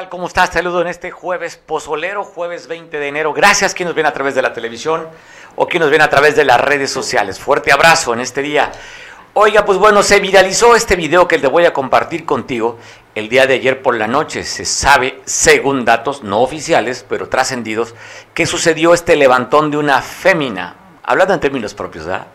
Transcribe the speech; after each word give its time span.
tal? 0.00 0.08
¿Cómo 0.08 0.28
estás? 0.28 0.50
Saludo 0.50 0.80
en 0.80 0.86
este 0.86 1.10
jueves 1.10 1.56
pozolero, 1.56 2.24
jueves 2.24 2.68
20 2.68 2.98
de 2.98 3.08
enero. 3.08 3.34
Gracias 3.34 3.74
quien 3.74 3.86
nos 3.86 3.94
viene 3.94 4.08
a 4.08 4.14
través 4.14 4.34
de 4.34 4.40
la 4.40 4.54
televisión 4.54 5.06
o 5.56 5.68
quien 5.68 5.82
nos 5.82 5.90
viene 5.90 6.04
a 6.04 6.08
través 6.08 6.36
de 6.36 6.44
las 6.44 6.58
redes 6.58 6.90
sociales. 6.90 7.38
Fuerte 7.38 7.70
abrazo 7.70 8.14
en 8.14 8.20
este 8.20 8.40
día. 8.40 8.72
Oiga, 9.34 9.66
pues 9.66 9.76
bueno, 9.76 10.02
se 10.02 10.18
viralizó 10.18 10.74
este 10.74 10.96
video 10.96 11.28
que 11.28 11.38
te 11.38 11.48
voy 11.48 11.66
a 11.66 11.74
compartir 11.74 12.24
contigo 12.24 12.78
el 13.14 13.28
día 13.28 13.46
de 13.46 13.54
ayer 13.54 13.82
por 13.82 13.94
la 13.94 14.06
noche. 14.06 14.42
Se 14.44 14.64
sabe, 14.64 15.20
según 15.26 15.84
datos 15.84 16.22
no 16.22 16.40
oficiales, 16.40 17.04
pero 17.06 17.28
trascendidos, 17.28 17.94
que 18.32 18.46
sucedió 18.46 18.94
este 18.94 19.16
levantón 19.16 19.70
de 19.70 19.76
una 19.76 20.00
fémina. 20.00 20.76
Hablando 21.02 21.34
en 21.34 21.40
términos 21.40 21.74
propios, 21.74 22.06
¿verdad? 22.06 22.28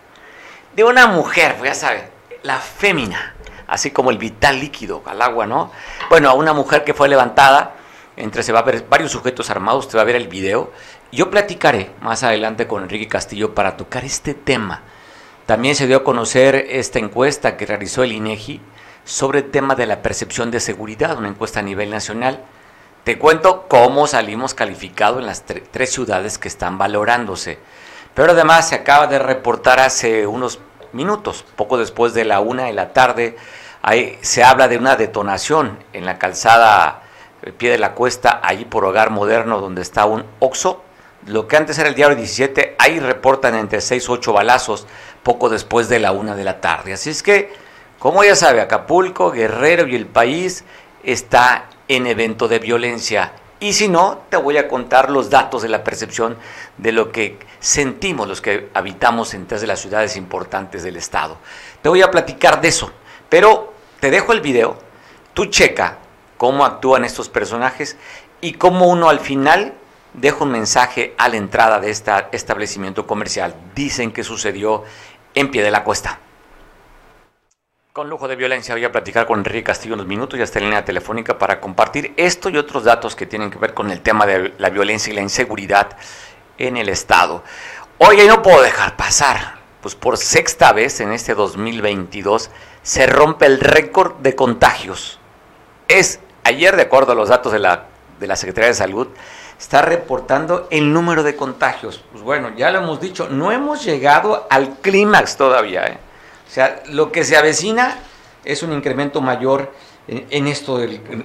De 0.75 0.83
una 0.83 1.07
mujer, 1.07 1.55
pues 1.57 1.71
ya 1.71 1.75
sabes, 1.75 2.03
la 2.43 2.59
fémina 2.59 3.34
así 3.67 3.91
como 3.91 4.11
el 4.11 4.17
vital 4.17 4.59
líquido 4.59 5.01
al 5.05 5.21
agua, 5.21 5.47
¿no? 5.47 5.71
Bueno, 6.09 6.29
a 6.29 6.33
una 6.33 6.53
mujer 6.53 6.83
que 6.83 6.93
fue 6.93 7.09
levantada, 7.09 7.75
entre 8.17 8.43
se 8.43 8.51
va 8.51 8.59
a 8.59 8.63
ver 8.63 8.85
varios 8.89 9.11
sujetos 9.11 9.49
armados, 9.49 9.87
te 9.87 9.97
va 9.97 10.01
a 10.01 10.05
ver 10.05 10.15
el 10.15 10.27
video. 10.27 10.71
Yo 11.11 11.29
platicaré 11.29 11.91
más 12.01 12.23
adelante 12.23 12.67
con 12.67 12.83
Enrique 12.83 13.07
Castillo 13.07 13.53
para 13.53 13.77
tocar 13.77 14.05
este 14.05 14.33
tema. 14.33 14.83
También 15.45 15.75
se 15.75 15.87
dio 15.87 15.97
a 15.97 16.03
conocer 16.03 16.55
esta 16.55 16.99
encuesta 16.99 17.55
que 17.55 17.65
realizó 17.65 18.03
el 18.03 18.13
INEGI 18.13 18.61
sobre 19.03 19.39
el 19.39 19.51
tema 19.51 19.75
de 19.75 19.85
la 19.85 20.01
percepción 20.01 20.49
de 20.49 20.59
seguridad, 20.59 21.17
una 21.17 21.29
encuesta 21.29 21.59
a 21.59 21.63
nivel 21.63 21.91
nacional. 21.91 22.39
Te 23.03 23.19
cuento 23.19 23.67
cómo 23.67 24.07
salimos 24.07 24.55
calificados 24.55 25.19
en 25.19 25.27
las 25.27 25.43
tres 25.43 25.91
ciudades 25.91 26.39
que 26.39 26.47
están 26.47 26.79
valorándose. 26.79 27.59
Pero 28.15 28.31
además 28.31 28.69
se 28.69 28.75
acaba 28.75 29.05
de 29.05 29.19
reportar 29.19 29.79
hace 29.79 30.25
unos 30.25 30.59
minutos, 30.95 31.45
poco 31.55 31.77
después 31.77 32.13
de 32.13 32.25
la 32.25 32.39
una 32.39 32.63
de 32.65 32.73
la 32.73 32.93
tarde, 32.93 33.37
ahí 33.81 34.17
se 34.21 34.43
habla 34.43 34.67
de 34.67 34.77
una 34.77 34.95
detonación 34.95 35.77
en 35.93 36.05
la 36.05 36.17
calzada 36.17 37.03
el 37.41 37.53
pie 37.53 37.69
de 37.69 37.77
la 37.77 37.93
cuesta, 37.93 38.39
ahí 38.41 38.65
por 38.65 38.85
Hogar 38.85 39.11
Moderno, 39.11 39.61
donde 39.61 39.83
está 39.83 40.05
un 40.05 40.25
Oxo. 40.39 40.81
Lo 41.27 41.47
que 41.47 41.57
antes 41.57 41.77
era 41.77 41.89
el 41.89 41.95
diario 41.95 42.15
17, 42.15 42.75
ahí 42.79 42.99
reportan 42.99 43.53
entre 43.53 43.81
6 43.81 44.09
o 44.09 44.13
8 44.13 44.33
balazos 44.33 44.87
poco 45.21 45.49
después 45.49 45.87
de 45.87 45.99
la 45.99 46.11
una 46.11 46.35
de 46.35 46.43
la 46.43 46.59
tarde. 46.59 46.93
Así 46.93 47.11
es 47.11 47.21
que, 47.21 47.53
como 47.99 48.23
ya 48.23 48.35
sabe, 48.35 48.61
Acapulco, 48.61 49.31
Guerrero 49.31 49.87
y 49.87 49.95
el 49.95 50.07
país 50.07 50.63
está 51.03 51.65
en 51.87 52.07
evento 52.07 52.47
de 52.47 52.57
violencia 52.57 53.33
y 53.59 53.73
si 53.73 53.87
no, 53.87 54.23
te 54.29 54.37
voy 54.37 54.57
a 54.57 54.67
contar 54.67 55.09
los 55.09 55.29
datos 55.29 55.61
de 55.61 55.69
la 55.69 55.83
percepción 55.83 56.37
de 56.77 56.91
lo 56.91 57.11
que 57.11 57.39
sentimos 57.59 58.27
los 58.27 58.41
que 58.41 58.69
habitamos 58.73 59.33
en 59.33 59.47
tres 59.47 59.61
de 59.61 59.67
las 59.67 59.79
ciudades 59.79 60.17
importantes 60.17 60.83
del 60.83 60.97
estado. 60.97 61.37
Te 61.81 61.89
voy 61.89 62.01
a 62.01 62.11
platicar 62.11 62.61
de 62.61 62.67
eso, 62.67 62.91
pero 63.29 63.73
te 63.99 64.11
dejo 64.11 64.33
el 64.33 64.41
video, 64.41 64.77
tú 65.33 65.45
checa 65.45 65.99
cómo 66.37 66.65
actúan 66.65 67.05
estos 67.05 67.29
personajes 67.29 67.97
y 68.41 68.53
cómo 68.53 68.87
uno 68.87 69.09
al 69.09 69.19
final 69.19 69.73
deja 70.13 70.43
un 70.43 70.51
mensaje 70.51 71.13
a 71.17 71.29
la 71.29 71.37
entrada 71.37 71.79
de 71.79 71.89
este 71.89 72.11
establecimiento 72.31 73.07
comercial. 73.07 73.55
Dicen 73.73 74.11
que 74.11 74.23
sucedió 74.23 74.83
en 75.33 75.49
pie 75.49 75.63
de 75.63 75.71
la 75.71 75.83
cuesta. 75.83 76.19
Con 77.95 78.09
lujo 78.09 78.27
de 78.27 78.35
violencia 78.35 78.75
voy 78.75 78.83
a 78.83 78.91
platicar 78.91 79.25
con 79.25 79.39
Enrique 79.39 79.63
Castillo 79.63 79.93
unos 79.93 80.05
minutos, 80.05 80.37
ya 80.37 80.43
está 80.43 80.59
en 80.59 80.65
línea 80.65 80.83
telefónica 80.83 81.37
para 81.37 81.61
compartir 81.61 82.13
esto 82.17 82.49
y 82.49 82.57
otros 82.57 82.83
datos 82.83 83.15
que 83.15 83.25
tienen 83.25 83.49
que 83.49 83.57
ver 83.57 83.73
con 83.73 83.89
el 83.89 84.01
tema 84.01 84.25
de 84.25 84.53
la 84.57 84.69
violencia 84.69 85.13
y 85.13 85.15
la 85.15 85.21
inseguridad 85.21 85.95
en 86.57 86.75
el 86.75 86.89
Estado. 86.89 87.41
Oye, 87.99 88.27
no 88.27 88.41
puedo 88.41 88.61
dejar 88.61 88.97
pasar, 88.97 89.59
pues 89.79 89.95
por 89.95 90.17
sexta 90.17 90.73
vez 90.73 90.99
en 90.99 91.13
este 91.13 91.35
2022 91.35 92.51
se 92.83 93.05
rompe 93.07 93.45
el 93.45 93.61
récord 93.61 94.15
de 94.15 94.35
contagios. 94.35 95.17
Es 95.87 96.19
ayer, 96.43 96.75
de 96.75 96.81
acuerdo 96.81 97.13
a 97.13 97.15
los 97.15 97.29
datos 97.29 97.53
de 97.53 97.59
la, 97.59 97.85
de 98.19 98.27
la 98.27 98.35
Secretaría 98.35 98.67
de 98.67 98.73
Salud, 98.73 99.07
está 99.57 99.81
reportando 99.81 100.67
el 100.69 100.91
número 100.91 101.23
de 101.23 101.37
contagios. 101.37 102.03
Pues 102.11 102.25
bueno, 102.25 102.51
ya 102.57 102.71
lo 102.71 102.79
hemos 102.79 102.99
dicho, 102.99 103.29
no 103.29 103.53
hemos 103.53 103.85
llegado 103.85 104.47
al 104.49 104.79
clímax 104.81 105.37
todavía, 105.37 105.85
¿eh? 105.85 105.97
O 106.47 106.49
sea, 106.49 106.83
lo 106.89 107.11
que 107.11 107.23
se 107.23 107.37
avecina 107.37 107.99
es 108.43 108.63
un 108.63 108.71
incremento 108.73 109.21
mayor 109.21 109.73
en, 110.07 110.47
esto, 110.47 110.79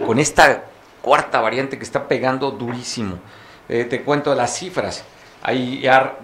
con 0.07 0.19
esta 0.19 0.65
cuarta 1.03 1.41
variante 1.41 1.79
que 1.79 1.85
está 1.85 2.09
pegando 2.09 2.51
durísimo. 2.51 3.19
Eh, 3.69 3.85
te 3.85 4.03
cuento 4.03 4.35
las 4.35 4.57
cifras. 4.57 5.05
Ahí 5.43 5.81
ya 5.81 6.19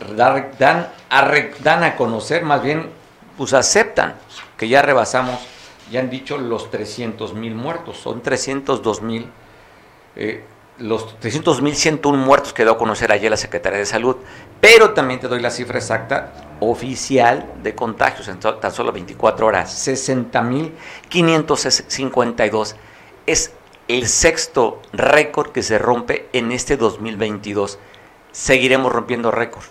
dan, 0.58 0.88
a, 1.10 1.32
dan 1.62 1.84
a 1.84 1.96
conocer, 1.96 2.42
más 2.42 2.62
bien, 2.62 2.90
pues 3.36 3.52
aceptan 3.52 4.14
que 4.56 4.68
ya 4.68 4.82
rebasamos, 4.82 5.38
ya 5.90 6.00
han 6.00 6.10
dicho 6.10 6.38
los 6.38 6.70
300 6.70 7.34
mil 7.34 7.54
muertos, 7.54 7.98
son 7.98 8.22
302 8.22 9.02
mil. 9.02 9.30
Eh, 10.16 10.44
los 10.78 11.18
300.101 11.20 12.16
muertos 12.16 12.52
que 12.52 12.64
dio 12.64 12.72
a 12.72 12.78
conocer 12.78 13.12
ayer 13.12 13.30
la 13.30 13.36
Secretaría 13.36 13.78
de 13.78 13.86
Salud, 13.86 14.16
pero 14.60 14.92
también 14.92 15.20
te 15.20 15.28
doy 15.28 15.40
la 15.40 15.50
cifra 15.50 15.78
exacta 15.78 16.32
oficial 16.60 17.50
de 17.62 17.74
contagios 17.74 18.28
en 18.28 18.38
tan 18.38 18.72
solo 18.72 18.92
24 18.92 19.46
horas, 19.46 19.88
60.552. 19.88 22.74
Es 23.26 23.52
el 23.88 24.06
sexto 24.06 24.82
récord 24.92 25.52
que 25.52 25.62
se 25.62 25.78
rompe 25.78 26.28
en 26.32 26.52
este 26.52 26.76
2022. 26.76 27.78
Seguiremos 28.32 28.92
rompiendo 28.92 29.30
récords. 29.30 29.70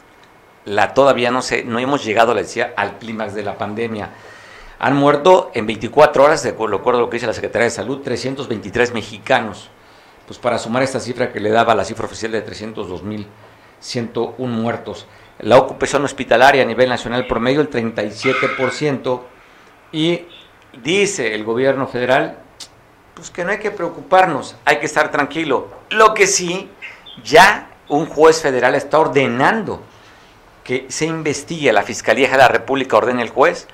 La, 0.66 0.96
todavía 0.96 1.30
no, 1.30 1.44
sé, 1.44 1.64
no 1.64 1.78
hemos 1.78 2.04
llegado, 2.04 2.34
le 2.34 2.42
decía, 2.42 2.74
al 2.76 2.98
clímax 2.98 3.36
de 3.36 3.44
la 3.44 3.56
pandemia. 3.58 4.10
Han 4.80 4.96
muerto 4.96 5.52
en 5.54 5.68
24 5.68 6.24
horas, 6.24 6.42
de 6.44 6.50
acuerdo 6.50 6.82
a 6.84 7.00
lo 7.00 7.10
que 7.10 7.18
dice 7.18 7.28
la 7.28 7.34
Secretaría 7.34 7.66
de 7.66 7.72
Salud, 7.72 8.02
323 8.02 8.94
mexicanos 8.94 9.70
pues 10.28 10.40
para 10.40 10.58
sumar 10.58 10.84
esta 10.84 11.00
cifra 11.00 11.32
que 11.32 11.40
le 11.40 11.50
daba 11.50 11.76
la 11.76 11.86
cifra 11.86 12.06
oficial 12.06 12.32
de 12.32 12.46
302.101 12.46 14.38
muertos. 14.38 15.08
La 15.40 15.58
ocupación 15.58 16.04
hospitalaria 16.04 16.64
a 16.64 16.66
nivel 16.66 16.90
nacional 16.90 17.28
promedio 17.28 17.62
el 17.62 17.70
37% 17.70 19.22
y 19.92 20.22
dice 20.82 21.36
el 21.36 21.44
gobierno 21.44 21.88
federal 21.88 22.40
pues 23.14 23.30
que 23.30 23.46
no 23.46 23.52
hay 23.52 23.60
que 23.60 23.72
preocuparnos, 23.72 24.56
hay 24.66 24.80
que 24.80 24.86
estar 24.86 25.10
tranquilo. 25.10 25.70
Lo 25.90 26.14
que 26.14 26.28
sí, 26.28 26.70
ya 27.24 27.70
un 27.88 28.06
juez 28.08 28.42
federal 28.42 28.76
está 28.76 29.00
ordenando 29.00 29.82
que 30.64 30.86
se 30.90 31.06
investigue, 31.06 31.72
la 31.72 31.84
Fiscalía 31.84 32.30
de 32.30 32.38
la 32.38 32.48
República 32.48 32.98
ordena 32.98 33.22
el 33.22 33.30
juez 33.30 33.68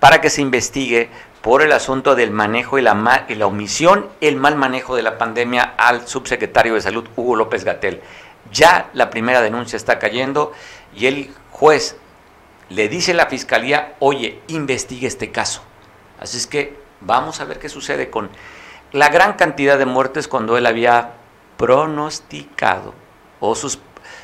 para 0.00 0.20
que 0.20 0.30
se 0.30 0.40
investigue 0.40 1.10
por 1.42 1.62
el 1.62 1.72
asunto 1.72 2.14
del 2.14 2.30
manejo 2.30 2.78
y 2.78 2.82
la, 2.82 3.24
y 3.28 3.34
la 3.34 3.46
omisión, 3.46 4.08
el 4.20 4.36
mal 4.36 4.56
manejo 4.56 4.96
de 4.96 5.02
la 5.02 5.18
pandemia 5.18 5.74
al 5.76 6.06
subsecretario 6.08 6.74
de 6.74 6.80
Salud, 6.80 7.08
Hugo 7.16 7.36
López 7.36 7.64
Gatel. 7.64 8.00
Ya 8.52 8.90
la 8.92 9.10
primera 9.10 9.40
denuncia 9.40 9.76
está 9.76 9.98
cayendo 9.98 10.52
y 10.94 11.06
el 11.06 11.30
juez 11.50 11.96
le 12.70 12.88
dice 12.88 13.12
a 13.12 13.14
la 13.14 13.26
fiscalía, 13.26 13.94
oye, 14.00 14.40
investigue 14.48 15.06
este 15.06 15.30
caso. 15.30 15.62
Así 16.20 16.36
es 16.36 16.46
que 16.46 16.78
vamos 17.00 17.40
a 17.40 17.44
ver 17.44 17.58
qué 17.58 17.68
sucede 17.68 18.10
con 18.10 18.30
la 18.92 19.08
gran 19.08 19.34
cantidad 19.34 19.78
de 19.78 19.86
muertes 19.86 20.28
cuando 20.28 20.56
él 20.56 20.66
había 20.66 21.14
pronosticado 21.56 22.94
o 23.40 23.54
sus, 23.54 23.78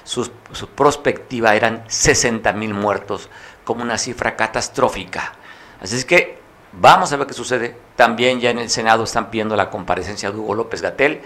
su 0.04 0.30
prospectiva 0.74 1.54
eran 1.54 1.84
60 1.86 2.52
mil 2.54 2.74
muertos 2.74 3.28
como 3.64 3.82
una 3.82 3.98
cifra 3.98 4.36
catastrófica. 4.36 5.34
Así 5.80 5.96
es 5.96 6.04
que 6.04 6.43
Vamos 6.80 7.12
a 7.12 7.16
ver 7.16 7.26
qué 7.26 7.34
sucede. 7.34 7.76
También 7.96 8.40
ya 8.40 8.50
en 8.50 8.58
el 8.58 8.70
Senado 8.70 9.04
están 9.04 9.30
pidiendo 9.30 9.56
la 9.56 9.70
comparecencia 9.70 10.30
de 10.30 10.38
Hugo 10.38 10.54
López 10.54 10.82
Gatel. 10.82 11.22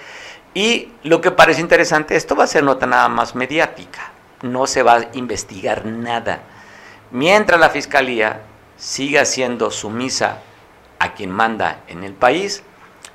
Y 0.54 0.92
lo 1.04 1.20
que 1.20 1.30
parece 1.30 1.60
interesante, 1.60 2.16
esto 2.16 2.36
va 2.36 2.44
a 2.44 2.48
ser 2.48 2.64
nota 2.64 2.86
nada 2.86 3.08
más 3.08 3.34
mediática. 3.34 4.12
No 4.42 4.66
se 4.66 4.82
va 4.82 4.94
a 4.94 5.08
investigar 5.14 5.86
nada. 5.86 6.40
Mientras 7.10 7.58
la 7.58 7.70
Fiscalía 7.70 8.42
siga 8.76 9.24
siendo 9.24 9.70
sumisa 9.70 10.38
a 10.98 11.14
quien 11.14 11.30
manda 11.30 11.80
en 11.88 12.04
el 12.04 12.12
país, 12.12 12.62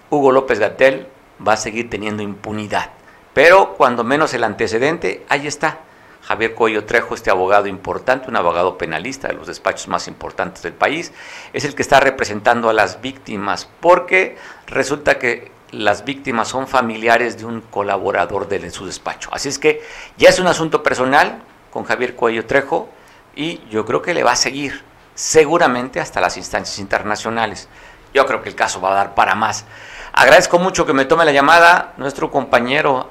Hugo 0.09 0.31
López 0.31 0.59
Gatel 0.59 1.07
va 1.45 1.53
a 1.53 1.57
seguir 1.57 1.89
teniendo 1.89 2.23
impunidad. 2.23 2.89
Pero 3.33 3.73
cuando 3.75 4.03
menos 4.03 4.33
el 4.33 4.43
antecedente, 4.43 5.25
ahí 5.29 5.47
está. 5.47 5.79
Javier 6.25 6.55
Cuello 6.55 6.85
Trejo, 6.85 7.15
este 7.15 7.29
abogado 7.29 7.67
importante, 7.67 8.29
un 8.29 8.35
abogado 8.35 8.77
penalista 8.77 9.27
de 9.27 9.33
los 9.33 9.47
despachos 9.47 9.87
más 9.87 10.07
importantes 10.07 10.63
del 10.63 10.73
país, 10.73 11.11
es 11.51 11.65
el 11.65 11.75
que 11.75 11.81
está 11.81 11.99
representando 11.99 12.69
a 12.69 12.73
las 12.73 13.01
víctimas, 13.01 13.67
porque 13.81 14.37
resulta 14.67 15.19
que 15.19 15.51
las 15.71 16.05
víctimas 16.05 16.47
son 16.47 16.67
familiares 16.67 17.37
de 17.37 17.45
un 17.45 17.61
colaborador 17.61 18.47
de 18.47 18.69
su 18.69 18.85
despacho. 18.85 19.29
Así 19.33 19.49
es 19.49 19.59
que 19.59 19.81
ya 20.17 20.29
es 20.29 20.39
un 20.39 20.47
asunto 20.47 20.83
personal 20.83 21.41
con 21.71 21.83
Javier 21.83 22.15
Cuello 22.15 22.45
Trejo 22.45 22.89
y 23.35 23.59
yo 23.69 23.85
creo 23.85 24.01
que 24.01 24.13
le 24.13 24.23
va 24.23 24.33
a 24.33 24.35
seguir 24.35 24.83
seguramente 25.15 25.99
hasta 25.99 26.21
las 26.21 26.37
instancias 26.37 26.79
internacionales. 26.79 27.67
Yo 28.13 28.25
creo 28.27 28.41
que 28.43 28.49
el 28.49 28.55
caso 28.55 28.79
va 28.79 28.91
a 28.91 28.95
dar 28.95 29.15
para 29.15 29.33
más. 29.33 29.65
Agradezco 30.13 30.59
mucho 30.59 30.85
que 30.85 30.93
me 30.93 31.05
tome 31.05 31.25
la 31.25 31.31
llamada 31.31 31.93
nuestro 31.97 32.29
compañero 32.29 33.09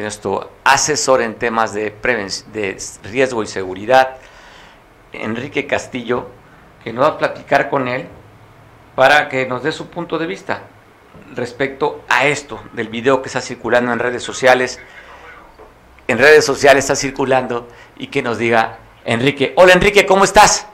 nuestro 0.00 0.50
asesor 0.64 1.22
en 1.22 1.34
temas 1.34 1.72
de, 1.72 1.90
de 2.52 2.76
riesgo 3.04 3.42
y 3.42 3.46
seguridad, 3.46 4.16
Enrique 5.12 5.66
Castillo, 5.66 6.28
que 6.82 6.92
nos 6.92 7.04
va 7.04 7.08
a 7.08 7.18
platicar 7.18 7.70
con 7.70 7.88
él 7.88 8.08
para 8.94 9.28
que 9.28 9.46
nos 9.46 9.62
dé 9.62 9.72
su 9.72 9.88
punto 9.88 10.18
de 10.18 10.26
vista. 10.26 10.62
respecto 11.34 12.04
a 12.08 12.26
esto 12.26 12.60
del 12.72 12.88
video 12.88 13.22
que 13.22 13.28
está 13.28 13.40
circulando 13.40 13.92
en 13.92 13.98
redes 13.98 14.22
sociales. 14.22 14.80
En 16.06 16.18
redes 16.18 16.44
sociales 16.44 16.84
está 16.84 16.96
circulando 16.96 17.68
y 17.96 18.08
que 18.08 18.22
nos 18.22 18.38
diga 18.38 18.78
Enrique. 19.04 19.52
Hola 19.56 19.72
Enrique, 19.74 20.06
¿cómo 20.06 20.24
estás? 20.24 20.66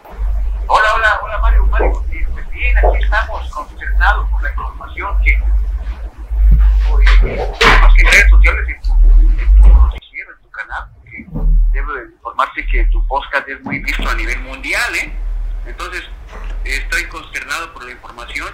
Hola, 0.66 0.94
hola, 0.94 1.20
hola 1.22 1.38
Mario, 1.38 1.66
Mario. 1.66 2.04
Bien, 2.52 2.76
aquí 2.78 3.02
estamos 3.02 3.50
consternados 3.50 4.30
por 4.30 4.42
la 4.42 4.50
información 4.50 5.16
que, 5.24 5.38
que 6.98 8.02
en 8.02 8.06
redes 8.06 8.30
sociales 8.30 8.68
en 8.68 10.42
tu 10.42 10.50
canal, 10.50 10.88
porque 10.94 11.26
debo 11.72 11.92
de 11.92 12.04
informarte 12.06 12.66
que 12.66 12.84
tu 12.86 13.06
podcast 13.06 13.48
es 13.48 13.60
muy 13.62 13.78
visto 13.80 14.08
a 14.08 14.14
nivel 14.14 14.40
mundial, 14.40 14.94
¿eh? 14.96 15.12
Entonces, 15.66 16.02
estoy 16.64 17.04
consternado 17.04 17.72
por 17.72 17.84
la 17.84 17.92
información 17.92 18.52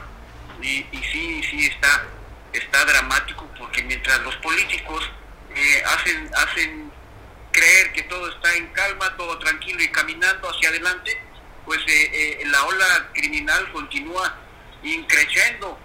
y, 0.60 0.86
y 0.90 1.02
sí, 1.12 1.42
sí 1.50 1.66
está, 1.66 2.04
está 2.52 2.84
dramático 2.84 3.48
porque 3.58 3.82
mientras 3.84 4.20
los 4.20 4.34
políticos 4.36 5.08
eh, 5.54 5.82
hacen, 5.86 6.30
hacen 6.34 6.92
creer 7.52 7.92
que 7.92 8.02
todo 8.02 8.28
está 8.28 8.54
en 8.54 8.66
calma, 8.68 9.16
todo 9.16 9.38
tranquilo 9.38 9.82
y 9.82 9.88
caminando 9.88 10.48
hacia 10.50 10.68
adelante, 10.68 11.18
pues 11.64 11.80
eh, 11.86 12.10
eh, 12.12 12.42
la 12.46 12.62
ola 12.64 13.08
criminal 13.14 13.70
continúa 13.72 14.34
increciendo. 14.82 15.78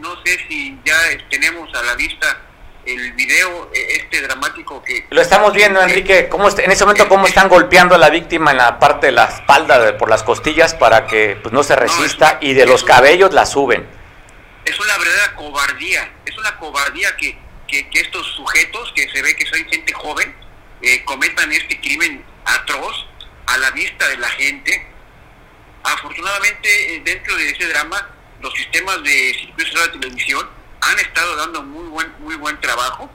No 0.00 0.14
sé 0.24 0.38
si 0.48 0.78
ya 0.84 0.96
tenemos 1.28 1.72
a 1.74 1.82
la 1.82 1.94
vista 1.94 2.42
el 2.86 3.12
video 3.12 3.70
este 3.74 4.22
dramático 4.22 4.82
que 4.82 5.06
lo 5.10 5.20
estamos 5.20 5.52
viendo 5.52 5.82
Enrique. 5.82 6.28
Cómo 6.28 6.48
en 6.48 6.70
ese 6.70 6.84
momento 6.84 7.08
cómo 7.08 7.26
están 7.26 7.48
golpeando 7.48 7.94
a 7.94 7.98
la 7.98 8.10
víctima 8.10 8.52
en 8.52 8.56
la 8.56 8.78
parte 8.78 9.06
de 9.06 9.12
la 9.12 9.24
espalda 9.24 9.98
por 9.98 10.08
las 10.08 10.22
costillas 10.22 10.74
para 10.74 11.06
que 11.06 11.38
pues, 11.42 11.52
no 11.52 11.62
se 11.62 11.76
resista 11.76 12.38
y 12.40 12.54
de 12.54 12.66
los 12.66 12.84
cabellos 12.84 13.34
la 13.34 13.44
suben 13.44 13.86
es 14.64 14.78
una 14.78 14.98
verdadera 14.98 15.34
cobardía 15.36 16.12
es 16.24 16.36
una 16.38 16.56
cobardía 16.56 17.14
que, 17.16 17.36
que, 17.66 17.86
estos 17.92 18.26
sujetos 18.36 18.92
que 18.94 19.08
se 19.10 19.22
ve 19.22 19.34
que 19.36 19.46
son 19.46 19.64
gente 19.66 19.92
joven 19.92 20.34
eh, 20.82 21.04
cometan 21.04 21.50
este 21.52 21.80
crimen 21.80 22.24
atroz 22.44 23.06
a 23.46 23.58
la 23.58 23.70
vista 23.72 24.08
de 24.08 24.16
la 24.16 24.28
gente. 24.30 24.86
Afortunadamente 25.82 26.94
eh, 26.94 27.02
dentro 27.04 27.36
de 27.36 27.50
ese 27.50 27.66
drama 27.68 28.08
los 28.40 28.52
sistemas 28.54 29.02
de 29.02 29.34
circuito 29.34 29.80
de 29.80 29.88
televisión 29.98 30.48
han 30.80 30.98
estado 30.98 31.36
dando 31.36 31.62
muy 31.62 31.88
buen, 31.88 32.12
muy 32.20 32.36
buen 32.36 32.60
trabajo, 32.60 33.10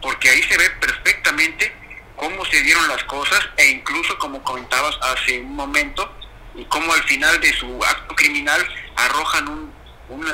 porque 0.00 0.28
ahí 0.30 0.42
se 0.44 0.56
ve 0.56 0.70
perfectamente 0.80 1.74
cómo 2.16 2.44
se 2.44 2.62
dieron 2.62 2.86
las 2.88 3.02
cosas 3.04 3.40
e 3.56 3.68
incluso 3.68 4.16
como 4.18 4.42
comentabas 4.42 4.96
hace 5.02 5.40
un 5.40 5.54
momento, 5.54 6.12
y 6.54 6.64
cómo 6.64 6.92
al 6.92 7.02
final 7.04 7.40
de 7.40 7.52
su 7.52 7.84
acto 7.84 8.14
criminal 8.16 8.60
arrojan 8.96 9.48
un, 9.48 9.72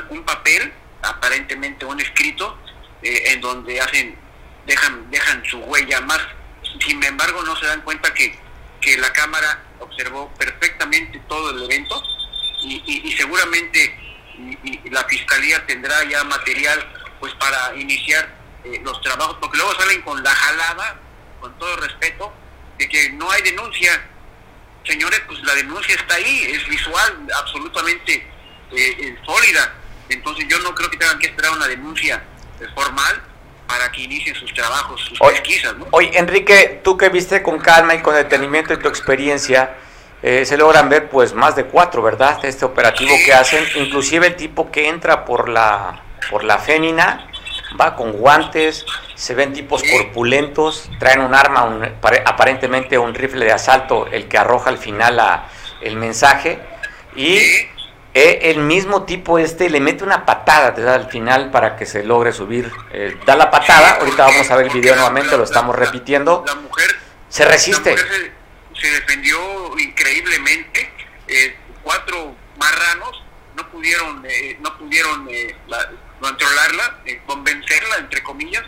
un, 0.09 0.23
papel, 0.23 0.73
aparentemente 1.03 1.85
un 1.85 1.99
escrito, 1.99 2.57
eh, 3.03 3.23
en 3.27 3.41
donde 3.41 3.79
hacen, 3.79 4.17
dejan, 4.65 5.09
dejan 5.11 5.45
su 5.45 5.59
huella 5.59 6.01
más. 6.01 6.21
Sin 6.79 7.03
embargo, 7.03 7.43
no 7.43 7.55
se 7.57 7.67
dan 7.67 7.81
cuenta 7.81 8.11
que, 8.13 8.37
que 8.81 8.97
la 8.97 9.13
cámara 9.13 9.61
observó 9.79 10.33
perfectamente 10.33 11.21
todo 11.27 11.51
el 11.51 11.63
evento 11.63 12.01
y, 12.65 13.07
y 13.07 13.11
seguramente 13.17 14.05
y, 14.37 14.89
la 14.89 15.03
fiscalía 15.05 15.65
tendrá 15.65 16.03
ya 16.05 16.23
material 16.23 16.79
pues 17.19 17.33
para 17.35 17.75
iniciar 17.75 18.35
eh, 18.63 18.81
los 18.83 18.99
trabajos, 19.01 19.37
porque 19.39 19.57
luego 19.57 19.73
salen 19.75 20.01
con 20.01 20.21
la 20.23 20.31
jalada, 20.31 20.99
con 21.39 21.57
todo 21.57 21.75
respeto, 21.77 22.33
de 22.77 22.87
que 22.87 23.09
no 23.11 23.29
hay 23.31 23.41
denuncia. 23.41 24.09
Señores, 24.85 25.21
pues 25.25 25.41
la 25.43 25.55
denuncia 25.55 25.95
está 25.95 26.15
ahí, 26.15 26.51
es 26.51 26.67
visual, 26.67 27.27
absolutamente 27.39 28.15
eh, 28.15 28.27
eh, 28.71 29.15
sólida. 29.25 29.73
Entonces 30.09 30.45
yo 30.47 30.59
no 30.59 30.75
creo 30.75 30.89
que 30.89 30.97
tengan 30.97 31.17
que 31.17 31.27
esperar 31.27 31.53
una 31.53 31.67
denuncia 31.67 32.23
formal 32.75 33.21
para 33.67 33.91
que 33.91 34.01
inicien 34.01 34.35
sus 34.35 34.53
trabajos, 34.53 35.01
sus 35.01 35.19
pesquisas. 35.19 35.75
¿no? 35.75 35.87
Oye, 35.91 36.11
Enrique, 36.13 36.81
tú 36.83 36.97
que 36.97 37.09
viste 37.09 37.41
con 37.41 37.59
calma 37.59 37.95
y 37.95 38.01
con 38.01 38.13
detenimiento 38.13 38.73
en 38.73 38.79
tu 38.79 38.87
experiencia, 38.87 39.75
eh, 40.27 40.43
se 40.43 40.57
logran 40.57 40.89
ver 40.89 41.07
pues 41.07 41.35
más 41.35 41.55
de 41.55 41.65
cuatro, 41.65 42.01
¿verdad? 42.01 42.43
Este 42.43 42.65
operativo 42.65 43.13
que 43.23 43.31
hacen, 43.31 43.63
inclusive 43.75 44.25
el 44.25 44.35
tipo 44.35 44.71
que 44.71 44.89
entra 44.89 45.23
por 45.23 45.47
la 45.47 46.01
por 46.31 46.43
la 46.43 46.57
fémina 46.57 47.27
va 47.79 47.95
con 47.95 48.11
guantes, 48.13 48.87
se 49.13 49.35
ven 49.35 49.53
tipos 49.53 49.83
corpulentos, 49.83 50.89
traen 50.97 51.21
un 51.21 51.35
arma, 51.35 51.91
aparentemente 52.25 52.97
un 52.97 53.13
rifle 53.13 53.45
de 53.45 53.51
asalto, 53.51 54.07
el 54.07 54.27
que 54.27 54.39
arroja 54.39 54.71
al 54.71 54.79
final 54.79 55.21
el 55.81 55.95
mensaje. 55.95 56.59
Y 57.15 57.37
eh, 58.15 58.39
el 58.49 58.61
mismo 58.61 59.03
tipo 59.03 59.37
este 59.37 59.69
le 59.69 59.79
mete 59.79 60.03
una 60.03 60.25
patada 60.25 60.71
da 60.71 60.95
al 60.95 61.07
final 61.07 61.51
para 61.51 61.75
que 61.75 61.85
se 61.85 62.03
logre 62.03 62.31
subir, 62.31 62.71
eh, 62.91 63.15
da 63.27 63.35
la 63.35 63.51
patada, 63.51 63.97
ahorita 63.99 64.25
vamos 64.25 64.49
a 64.49 64.55
ver 64.55 64.65
el 64.65 64.73
video 64.73 64.95
nuevamente, 64.95 65.37
lo 65.37 65.43
estamos 65.43 65.75
repitiendo, 65.75 66.43
la 66.47 66.55
mujer 66.55 66.87
se 67.29 67.45
resiste 67.45 67.95
se 68.79 68.89
defendió 68.89 69.37
increíblemente. 69.77 70.91
Eh, 71.27 71.55
cuatro 71.83 72.35
marranos 72.57 73.23
no 73.55 73.69
pudieron, 73.71 74.23
eh, 74.27 74.57
no 74.61 74.77
pudieron 74.77 75.27
eh, 75.29 75.55
controlarla, 76.19 76.99
convencerla, 77.25 77.97
entre 77.97 78.23
comillas, 78.23 78.63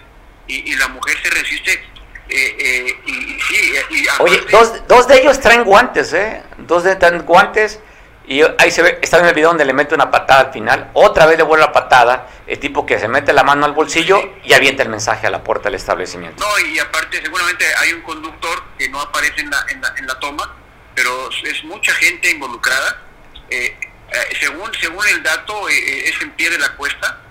y, 0.48 0.75
la 0.75 0.88
mujer 0.88 1.18
se 1.21 1.30
resiste. 1.30 1.83
y, 2.30 3.39
sí, 3.42 3.74
Oye, 4.19 4.42
dos, 4.50 4.88
dos 4.88 5.07
de 5.07 5.21
ellos 5.21 5.39
traen 5.39 5.63
guantes, 5.63 6.13
¿eh? 6.13 6.42
Dos 6.57 6.83
de 6.83 6.95
traen 6.95 7.24
guantes 7.24 7.80
y 8.27 8.41
ahí 8.57 8.69
se 8.71 8.81
ve, 8.81 9.00
está 9.01 9.19
en 9.19 9.25
el 9.25 9.33
video 9.33 9.47
donde 9.50 9.63
le 9.63 9.71
mete 9.71 9.95
una 9.95 10.12
patada 10.12 10.41
al 10.41 10.53
final, 10.53 10.91
otra 10.94 11.25
vez 11.25 11.38
le 11.38 11.44
vuelve 11.44 11.65
la 11.65 11.71
patada, 11.71 12.27
el 12.45 12.59
tipo 12.59 12.85
que 12.85 13.00
se 13.00 13.07
mete 13.07 13.31
la 13.31 13.44
mano 13.44 13.65
al 13.65 13.71
bolsillo 13.71 14.19
y 14.44 14.51
avienta 14.51 14.83
el 14.83 14.89
mensaje 14.89 15.27
a 15.27 15.29
la 15.29 15.41
puerta 15.41 15.69
del 15.69 15.75
establecimiento. 15.75 16.44
No, 16.44 16.68
y 16.68 16.77
aparte 16.77 17.21
seguramente 17.21 17.65
hay 17.77 17.94
un 17.94 18.01
conductor 18.01 18.63
que 18.77 18.89
no 18.89 19.00
aparece 19.00 19.39
en 19.39 19.50
la, 19.50 19.65
en 19.69 20.06
la, 20.06 20.19
toma, 20.19 20.53
pero 20.94 21.29
es 21.29 21.63
mucha 21.63 21.94
gente 21.94 22.29
involucrada. 22.29 23.01
Eh, 23.50 23.77
eh, 24.12 24.38
según, 24.41 24.74
según 24.74 25.07
el 25.07 25.24
dato, 25.24 25.69
eh, 25.69 26.09
es 26.09 26.21
en 26.21 26.31
pie 26.31 26.50
de 26.50 26.59
la 26.59 26.75
cuesta. 26.75 27.21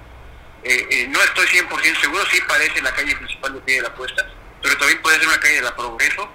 no 0.65 1.23
estoy 1.23 1.47
100% 1.47 2.01
seguro, 2.01 2.25
sí 2.31 2.41
parece 2.49 2.81
la 2.81 2.93
calle 2.93 3.15
principal 3.17 3.53
de 3.53 3.61
pie 3.61 3.77
de 3.77 3.83
la 3.83 3.91
cuesta, 3.91 4.27
pero 4.63 4.79
también 4.79 5.03
puede 5.03 5.19
ser 5.19 5.29
una 5.29 5.41
calle 5.41 5.57
de 5.57 5.61
la 5.61 5.77
Progreso. 5.77 6.33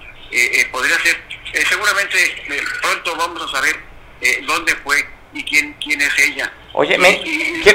podría 0.72 1.00
ser, 1.00 1.20
seguramente 1.68 2.46
pronto 2.80 3.16
vamos 3.16 3.42
a 3.42 3.58
saber 3.58 3.91
eh, 4.22 4.42
dónde 4.46 4.76
fue 4.76 4.98
y 5.34 5.44
quién, 5.44 5.74
quién 5.84 6.02
es 6.02 6.18
ella. 6.20 6.52
Oye, 6.74 6.98
me, 6.98 7.22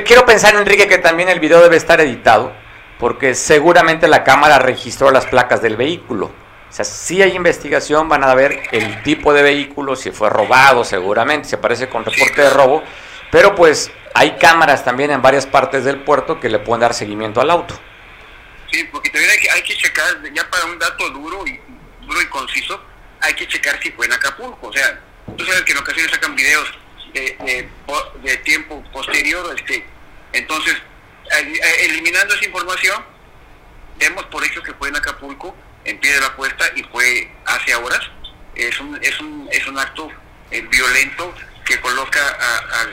quiero 0.04 0.24
pensar, 0.24 0.54
Enrique, 0.54 0.88
que 0.88 0.98
también 0.98 1.28
el 1.28 1.40
video 1.40 1.60
debe 1.60 1.76
estar 1.76 2.00
editado, 2.00 2.54
porque 2.98 3.34
seguramente 3.34 4.08
la 4.08 4.24
cámara 4.24 4.58
registró 4.58 5.10
las 5.10 5.26
placas 5.26 5.60
del 5.60 5.76
vehículo. 5.76 6.32
O 6.68 6.72
sea, 6.72 6.84
si 6.84 7.22
hay 7.22 7.36
investigación, 7.36 8.08
van 8.08 8.24
a 8.24 8.34
ver 8.34 8.62
el 8.72 9.02
tipo 9.02 9.32
de 9.32 9.42
vehículo, 9.42 9.96
si 9.96 10.10
fue 10.10 10.30
robado, 10.30 10.84
seguramente, 10.84 11.48
se 11.48 11.58
parece 11.58 11.88
con 11.88 12.04
reporte 12.04 12.40
de 12.40 12.50
robo, 12.50 12.82
pero 13.30 13.54
pues 13.54 13.90
hay 14.14 14.36
cámaras 14.36 14.84
también 14.84 15.10
en 15.10 15.22
varias 15.22 15.46
partes 15.46 15.84
del 15.84 16.00
puerto 16.00 16.40
que 16.40 16.48
le 16.48 16.58
pueden 16.58 16.80
dar 16.80 16.94
seguimiento 16.94 17.40
al 17.40 17.50
auto. 17.50 17.78
Sí, 18.70 18.84
porque 18.90 19.10
también 19.10 19.30
hay 19.30 19.38
que, 19.38 19.50
hay 19.50 19.62
que 19.62 19.76
checar, 19.76 20.04
ya 20.32 20.48
para 20.50 20.64
un 20.66 20.78
dato 20.78 21.08
duro 21.10 21.46
y 21.46 21.60
duro 22.06 22.20
y 22.20 22.26
conciso, 22.26 22.80
hay 23.20 23.34
que 23.34 23.46
checar 23.46 23.80
si 23.82 23.90
fue 23.92 24.06
en 24.06 24.14
Acapulco, 24.14 24.68
o 24.68 24.72
sea, 24.72 25.00
tú 25.36 25.44
sabes 25.44 25.62
que 25.62 25.72
en 25.72 25.78
ocasiones 25.78 26.10
sacan 26.10 26.34
videos 26.34 26.68
de, 27.12 27.68
de, 28.22 28.36
tiempo 28.38 28.82
posterior, 28.92 29.54
este, 29.56 29.84
entonces, 30.32 30.76
eliminando 31.80 32.34
esa 32.34 32.44
información, 32.44 33.02
vemos 33.98 34.24
por 34.26 34.44
hecho 34.44 34.62
que 34.62 34.74
fue 34.74 34.88
en 34.88 34.96
Acapulco, 34.96 35.56
en 35.84 35.98
pie 35.98 36.12
de 36.14 36.20
la 36.20 36.36
puesta, 36.36 36.64
y 36.76 36.82
fue 36.84 37.30
hace 37.46 37.74
horas. 37.74 38.00
Es 38.54 38.78
un, 38.80 38.98
es 39.02 39.18
un, 39.20 39.48
es 39.50 39.66
un 39.66 39.78
acto 39.78 40.10
eh, 40.50 40.60
violento 40.62 41.34
que 41.64 41.80
coloca 41.80 42.20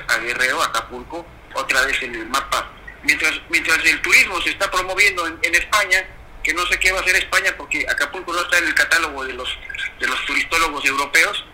a, 0.08 0.18
Guerrero, 0.18 0.62
Acapulco, 0.62 1.26
otra 1.54 1.86
vez 1.86 2.02
en 2.02 2.16
el 2.16 2.26
mapa. 2.28 2.72
Mientras, 3.04 3.34
mientras 3.50 3.84
el 3.86 4.02
turismo 4.02 4.42
se 4.42 4.52
está 4.52 4.70
promoviendo 4.72 5.28
en, 5.28 5.38
en 5.42 5.56
España, 5.56 6.06
que 6.44 6.54
no 6.54 6.66
sé 6.68 6.80
qué 6.80 6.92
va 6.92 7.00
a 7.00 7.02
hacer 7.02 7.16
España 7.16 7.54
porque 7.58 7.86
Acapulco 7.90 8.34
no 8.34 8.42
está 8.42 8.58
en 8.58 8.66
el 8.66 8.76
catálogo 8.76 9.24
de 9.26 9.34
los 9.34 9.58
de 10.00 10.08
los 10.08 10.26
turistólogos 10.26 10.84
europeos, 10.86 11.46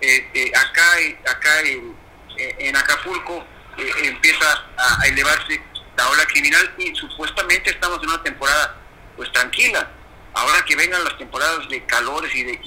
eh, 0.00 0.30
eh, 0.34 0.52
acá, 0.54 0.92
acá 1.28 1.60
en, 1.60 1.96
en 2.36 2.76
Acapulco 2.76 3.44
eh, 3.76 3.92
empieza 4.04 4.64
a, 4.76 5.06
elevarse 5.06 5.60
la 5.96 6.08
ola 6.08 6.24
criminal 6.26 6.74
y 6.78 6.94
supuestamente 6.94 7.70
estamos 7.70 8.00
en 8.02 8.10
una 8.10 8.22
temporada 8.22 8.76
pues 9.16 9.30
tranquila. 9.32 9.90
Ahora 10.34 10.64
que 10.64 10.76
vengan 10.76 11.02
las 11.02 11.18
temporadas 11.18 11.68
de 11.68 11.84
calores 11.86 12.32
y 12.32 12.44
de 12.44 12.60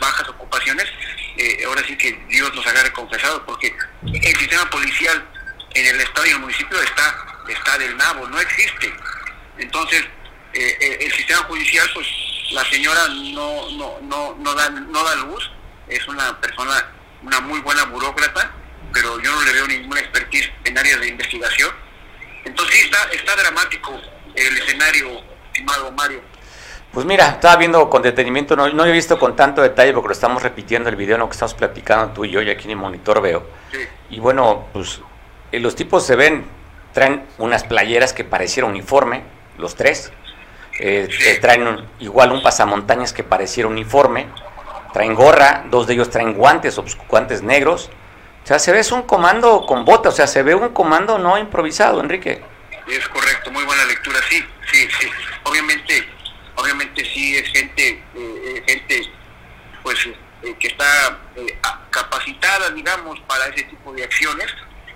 bajas 0.00 0.28
ocupaciones, 0.28 0.86
ahora 1.66 1.82
sí 1.86 1.96
que 1.96 2.12
Dios 2.28 2.52
nos 2.54 2.66
agarre 2.66 2.92
confesado, 2.92 3.44
porque 3.46 3.72
el 4.02 4.36
sistema 4.36 4.68
policial 4.70 5.24
en 5.74 5.86
el 5.86 6.00
estado 6.00 6.26
y 6.26 6.30
el 6.30 6.40
municipio 6.40 6.82
está, 6.82 7.42
está 7.48 7.78
del 7.78 7.96
nabo, 7.96 8.26
no 8.26 8.40
existe. 8.40 8.92
Entonces, 9.58 10.04
el 10.52 11.12
sistema 11.12 11.42
judicial, 11.44 11.88
pues 11.94 12.08
la 12.50 12.64
señora 12.64 13.06
no, 13.08 13.70
no, 13.70 13.98
no, 14.02 14.34
no, 14.40 14.54
da, 14.54 14.70
no 14.70 15.04
da 15.04 15.14
luz, 15.16 15.50
es 15.94 16.06
una 16.08 16.40
persona, 16.40 16.92
una 17.22 17.40
muy 17.40 17.60
buena 17.60 17.84
burócrata, 17.84 18.50
pero 18.92 19.20
yo 19.20 19.32
no 19.32 19.42
le 19.42 19.52
veo 19.52 19.66
ninguna 19.66 20.00
expertise 20.00 20.50
en 20.64 20.78
áreas 20.78 21.00
de 21.00 21.08
investigación. 21.08 21.70
Entonces 22.44 22.74
sí, 22.74 22.84
está, 22.84 22.98
está 23.12 23.36
dramático 23.36 24.00
el 24.34 24.58
escenario, 24.58 25.22
estimado 25.46 25.92
Mario. 25.92 26.20
Pues 26.92 27.06
mira, 27.06 27.28
estaba 27.28 27.56
viendo 27.56 27.88
con 27.88 28.02
detenimiento, 28.02 28.54
no, 28.54 28.68
no 28.68 28.84
he 28.84 28.92
visto 28.92 29.18
con 29.18 29.34
tanto 29.34 29.62
detalle 29.62 29.94
porque 29.94 30.08
lo 30.08 30.12
estamos 30.12 30.42
repitiendo 30.42 30.90
el 30.90 30.96
video 30.96 31.14
en 31.14 31.20
lo 31.20 31.28
que 31.28 31.32
estamos 31.32 31.54
platicando 31.54 32.12
tú 32.12 32.26
y 32.26 32.30
yo 32.30 32.42
y 32.42 32.50
aquí 32.50 32.64
en 32.64 32.72
el 32.72 32.76
monitor 32.76 33.22
veo. 33.22 33.46
Y 34.10 34.20
bueno, 34.20 34.68
pues 34.74 35.00
eh, 35.52 35.60
los 35.60 35.74
tipos 35.74 36.04
se 36.04 36.16
ven, 36.16 36.44
traen 36.92 37.24
unas 37.38 37.64
playeras 37.64 38.12
que 38.12 38.24
pareciera 38.24 38.68
uniforme, 38.68 39.22
los 39.56 39.74
tres. 39.74 40.12
Eh, 40.80 41.08
eh, 41.26 41.38
traen 41.40 41.86
igual 42.00 42.32
un 42.32 42.42
pasamontañas 42.42 43.14
que 43.14 43.24
pareciera 43.24 43.68
uniforme. 43.68 44.26
Traen 44.92 45.14
gorra, 45.14 45.64
dos 45.70 45.86
de 45.86 45.94
ellos 45.94 46.10
traen 46.10 46.34
guantes, 46.34 46.80
guantes 47.08 47.42
negros. 47.42 47.90
O 48.42 48.46
sea, 48.46 48.58
se 48.58 48.72
ve 48.72 48.80
es 48.80 48.92
un 48.92 49.02
comando 49.02 49.64
con 49.66 49.84
bota, 49.84 50.08
o 50.08 50.12
sea, 50.12 50.26
se 50.26 50.42
ve 50.42 50.54
un 50.54 50.70
comando 50.70 51.18
no 51.18 51.38
improvisado, 51.38 52.00
Enrique. 52.00 52.42
Es 52.88 53.08
correcto, 53.08 53.50
muy 53.52 53.64
buena 53.64 53.84
lectura, 53.84 54.18
sí, 54.28 54.44
sí, 54.70 54.88
sí. 55.00 55.08
Obviamente 55.44 56.04
obviamente 56.56 57.04
sí 57.04 57.36
es 57.36 57.48
gente, 57.50 57.88
eh, 57.88 58.02
eh, 58.14 58.64
gente 58.66 59.02
pues 59.82 59.98
eh, 60.06 60.54
que 60.58 60.68
está 60.68 61.18
capacitada, 61.90 62.70
digamos, 62.70 63.18
para 63.20 63.46
ese 63.48 63.64
tipo 63.64 63.92
de 63.92 64.04
acciones, 64.04 64.46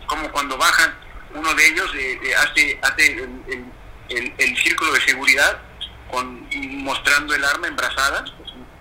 como 0.07 0.31
cuando 0.31 0.57
bajan, 0.57 0.95
uno 1.35 1.53
de 1.55 1.67
ellos 1.67 1.91
hace, 2.39 2.79
hace 2.83 3.29
el, 4.09 4.57
círculo 4.57 4.93
de 4.93 5.01
seguridad 5.03 5.61
con 6.11 6.49
mostrando 6.83 7.35
el 7.35 7.45
arma 7.45 7.67
embrazada, 7.67 8.25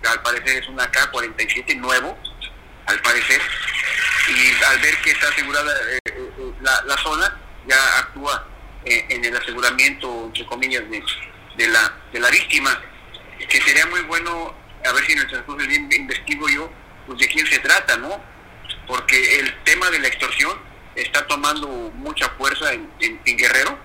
al 0.06 0.22
parecer 0.22 0.62
es 0.62 0.68
una 0.68 0.90
K-47 0.90 1.76
nuevo, 1.76 2.16
al 2.86 3.00
parecer, 3.00 3.40
y 4.28 4.64
al 4.64 4.78
ver 4.80 4.96
que 5.02 5.10
está 5.10 5.28
asegurada 5.28 5.72
la, 6.60 6.82
la, 6.86 6.96
zona, 6.98 7.40
ya 7.66 7.98
actúa 7.98 8.46
en 8.84 9.24
el 9.24 9.36
aseguramiento, 9.36 10.26
entre 10.26 10.46
comillas, 10.46 10.82
de, 11.56 11.68
la, 11.68 11.92
de 12.12 12.20
la 12.20 12.30
víctima, 12.30 12.80
que 13.48 13.60
sería 13.60 13.86
muy 13.86 14.02
bueno, 14.02 14.54
a 14.84 14.92
ver 14.92 15.04
si 15.04 15.12
en 15.12 15.18
el 15.18 15.26
transcurso 15.28 15.66
del 15.66 15.88
día 15.88 15.98
investigo 15.98 16.48
yo, 16.48 16.70
pues 17.06 17.18
de 17.18 17.28
quién 17.28 17.46
se 17.46 17.58
trata, 17.58 17.96
¿no? 17.96 18.22
Porque 18.86 19.40
el 19.40 19.62
tema 19.64 19.90
de 19.90 19.98
la 19.98 20.08
extorsión 20.08 20.58
está 20.94 21.26
tomando 21.26 21.68
mucha 21.94 22.28
fuerza 22.30 22.72
en, 22.72 22.90
en, 23.00 23.36
Guerrero. 23.36 23.78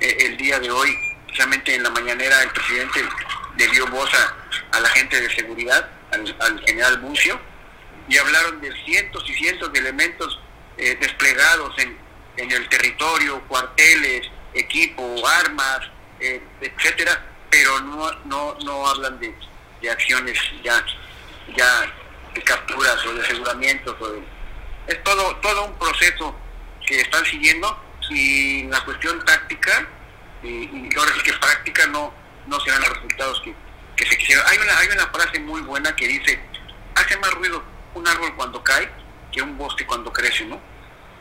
E, 0.00 0.26
el 0.26 0.36
día 0.36 0.58
de 0.58 0.70
hoy, 0.70 0.96
precisamente 1.26 1.74
en 1.74 1.82
la 1.82 1.90
mañanera, 1.90 2.42
el 2.42 2.50
presidente 2.50 3.00
dio 3.68 3.86
voz 3.86 4.10
a, 4.14 4.80
la 4.80 4.88
gente 4.90 5.20
de 5.20 5.34
seguridad, 5.34 5.88
al, 6.10 6.60
general 6.66 6.98
Bucio, 6.98 7.40
y 8.08 8.16
hablaron 8.18 8.60
de 8.60 8.72
cientos 8.84 9.24
y 9.28 9.34
cientos 9.34 9.72
de 9.72 9.78
elementos 9.78 10.40
eh, 10.76 10.96
desplegados 11.00 11.74
en, 11.78 11.98
el 12.36 12.68
territorio, 12.70 13.42
cuarteles, 13.48 14.26
equipo, 14.54 15.14
armas, 15.26 15.80
eh, 16.20 16.40
etcétera, 16.60 17.22
pero 17.50 17.80
no, 17.80 18.10
no, 18.24 18.56
no 18.64 18.88
hablan 18.88 19.20
de, 19.20 19.34
de 19.82 19.90
acciones 19.90 20.38
ya, 20.64 20.82
ya 21.54 21.92
de 22.34 22.42
capturas 22.42 23.04
o 23.04 23.12
de 23.12 23.22
aseguramientos. 23.22 23.94
O 24.00 24.22
es 24.86 25.02
todo, 25.02 25.36
todo 25.36 25.66
un 25.66 25.78
proceso 25.78 26.34
que 26.86 27.02
están 27.02 27.26
siguiendo 27.26 27.78
y 28.08 28.62
la 28.68 28.82
cuestión 28.86 29.22
táctica 29.26 29.86
y, 30.42 30.48
y 30.48 30.88
ahora 30.96 31.12
sí 31.14 31.20
que 31.22 31.32
práctica 31.34 31.86
no, 31.88 32.14
no 32.50 32.60
se 32.60 32.70
dan 32.70 32.80
los 32.80 32.90
resultados 32.90 33.40
que, 33.42 33.54
que 33.96 34.06
se 34.06 34.18
quisieron. 34.18 34.44
Hay 34.48 34.58
una, 34.58 34.78
hay 34.78 34.88
una 34.88 35.06
frase 35.06 35.38
muy 35.40 35.62
buena 35.62 35.94
que 35.96 36.06
dice, 36.06 36.38
hace 36.96 37.16
más 37.18 37.32
ruido 37.34 37.62
un 37.94 38.06
árbol 38.06 38.34
cuando 38.36 38.62
cae 38.62 38.90
que 39.32 39.40
un 39.40 39.56
bosque 39.56 39.86
cuando 39.86 40.12
crece, 40.12 40.44
¿no? 40.44 40.60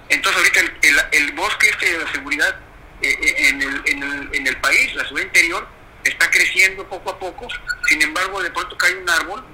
Entonces 0.09 0.41
ahorita 0.41 0.59
el, 0.81 1.23
el, 1.23 1.31
bosque 1.33 1.69
este 1.69 1.91
de 1.91 2.03
la 2.03 2.11
seguridad 2.11 2.59
eh, 3.01 3.17
eh, 3.21 3.49
en, 3.49 3.61
el, 3.61 3.81
en, 3.85 4.03
el, 4.03 4.29
en 4.33 4.47
el 4.47 4.57
país, 4.57 4.93
la 4.95 5.05
ciudad 5.05 5.21
interior, 5.21 5.67
está 6.03 6.29
creciendo 6.31 6.87
poco 6.89 7.11
a 7.11 7.19
poco, 7.19 7.47
sin 7.87 8.01
embargo 8.01 8.41
de 8.41 8.49
pronto 8.49 8.75
cae 8.77 8.95
un 8.95 9.09
árbol 9.09 9.45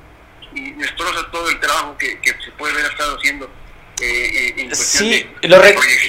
y 0.53 0.71
destroza 0.73 1.29
todo 1.31 1.49
el 1.49 1.59
trabajo 1.59 1.97
que, 1.97 2.17
se 2.23 2.51
puede 2.51 2.73
haber 2.73 2.85
estado 2.91 3.17
haciendo. 3.17 3.51
Eh, 4.01 4.53
en 4.57 4.75
sí, 4.75 5.29
lo 5.43 5.57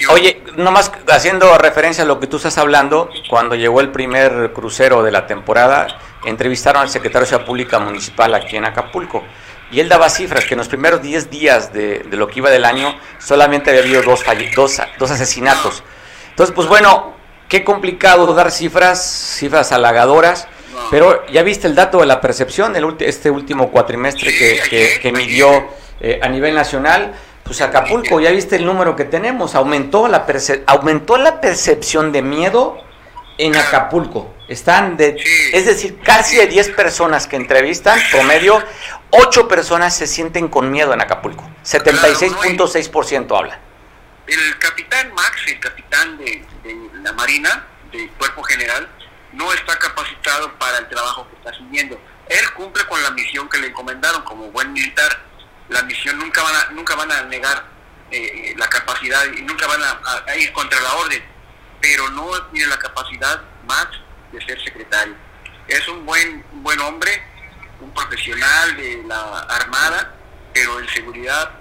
oye, 0.09 0.41
nomás 0.57 0.91
haciendo 1.09 1.57
referencia 1.57 2.03
a 2.03 2.07
lo 2.07 2.19
que 2.19 2.27
tú 2.27 2.37
estás 2.37 2.57
hablando, 2.57 3.09
cuando 3.29 3.55
llegó 3.55 3.79
el 3.79 3.91
primer 3.91 4.51
crucero 4.53 5.03
de 5.03 5.11
la 5.11 5.25
temporada, 5.25 5.87
entrevistaron 6.25 6.81
al 6.81 6.89
secretario 6.89 7.21
de 7.21 7.27
Ciudad 7.27 7.45
Pública 7.45 7.79
Municipal 7.79 8.33
aquí 8.33 8.57
en 8.57 8.65
Acapulco. 8.65 9.23
Y 9.71 9.79
él 9.79 9.89
daba 9.89 10.09
cifras 10.09 10.45
que 10.45 10.53
en 10.53 10.59
los 10.59 10.67
primeros 10.67 11.01
10 11.01 11.29
días 11.29 11.73
de, 11.73 11.99
de, 11.99 12.17
lo 12.17 12.27
que 12.27 12.39
iba 12.39 12.49
del 12.49 12.65
año 12.65 12.97
solamente 13.19 13.69
había 13.69 13.81
habido 13.81 14.01
dos, 14.01 14.23
dos, 14.55 14.81
dos 14.97 15.11
asesinatos. 15.11 15.83
Entonces, 16.29 16.55
pues 16.55 16.67
bueno, 16.67 17.17
Qué 17.47 17.63
complicado 17.63 18.33
dar 18.33 18.51
cifras, 18.51 19.01
cifras 19.37 19.71
halagadoras, 19.71 20.49
pero 20.91 21.25
ya 21.27 21.43
viste 21.43 21.67
el 21.67 21.75
dato 21.75 21.99
de 22.01 22.05
la 22.05 22.19
percepción, 22.19 22.75
el, 22.75 22.95
este 22.99 23.31
último 23.31 23.71
cuatrimestre 23.71 24.31
que, 24.37 24.99
que, 25.01 25.11
midió 25.13 25.69
eh, 26.01 26.19
a 26.21 26.27
nivel 26.27 26.53
nacional, 26.53 27.13
pues 27.47 27.61
Acapulco, 27.61 28.19
ya 28.19 28.31
viste 28.31 28.57
el 28.57 28.65
número 28.65 28.95
que 28.95 29.05
tenemos, 29.05 29.55
aumentó 29.55 30.07
la, 30.07 30.25
aumentó 30.67 31.17
la 31.17 31.39
percepción 31.41 32.11
de 32.11 32.21
miedo 32.21 32.77
en 33.37 33.55
Acapulco. 33.55 34.33
Están 34.47 34.97
de, 34.97 35.17
es 35.53 35.65
decir, 35.65 35.99
casi 36.01 36.37
de 36.37 36.47
10 36.47 36.69
personas 36.69 37.27
que 37.27 37.35
entrevistan, 37.35 37.99
promedio, 38.11 38.61
8 39.11 39.47
personas 39.47 39.95
se 39.95 40.07
sienten 40.07 40.47
con 40.49 40.71
miedo 40.71 40.93
en 40.93 41.01
Acapulco. 41.01 41.49
76.6% 41.63 43.37
habla. 43.37 43.59
El 44.27 44.59
capitán 44.59 45.13
Max, 45.13 45.41
el 45.47 45.59
capitán 45.59 46.17
de, 46.17 46.43
la 47.01 47.13
Marina, 47.13 47.65
del 47.91 48.09
Cuerpo 48.11 48.43
General, 48.43 48.89
no 49.33 49.53
está 49.53 49.77
capacitado 49.79 50.53
para 50.59 50.79
el 50.79 50.87
trabajo 50.89 51.27
que 51.29 51.35
está 51.37 51.51
haciendo. 51.51 51.99
Él 52.27 52.51
cumple 52.55 52.85
con 52.87 53.01
la 53.01 53.11
misión 53.11 53.47
que 53.47 53.57
le 53.57 53.67
encomendaron 53.67 54.23
como 54.23 54.51
buen 54.51 54.73
militar. 54.73 55.26
La 55.69 55.83
misión 55.83 56.17
nunca 56.17 56.41
van 56.41 56.55
a, 56.55 56.71
nunca 56.71 56.95
van 56.95 57.11
a 57.11 57.23
negar 57.23 57.65
eh, 58.11 58.53
la 58.57 58.67
capacidad 58.67 59.25
y 59.33 59.41
nunca 59.41 59.67
van 59.67 59.81
a, 59.83 60.35
ir 60.37 60.51
contra 60.53 60.79
la 60.79 60.93
orden, 60.95 61.23
pero 61.81 62.09
no 62.11 62.29
tiene 62.53 62.67
la 62.67 62.79
capacidad 62.79 63.41
más 63.65 63.87
de 64.31 64.45
ser 64.45 64.63
secretario. 64.63 65.15
Es 65.67 65.87
un 65.87 66.05
buen, 66.05 66.45
buen 66.63 66.79
hombre, 66.79 67.21
un 67.81 67.93
profesional 67.93 68.77
de 68.77 69.03
la 69.05 69.39
Armada, 69.49 70.15
pero 70.53 70.79
en 70.79 70.87
seguridad, 70.89 71.51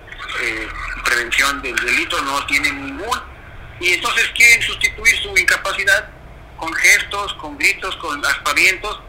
eh, 0.41 0.69
prevención 1.05 1.61
del 1.63 1.77
delito 1.77 2.21
no 2.23 2.45
tiene 2.47 2.71
ningún 2.73 3.37
y 3.81 3.93
entonces 3.93 4.29
quieren 4.35 4.63
sustituir 4.63 5.23
su 5.23 5.37
incapacidad 5.37 6.09
con 6.57 6.73
gestos, 6.73 7.35
con 7.35 7.59
gritos, 7.59 7.95
con 7.97 8.25
aspavientos, 8.25 9.01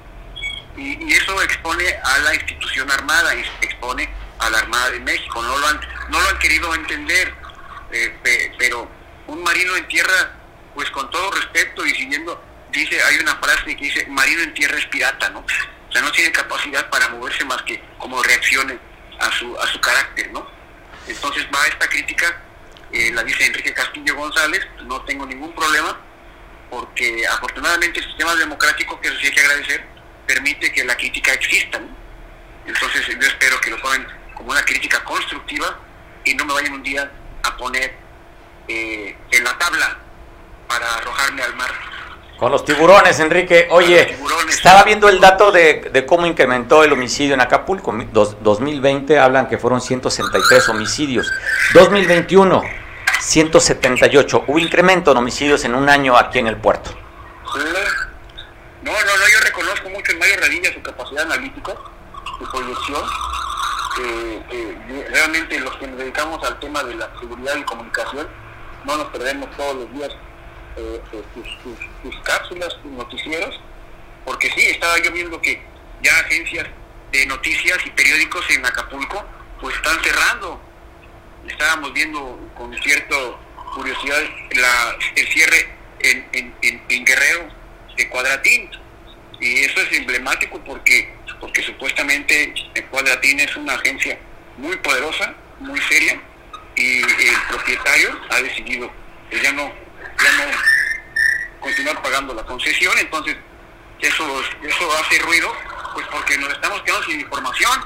y, 0.75 1.13
eso 1.13 1.41
expone 1.41 1.85
a 2.03 2.17
la 2.19 2.35
institución 2.35 2.91
armada, 2.91 3.33
y 3.35 3.39
expone 3.61 4.09
a 4.39 4.49
la 4.49 4.59
Armada 4.59 4.91
de 4.91 4.99
México. 4.99 5.41
No 5.41 5.57
lo 5.57 5.67
han, 5.67 5.79
no 6.09 6.19
lo 6.19 6.29
han 6.29 6.39
querido 6.39 6.73
entender, 6.75 7.33
eh, 7.91 8.53
pero 8.57 8.89
un 9.27 9.43
marino 9.43 9.75
en 9.75 9.87
tierra, 9.87 10.33
pues 10.73 10.89
con 10.91 11.09
todo 11.09 11.31
respeto 11.31 11.85
y 11.85 11.91
siguiendo, 11.91 12.43
dice, 12.71 13.01
hay 13.03 13.17
una 13.17 13.35
frase 13.35 13.75
que 13.75 13.85
dice, 13.85 14.05
marino 14.07 14.41
en 14.41 14.53
tierra 14.53 14.77
es 14.77 14.85
pirata, 14.87 15.29
¿no? 15.29 15.39
O 15.39 15.91
sea, 15.91 16.01
no 16.01 16.11
tiene 16.11 16.31
capacidad 16.31 16.89
para 16.89 17.09
moverse 17.09 17.45
más 17.45 17.61
que 17.63 17.81
como 17.97 18.21
reaccione 18.21 18.77
a 19.19 19.31
su, 19.31 19.57
a 19.59 19.67
su 19.67 19.79
carácter, 19.79 20.31
¿no? 20.31 20.47
Entonces 21.07 21.45
va 21.53 21.65
esta 21.67 21.87
crítica 21.87 22.43
eh, 22.91 23.11
la 23.13 23.23
dice 23.23 23.45
Enrique 23.45 23.73
Castillo 23.73 24.15
González, 24.15 24.65
no 24.85 25.01
tengo 25.01 25.25
ningún 25.25 25.53
problema, 25.53 25.99
porque 26.69 27.27
afortunadamente 27.27 27.99
el 27.99 28.05
sistema 28.05 28.35
democrático, 28.35 28.99
que 29.01 29.09
eso 29.09 29.17
sí 29.19 29.27
hay 29.27 29.33
que 29.33 29.41
agradecer, 29.41 29.85
permite 30.25 30.71
que 30.71 30.85
la 30.85 30.95
crítica 30.95 31.33
exista. 31.33 31.81
Entonces 32.65 33.05
yo 33.07 33.27
espero 33.27 33.59
que 33.59 33.71
lo 33.71 33.77
tomen 33.77 34.07
como 34.37 34.51
una 34.51 34.63
crítica 34.63 35.03
constructiva 35.03 35.79
y 36.23 36.35
no 36.35 36.45
me 36.45 36.53
vayan 36.53 36.73
un 36.73 36.83
día 36.83 37.11
a 37.43 37.57
poner 37.57 37.95
eh, 38.67 39.17
en 39.31 39.43
la 39.43 39.57
tabla 39.57 39.97
para 40.67 40.95
arrojarme 40.95 41.41
al 41.41 41.55
mar. 41.55 41.71
Con 42.37 42.51
los 42.51 42.63
tiburones, 42.63 43.19
Enrique. 43.19 43.67
Oye, 43.71 44.15
estaba 44.47 44.83
viendo 44.83 45.09
el 45.09 45.19
dato 45.19 45.51
de, 45.51 46.05
cómo 46.07 46.27
incrementó 46.27 46.83
el 46.83 46.93
homicidio 46.93 47.33
en 47.33 47.41
Acapulco. 47.41 47.91
Dos, 48.11 48.37
2020 48.43 49.17
hablan 49.17 49.47
que 49.47 49.57
fueron 49.57 49.81
163 49.81 50.69
homicidios. 50.69 51.31
2021, 51.73 52.61
178. 53.19 54.43
Hubo 54.45 54.59
incremento 54.59 55.11
en 55.11 55.17
homicidios 55.17 55.65
en 55.65 55.73
un 55.73 55.89
año 55.89 56.15
aquí 56.15 56.37
en 56.37 56.45
el 56.45 56.57
puerto. 56.57 56.91
No, 58.83 58.91
no, 58.91 58.91
no, 58.91 59.27
yo 59.33 59.39
reconozco 59.43 59.89
mucho 59.89 60.11
en 60.11 60.19
Mario 60.19 60.35
Radilla 60.39 60.71
su 60.71 60.81
capacidad 60.83 61.23
analítica, 61.23 61.73
su 62.37 62.51
proyección. 62.51 63.01
Eh, 63.99 64.43
eh, 64.51 65.07
realmente 65.09 65.59
los 65.59 65.75
que 65.77 65.87
nos 65.87 65.97
dedicamos 65.97 66.43
al 66.43 66.59
tema 66.59 66.83
de 66.83 66.95
la 66.95 67.11
seguridad 67.19 67.55
y 67.55 67.63
comunicación, 67.63 68.27
no 68.85 68.97
nos 68.97 69.07
perdemos 69.07 69.49
todos 69.57 69.75
los 69.75 69.93
días 69.93 70.11
eh, 70.77 71.01
sus, 72.03 72.21
cápsulas, 72.21 72.73
sus 72.81 72.91
noticieros, 72.91 73.59
porque 74.25 74.49
sí, 74.51 74.61
estaba 74.67 74.97
yo 74.99 75.11
viendo 75.11 75.41
que 75.41 75.61
ya 76.03 76.17
agencias 76.19 76.67
de 77.11 77.25
noticias 77.25 77.79
y 77.85 77.89
periódicos 77.91 78.45
en 78.51 78.65
Acapulco 78.65 79.25
pues 79.59 79.75
están 79.75 80.01
cerrando. 80.03 80.61
Estábamos 81.47 81.93
viendo 81.93 82.39
con 82.55 82.75
cierta 82.81 83.15
curiosidad 83.73 84.21
la, 84.51 84.95
el 85.15 85.27
cierre 85.29 85.73
en, 85.99 86.53
en, 86.61 87.05
Guerrero 87.05 87.47
de 87.95 88.09
Cuadratín. 88.09 88.69
Y 89.39 89.63
eso 89.63 89.81
es 89.81 89.91
emblemático 89.97 90.59
porque, 90.65 91.13
porque 91.39 91.63
supuestamente 91.63 92.53
Cuadratín 92.89 93.39
es 93.39 93.55
una 93.55 93.73
agencia 93.73 94.17
muy 94.57 94.75
poderosa, 94.77 95.33
muy 95.59 95.79
seria, 95.81 96.21
y 96.75 97.01
el 97.01 97.41
propietario 97.49 98.19
ha 98.29 98.41
decidido 98.41 98.91
que 99.29 99.41
ya 99.41 99.51
no, 99.51 99.63
ya 99.63 100.45
no 100.45 100.51
continuar 101.59 102.01
pagando 102.01 102.33
la 102.33 102.43
concesión, 102.43 102.97
entonces 102.97 103.35
eso, 103.99 104.43
eso 104.63 104.97
hace 104.97 105.19
ruido, 105.19 105.51
pues 105.93 106.05
porque 106.11 106.37
nos 106.37 106.51
estamos 106.51 106.81
quedando 106.83 107.05
sin 107.05 107.19
información. 107.21 107.83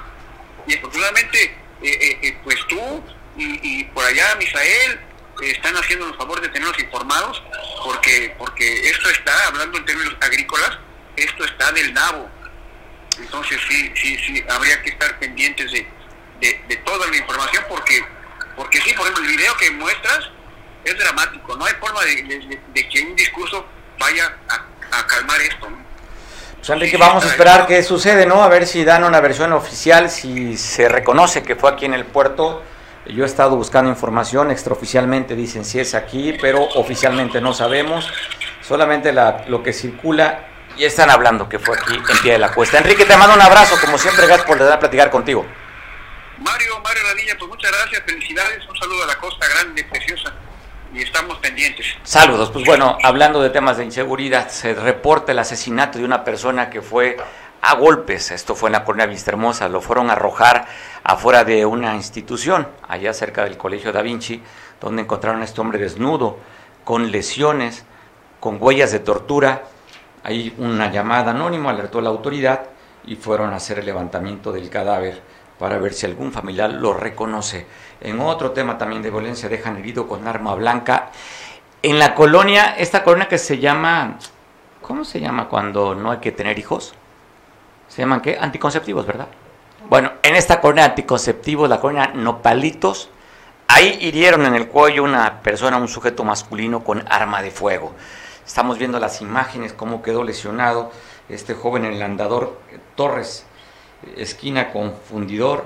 Y 0.68 0.76
afortunadamente, 0.76 1.44
eh, 1.44 1.58
eh, 1.84 2.20
eh, 2.22 2.38
pues 2.44 2.58
tú 2.68 3.04
y, 3.38 3.84
por 3.86 4.06
allá 4.06 4.36
Misael 4.36 5.00
están 5.42 5.76
haciendo 5.76 6.08
el 6.08 6.14
favor 6.16 6.40
de 6.42 6.50
tenernos 6.50 6.78
informados, 6.80 7.42
porque, 7.84 8.36
porque 8.38 8.90
esto 8.90 9.10
está, 9.10 9.48
hablando 9.48 9.78
en 9.78 9.86
términos 9.86 10.16
agrícolas, 10.22 10.78
esto 11.16 11.46
está 11.46 11.72
del 11.72 11.94
nabo. 11.94 12.30
Entonces 13.20 13.60
sí, 13.68 13.92
sí, 13.96 14.18
sí, 14.26 14.44
habría 14.50 14.82
que 14.82 14.92
estar 14.92 15.18
pendientes 15.20 15.72
de, 15.72 15.88
de, 16.40 16.76
toda 16.78 17.08
la 17.08 17.18
información, 17.18 17.64
porque, 17.70 18.04
porque 18.56 18.80
sí, 18.82 18.94
por 18.94 19.06
ejemplo, 19.06 19.24
el 19.24 19.38
video 19.38 19.56
que 19.58 19.72
muestras 19.72 20.30
es 20.84 20.98
dramático, 20.98 21.56
no 21.56 21.66
hay 21.66 21.74
forma 21.80 22.02
de, 22.04 22.88
que 22.90 23.02
un 23.02 23.16
discurso 23.16 23.66
vaya 24.00 24.36
a, 24.50 25.08
calmar 25.08 25.42
esto. 25.42 25.68
Pues 26.58 26.70
Enrique, 26.70 26.98
vamos 26.98 27.26
a 27.26 27.28
esperar 27.28 27.66
qué 27.66 27.82
sucede, 27.84 28.26
¿no? 28.26 28.44
A 28.44 28.48
ver 28.48 28.68
si 28.68 28.84
dan 28.84 29.04
una 29.04 29.20
versión 29.20 29.52
oficial, 29.54 30.10
si 30.10 30.58
se 30.58 30.88
reconoce 30.88 31.44
que 31.44 31.56
fue 31.56 31.72
aquí 31.72 31.86
en 31.86 31.94
el 31.94 32.06
puerto. 32.06 32.64
Yo 33.08 33.24
he 33.24 33.28
estado 33.28 33.56
buscando 33.56 33.90
información, 33.90 34.52
extraoficialmente 34.52 35.36
dicen 35.36 35.66
si 35.66 35.80
es 35.80 35.96
aquí, 35.96 36.38
pero 36.40 36.64
oficialmente 36.76 37.42
no 37.42 37.54
sabemos. 37.54 38.08
Solamente 38.62 39.12
la, 39.12 39.44
lo 39.48 39.64
que 39.64 39.74
circula 39.74 40.51
y 40.78 40.86
están 40.86 41.10
hablando 41.10 41.48
que 41.48 41.60
fue 41.60 41.78
aquí 41.78 41.96
en 41.96 42.18
pie 42.22 42.34
de 42.34 42.40
la 42.40 42.52
cuesta. 42.52 42.78
Enrique, 42.78 43.06
te 43.06 43.18
mando 43.18 43.36
un 43.36 43.42
abrazo, 43.42 43.76
como 43.80 43.98
siempre, 43.98 44.26
gracias 44.26 44.48
por 44.48 44.60
dar 44.60 44.74
a 44.74 44.80
platicar 44.80 45.10
contigo. 45.10 45.46
Mario, 46.40 46.80
Mario 46.82 47.04
Radilla, 47.04 47.36
pues 47.38 47.50
muchas 47.50 47.72
gracias, 47.72 48.02
felicidades, 48.06 48.68
un 48.68 48.78
saludo 48.78 49.04
a 49.04 49.08
la 49.08 49.16
Costa 49.18 49.48
Grande, 49.48 49.84
preciosa 49.84 50.34
y 50.94 51.02
estamos 51.02 51.38
pendientes. 51.38 51.86
Saludos. 52.04 52.52
Pues 52.52 52.66
bueno, 52.66 52.98
hablando 53.04 53.42
de 53.42 53.50
temas 53.50 53.78
de 53.78 53.86
inseguridad, 53.86 54.50
se 54.50 54.74
reporta 54.74 55.32
el 55.32 55.40
asesinato 55.40 56.00
de 56.00 56.06
una 56.06 56.24
persona 56.24 56.70
que 56.70 56.82
fue 56.82 57.18
a 57.62 57.76
golpes. 57.76 58.32
Esto 58.32 58.56
fue 58.56 58.70
en 58.70 58.74
la 58.74 58.84
colonia 58.84 59.06
Vistahermosa. 59.06 59.70
Lo 59.70 59.82
fueron 59.82 60.10
a 60.10 60.14
arrojar 60.14 60.68
afuera 61.04 61.44
de 61.44 61.66
una 61.66 61.96
institución, 61.96 62.68
allá 62.88 63.14
cerca 63.14 63.44
del 63.44 63.58
Colegio 63.58 63.92
Da 63.92 64.02
Vinci, 64.02 64.42
donde 64.80 65.04
encontraron 65.04 65.42
a 65.42 65.46
este 65.46 65.62
hombre 65.62 65.80
desnudo, 65.80 66.40
con 66.84 67.12
lesiones, 67.12 67.86
con 68.40 68.58
huellas 68.60 68.92
de 68.92 69.00
tortura. 69.00 69.64
Hay 70.24 70.54
una 70.58 70.92
llamada 70.92 71.32
anónima, 71.32 71.72
alertó 71.72 72.00
a 72.00 72.02
la 72.02 72.10
autoridad 72.10 72.62
y 73.06 73.16
fueron 73.16 73.54
a 73.54 73.58
hacer 73.58 73.80
el 73.80 73.86
levantamiento 73.86 74.52
del 74.52 74.70
cadáver 74.70 75.22
para 75.58 75.78
ver 75.78 75.94
si 75.94 76.06
algún 76.06 76.32
familiar 76.32 76.72
lo 76.72 76.94
reconoce. 76.94 77.66
En 78.02 78.20
otro 78.20 78.52
tema 78.52 78.78
también 78.78 79.02
de 79.02 79.12
violencia 79.12 79.50
dejan 79.50 79.78
herido 79.78 80.08
con 80.08 80.28
arma 80.28 80.56
blanca. 80.56 81.12
En 81.84 82.00
la 82.00 82.16
colonia, 82.16 82.76
esta 82.78 83.04
colonia 83.04 83.28
que 83.28 83.38
se 83.38 83.60
llama, 83.60 84.18
¿cómo 84.82 85.04
se 85.04 85.20
llama 85.20 85.48
cuando 85.48 85.96
no 85.96 86.12
hay 86.12 86.20
que 86.20 86.32
tener 86.32 86.58
hijos? 86.60 86.94
¿Se 87.88 88.02
llaman 88.02 88.22
qué? 88.22 88.38
Anticonceptivos, 88.40 89.06
¿verdad? 89.06 89.28
Bueno, 89.90 90.14
en 90.24 90.36
esta 90.36 90.62
colonia 90.62 90.86
anticonceptivos, 90.86 91.70
la 91.70 91.80
colonia 91.80 92.12
Nopalitos, 92.14 93.10
ahí 93.68 93.98
hirieron 94.02 94.46
en 94.46 94.56
el 94.56 94.68
cuello 94.68 95.04
una 95.04 95.42
persona, 95.42 95.78
un 95.78 95.88
sujeto 95.88 96.24
masculino 96.24 96.84
con 96.84 97.04
arma 97.10 97.42
de 97.42 97.52
fuego. 97.52 97.94
Estamos 98.52 98.78
viendo 98.78 99.00
las 99.00 99.22
imágenes, 99.22 99.72
cómo 99.72 100.02
quedó 100.02 100.26
lesionado 100.26 100.92
este 101.30 101.54
joven 101.54 101.86
en 101.86 101.94
el 101.94 102.02
andador 102.02 102.60
Torres 102.96 103.46
esquina 104.18 104.74
con 104.74 104.94
fundidor, 104.94 105.64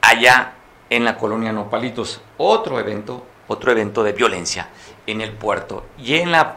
allá 0.00 0.54
en 0.90 1.04
la 1.04 1.16
colonia 1.16 1.52
Nopalitos. 1.52 2.20
Otro 2.36 2.80
evento, 2.80 3.24
otro 3.46 3.70
evento 3.70 4.02
de 4.02 4.14
violencia 4.14 4.68
en 5.06 5.20
el 5.20 5.30
puerto. 5.30 5.86
Y 5.96 6.16
en 6.16 6.32
la 6.32 6.56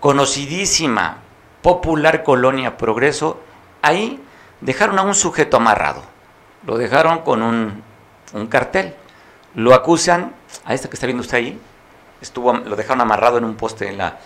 conocidísima, 0.00 1.18
popular 1.62 2.24
colonia 2.24 2.76
Progreso, 2.76 3.38
ahí 3.82 4.20
dejaron 4.60 4.98
a 4.98 5.02
un 5.02 5.14
sujeto 5.14 5.58
amarrado. 5.58 6.02
Lo 6.66 6.76
dejaron 6.76 7.20
con 7.20 7.42
un, 7.44 7.84
cartel. 8.48 8.96
Lo 9.54 9.74
acusan, 9.74 10.34
a 10.64 10.74
este 10.74 10.88
que 10.88 10.96
está 10.96 11.06
viendo 11.06 11.22
usted 11.22 11.38
ahí, 11.38 11.60
estuvo, 12.20 12.52
lo 12.52 12.74
dejaron 12.74 13.02
amarrado 13.02 13.38
en 13.38 13.44
un 13.44 13.54
poste 13.54 13.90
en 13.90 13.98
la, 13.98 14.18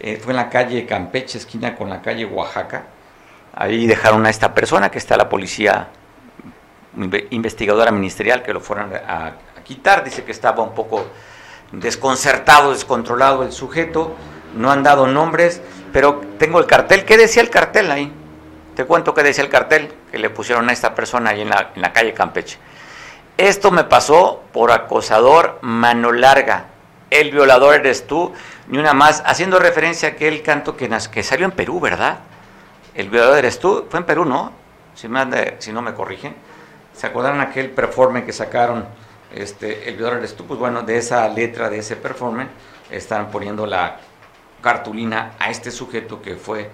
eh, 0.00 0.20
fue 0.22 0.32
en 0.32 0.36
la 0.36 0.48
calle 0.48 0.86
Campeche, 0.86 1.38
esquina 1.38 1.74
con 1.74 1.88
la 1.88 2.02
calle 2.02 2.24
Oaxaca 2.24 2.84
Ahí 3.54 3.86
dejaron 3.86 4.24
a 4.24 4.30
esta 4.30 4.54
persona 4.54 4.90
que 4.90 4.98
está 4.98 5.16
la 5.16 5.28
policía 5.28 5.88
investigadora 7.30 7.90
ministerial 7.90 8.42
que 8.42 8.52
lo 8.52 8.60
fueron 8.60 8.94
a, 8.94 9.32
quitar. 9.62 10.02
Dice 10.04 10.24
que 10.24 10.32
estaba 10.32 10.62
un 10.62 10.74
poco 10.74 11.06
desconcertado, 11.70 12.72
descontrolado 12.72 13.42
el 13.42 13.52
sujeto. 13.52 14.16
No 14.56 14.72
han 14.72 14.82
dado 14.82 15.06
nombres, 15.06 15.60
pero 15.92 16.22
tengo 16.38 16.58
el 16.58 16.66
cartel. 16.66 17.04
¿Qué 17.04 17.16
decía 17.16 17.42
el 17.42 17.50
cartel 17.50 17.90
ahí? 17.90 18.12
Te 18.74 18.86
cuento 18.86 19.12
qué 19.12 19.22
decía 19.22 19.44
el 19.44 19.50
cartel 19.50 19.92
que 20.10 20.18
le 20.18 20.30
pusieron 20.30 20.68
a 20.70 20.72
esta 20.72 20.94
persona 20.94 21.30
ahí 21.30 21.42
en 21.42 21.50
la, 21.50 21.72
en 21.74 21.82
la 21.82 21.92
calle 21.92 22.14
Campeche. 22.14 22.58
Esto 23.36 23.70
me 23.70 23.84
pasó 23.84 24.42
por 24.52 24.72
acosador 24.72 25.58
mano 25.60 26.10
larga. 26.10 26.66
El 27.10 27.30
violador 27.30 27.74
eres 27.74 28.06
tú. 28.06 28.32
Ni 28.68 28.78
una 28.78 28.94
más, 28.94 29.22
haciendo 29.26 29.58
referencia 29.58 30.10
a 30.10 30.12
aquel 30.12 30.42
canto 30.42 30.76
que, 30.76 30.88
que 31.10 31.22
salió 31.22 31.46
en 31.46 31.52
Perú, 31.52 31.80
¿verdad? 31.80 32.20
El 32.94 33.08
violador 33.08 33.38
eres 33.38 33.58
tú, 33.58 33.86
fue 33.90 34.00
en 34.00 34.06
Perú, 34.06 34.24
¿no? 34.24 34.52
Si, 34.94 35.08
no 35.08 35.82
me 35.82 35.94
corrigen. 35.94 36.34
¿Se 36.94 37.06
acordaron 37.06 37.40
aquel 37.40 37.70
performance 37.70 38.26
que 38.26 38.32
sacaron? 38.32 38.86
Este, 39.34 39.88
el 39.88 39.96
violador 39.96 40.18
eres 40.18 40.36
tú, 40.36 40.46
pues 40.46 40.60
bueno, 40.60 40.82
de 40.82 40.98
esa 40.98 41.26
letra, 41.28 41.70
de 41.70 41.78
ese 41.78 41.96
performance, 41.96 42.50
están 42.90 43.30
poniendo 43.30 43.66
la 43.66 43.98
cartulina 44.60 45.32
a 45.38 45.50
este 45.50 45.70
sujeto 45.70 46.20
que 46.20 46.36
fue 46.36 46.70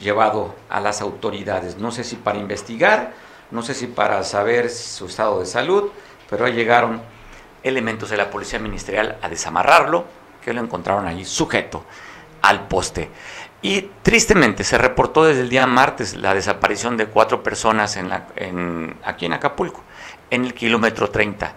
llevado 0.00 0.54
a 0.68 0.80
las 0.80 1.00
autoridades. 1.00 1.78
No 1.78 1.92
sé 1.92 2.04
si 2.04 2.16
para 2.16 2.38
investigar, 2.38 3.12
no 3.50 3.62
sé 3.62 3.74
si 3.74 3.86
para 3.86 4.22
saber 4.24 4.70
su 4.70 5.06
estado 5.06 5.40
de 5.40 5.46
salud, 5.46 5.90
pero 6.28 6.48
llegaron 6.48 7.00
elementos 7.62 8.10
de 8.10 8.16
la 8.16 8.30
policía 8.30 8.58
ministerial 8.58 9.18
a 9.22 9.28
desamarrarlo, 9.28 10.04
que 10.40 10.52
lo 10.52 10.60
encontraron 10.60 11.06
ahí 11.06 11.24
sujeto 11.24 11.84
al 12.42 12.68
poste. 12.68 13.10
Y 13.62 13.90
tristemente 14.02 14.64
se 14.64 14.78
reportó 14.78 15.24
desde 15.24 15.42
el 15.42 15.50
día 15.50 15.66
martes 15.66 16.16
la 16.16 16.34
desaparición 16.34 16.96
de 16.96 17.06
cuatro 17.06 17.42
personas 17.42 17.96
en, 17.96 18.96
aquí 19.04 19.26
en 19.26 19.32
Acapulco, 19.32 19.82
en 20.30 20.44
el 20.44 20.54
kilómetro 20.54 21.10
30. 21.10 21.54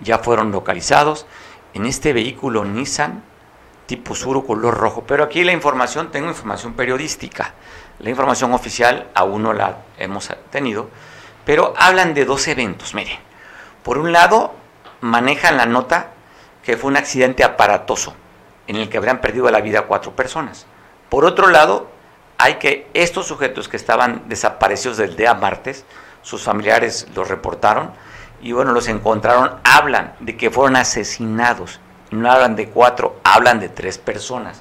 Ya 0.00 0.18
fueron 0.18 0.50
localizados 0.50 1.26
en 1.74 1.84
este 1.86 2.12
vehículo 2.12 2.64
Nissan 2.64 3.22
tipo 3.86 4.14
Suro 4.14 4.44
color 4.44 4.74
rojo. 4.74 5.04
Pero 5.06 5.24
aquí 5.24 5.44
la 5.44 5.52
información, 5.52 6.10
tengo 6.10 6.28
información 6.28 6.72
periodística. 6.72 7.52
La 7.98 8.08
información 8.08 8.52
oficial 8.52 9.08
aún 9.14 9.42
no 9.42 9.52
la 9.52 9.78
hemos 9.98 10.30
tenido, 10.50 10.88
pero 11.44 11.74
hablan 11.76 12.14
de 12.14 12.24
dos 12.24 12.48
eventos. 12.48 12.94
Miren, 12.94 13.18
por 13.82 13.98
un 13.98 14.12
lado, 14.12 14.54
manejan 15.02 15.56
la 15.56 15.66
nota 15.66 16.11
que 16.62 16.76
fue 16.76 16.90
un 16.90 16.96
accidente 16.96 17.44
aparatoso 17.44 18.14
en 18.66 18.76
el 18.76 18.88
que 18.88 18.96
habrían 18.96 19.20
perdido 19.20 19.50
la 19.50 19.60
vida 19.60 19.82
cuatro 19.82 20.14
personas. 20.14 20.66
Por 21.08 21.24
otro 21.24 21.48
lado, 21.48 21.88
hay 22.38 22.54
que 22.54 22.88
estos 22.94 23.26
sujetos 23.26 23.68
que 23.68 23.76
estaban 23.76 24.22
desaparecidos 24.28 24.96
del 24.96 25.16
día 25.16 25.34
martes, 25.34 25.84
sus 26.22 26.42
familiares 26.42 27.06
los 27.14 27.28
reportaron 27.28 27.92
y 28.40 28.52
bueno, 28.52 28.72
los 28.72 28.88
encontraron, 28.88 29.58
hablan 29.64 30.14
de 30.20 30.36
que 30.36 30.50
fueron 30.50 30.76
asesinados. 30.76 31.80
No 32.10 32.30
hablan 32.30 32.56
de 32.56 32.68
cuatro, 32.68 33.16
hablan 33.24 33.60
de 33.60 33.68
tres 33.68 33.98
personas. 33.98 34.60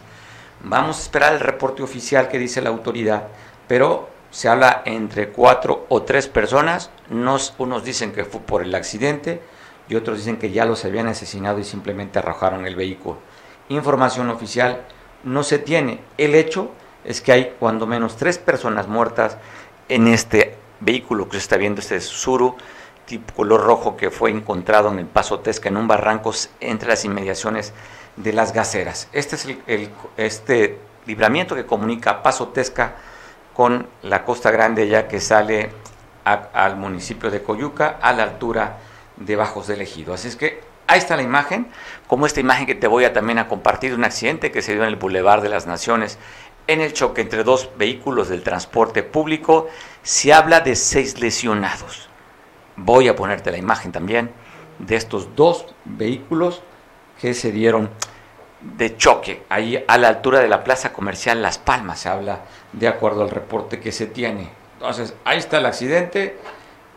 Vamos 0.64 0.98
a 0.98 1.02
esperar 1.02 1.34
el 1.34 1.40
reporte 1.40 1.84
oficial 1.84 2.30
que 2.30 2.40
dice 2.40 2.62
la 2.62 2.70
autoridad, 2.70 3.24
pero 3.68 4.10
se 4.30 4.48
habla 4.48 4.84
entre 4.86 5.30
cuatro 5.30 5.86
o 5.90 6.04
tres 6.04 6.28
personas. 6.28 6.92
unos 7.10 7.84
dicen 7.84 8.14
que 8.14 8.24
fue 8.24 8.42
por 8.42 8.62
el 8.62 8.74
accidente 8.74 9.42
y 9.92 9.96
otros 9.96 10.20
dicen 10.20 10.38
que 10.38 10.52
ya 10.52 10.64
los 10.64 10.86
habían 10.86 11.10
asesinado 11.10 11.60
y 11.60 11.66
simplemente 11.66 12.18
arrojaron 12.18 12.66
el 12.66 12.78
vehículo. 12.78 13.18
Información 13.68 14.30
oficial 14.30 14.84
no 15.26 15.44
se 15.44 15.60
tiene. 15.60 16.00
El 16.18 16.34
hecho 16.34 16.72
es 17.04 17.20
que 17.20 17.34
hay 17.34 17.56
cuando 17.60 17.86
menos 17.86 18.16
tres 18.16 18.38
personas 18.38 18.88
muertas 18.88 19.36
en 19.90 20.08
este 20.08 20.56
vehículo 20.80 21.26
que 21.26 21.34
se 21.34 21.40
está 21.40 21.58
viendo, 21.58 21.82
este 21.82 22.00
Suru, 22.00 22.56
tipo 23.06 23.34
color 23.34 23.66
rojo 23.66 23.98
que 23.98 24.12
fue 24.12 24.30
encontrado 24.32 24.90
en 24.90 25.00
el 25.00 25.08
Paso 25.08 25.42
Tesca, 25.42 25.68
en 25.68 25.76
un 25.76 25.90
barranco 25.90 26.32
entre 26.62 26.88
las 26.88 27.04
inmediaciones 27.04 27.74
de 28.16 28.32
las 28.32 28.54
gaceras. 28.54 29.10
Este 29.12 29.36
es 29.36 29.46
el, 29.68 29.90
este 30.16 30.80
libramiento 31.06 31.54
que 31.54 31.66
comunica 31.66 32.24
Paso 32.24 32.48
Tesca 32.48 32.96
con 33.54 33.88
la 34.04 34.24
Costa 34.24 34.52
Grande 34.52 34.88
ya 34.88 35.10
que 35.10 35.20
sale 35.20 35.70
al 36.24 36.78
municipio 36.78 37.30
de 37.30 37.44
Coyuca 37.44 38.00
a 38.02 38.14
la 38.14 38.24
altura 38.24 38.78
de 38.78 38.91
Bajos 39.36 39.68
del 39.68 39.82
Ejido. 39.82 40.14
Así 40.14 40.28
es 40.28 40.36
que 40.36 40.72
Ahí 40.92 41.00
está 41.00 41.16
la 41.16 41.22
imagen, 41.22 41.68
como 42.08 42.26
esta 42.26 42.42
imagen 42.42 42.66
que 42.66 42.76
te 42.76 42.86
voy 42.86 43.06
a 43.06 43.14
también 43.14 43.40
a 43.40 43.48
compartir 43.48 43.92
de 43.92 43.96
un 43.96 44.04
accidente 44.04 44.52
que 44.52 44.62
se 44.62 44.74
dio 44.74 44.82
en 44.82 44.90
el 44.90 44.98
Boulevard 44.98 45.42
de 45.42 45.48
las 45.48 45.66
Naciones 45.66 46.18
en 46.68 46.82
el 46.82 46.92
choque 46.92 47.22
entre 47.22 47.46
dos 47.46 47.70
vehículos 47.78 48.28
del 48.28 48.44
transporte 48.44 49.02
público. 49.02 49.70
Se 50.04 50.34
habla 50.34 50.60
de 50.60 50.76
seis 50.76 51.22
lesionados. 51.22 52.10
Voy 52.76 53.08
a 53.08 53.16
ponerte 53.16 53.52
la 53.52 53.58
imagen 53.58 53.94
también 53.94 54.32
de 54.80 54.98
estos 54.98 55.34
dos 55.34 55.66
vehículos 55.86 56.62
que 57.22 57.34
se 57.34 57.54
dieron 57.54 57.90
de 58.60 58.98
choque 58.98 59.44
ahí 59.48 59.82
a 59.88 59.98
la 59.98 60.10
altura 60.10 60.40
de 60.40 60.50
la 60.50 60.66
plaza 60.66 60.92
comercial 60.92 61.42
Las 61.42 61.58
Palmas, 61.58 62.02
se 62.02 62.10
habla 62.10 62.42
de 62.74 62.90
acuerdo 62.90 63.24
al 63.24 63.30
reporte 63.30 63.80
que 63.80 63.94
se 63.94 64.08
tiene. 64.08 64.50
Entonces, 64.74 65.14
ahí 65.24 65.38
está 65.38 65.60
el 65.60 65.68
accidente 65.68 66.38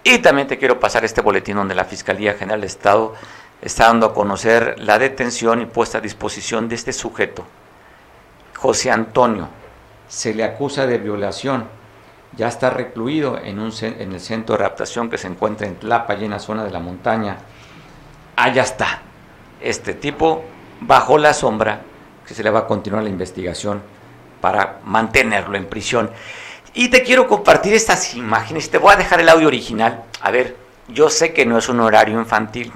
y 0.05 0.19
también 0.19 0.47
te 0.47 0.59
quiero 0.59 0.79
pasar 0.79 1.05
este 1.05 1.23
boletín 1.23 1.57
donde 1.57 1.75
la 1.75 1.87
Fiscalía 1.87 2.35
General 2.35 2.61
del 2.61 2.69
Estado 2.69 3.15
está 3.63 3.87
dando 3.87 4.07
a 4.07 4.15
conocer 4.15 4.77
la 4.79 4.99
detención 4.99 5.63
y 5.63 5.67
puesta 5.67 5.99
a 5.99 6.01
disposición 6.03 6.69
de 6.69 6.75
este 6.75 6.93
sujeto, 6.93 7.47
José 8.55 8.91
Antonio. 8.91 9.49
Se 10.07 10.35
le 10.35 10.45
acusa 10.45 10.87
de 10.87 10.99
violación. 10.99 11.67
Ya 12.37 12.49
está 12.49 12.69
recluido 12.69 13.39
en, 13.39 13.59
un, 13.59 13.73
en 13.81 14.13
el 14.13 14.21
centro 14.21 14.57
de 14.57 14.65
adaptación 14.65 15.09
que 15.09 15.17
se 15.17 15.29
encuentra 15.29 15.67
en 15.67 15.77
Tlapa, 15.77 16.15
y 16.15 16.27
en 16.27 16.33
la 16.33 16.39
zona 16.39 16.65
de 16.65 16.71
la 16.71 16.81
montaña. 16.81 17.39
Allá 18.37 18.63
está. 18.63 19.01
Este 19.61 19.95
tipo 19.95 20.45
bajo 20.81 21.17
la 21.17 21.33
sombra 21.33 21.81
que 22.27 22.35
se 22.35 22.43
le 22.43 22.51
va 22.51 22.61
a 22.61 22.67
continuar 22.67 23.03
la 23.03 23.09
investigación 23.09 23.81
para 24.41 24.81
mantenerlo 24.85 25.57
en 25.57 25.67
prisión. 25.67 26.11
Y 26.77 26.89
te 26.89 27.05
quiero 27.05 27.29
compartir 27.29 27.73
estas 27.73 28.15
imágenes. 28.15 28.69
Te 28.69 28.79
voy 28.79 28.93
a 28.93 28.97
dejar 28.97 29.21
el 29.21 29.29
audio 29.29 29.47
original. 29.47 30.03
A 30.21 30.33
ver, 30.33 30.57
yo 30.89 31.09
sé 31.09 31.33
que 31.33 31.47
no 31.47 31.57
es 31.57 31.69
un 31.69 31.79
horario 31.79 32.19
infantil, 32.19 32.73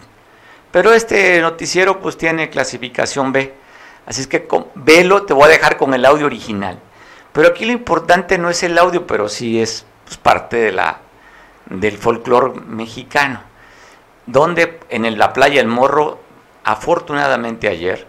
pero 0.71 0.93
este 0.93 1.41
noticiero 1.41 2.01
pues 2.01 2.17
tiene 2.17 2.49
clasificación 2.49 3.33
B. 3.33 3.53
Así 4.07 4.21
es 4.21 4.29
que 4.29 4.47
con, 4.47 4.69
velo, 4.77 5.25
te 5.25 5.35
voy 5.35 5.47
a 5.47 5.49
dejar 5.49 5.77
con 5.77 5.95
el 5.95 6.05
audio 6.05 6.27
original. 6.27 6.79
Pero 7.33 7.49
aquí 7.49 7.65
lo 7.65 7.73
importante 7.73 8.39
no 8.39 8.49
es 8.49 8.63
el 8.63 8.79
audio, 8.79 9.05
pero 9.05 9.29
sí 9.29 9.61
es 9.61 9.85
pues, 10.05 10.17
parte 10.17 10.57
de 10.59 10.73
la, 10.73 11.01
del 11.67 11.99
folclore 11.99 12.61
mexicano. 12.61 13.41
Donde 14.27 14.79
en 14.91 15.19
la 15.19 15.33
playa 15.33 15.61
El 15.61 15.67
Morro, 15.67 16.21
afortunadamente 16.63 17.69
ayer, 17.69 18.07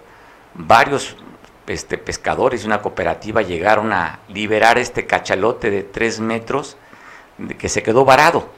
varios 0.54 1.16
este, 1.70 1.98
pescadores 1.98 2.64
y 2.64 2.68
una 2.68 2.82
cooperativa 2.82 3.42
llegaron 3.42 3.94
a 3.94 4.20
liberar 4.28 4.78
este 4.78 5.06
cachalote 5.06 5.70
de 5.70 5.84
tres 5.84 6.20
metros 6.20 6.78
que 7.58 7.70
se 7.70 7.84
quedó 7.84 8.06
varado. 8.06 8.50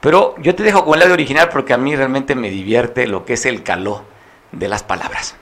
Pero 0.00 0.34
yo 0.38 0.54
te 0.54 0.62
dejo 0.62 0.84
con 0.84 0.96
el 0.96 1.02
audio 1.02 1.14
original 1.14 1.48
porque 1.50 1.74
a 1.74 1.78
mí 1.78 1.94
realmente 1.94 2.34
me 2.34 2.50
divierte 2.50 3.06
lo 3.06 3.24
que 3.24 3.34
es 3.34 3.44
el 3.46 3.62
caló 3.62 4.04
de 4.52 4.68
las 4.68 4.82
palabras. 4.82 5.36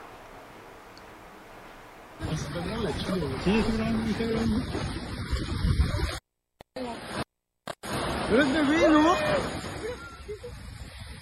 Pero 8.29 8.41
es 8.41 8.53
bebé, 8.53 8.89
¿no? 8.89 9.15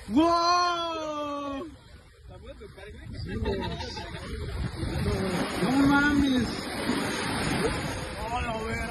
¡Wow! 0.10 1.68
Mames. 5.94 6.48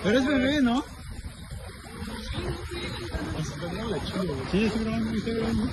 Pero 0.03 0.19
es 0.19 0.27
bebé, 0.27 0.63
¿no? 0.63 0.85
Sí, 4.51 4.65
es 4.65 4.85
grande, 4.85 5.19
es 5.19 5.25
grande. 5.25 5.73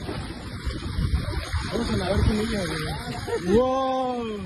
Vamos 1.72 1.90
a 1.90 1.98
nadar 1.98 2.18
con 2.18 2.40
ella, 2.40 2.62
güey. 2.66 3.58
¡Wow! 3.58 4.40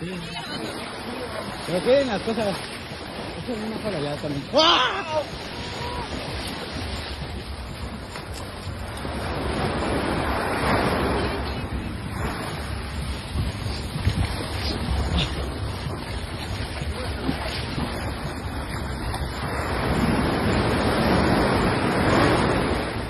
Sí. 0.00 0.10
Pero 1.66 1.84
queden 1.84 2.08
las 2.08 2.22
cosas. 2.22 2.48
Eso 2.48 3.52
es 3.52 3.58
una 3.66 3.76
para 3.82 3.98
allá 3.98 4.16
también. 4.16 4.44
¡Wow! 4.52 5.49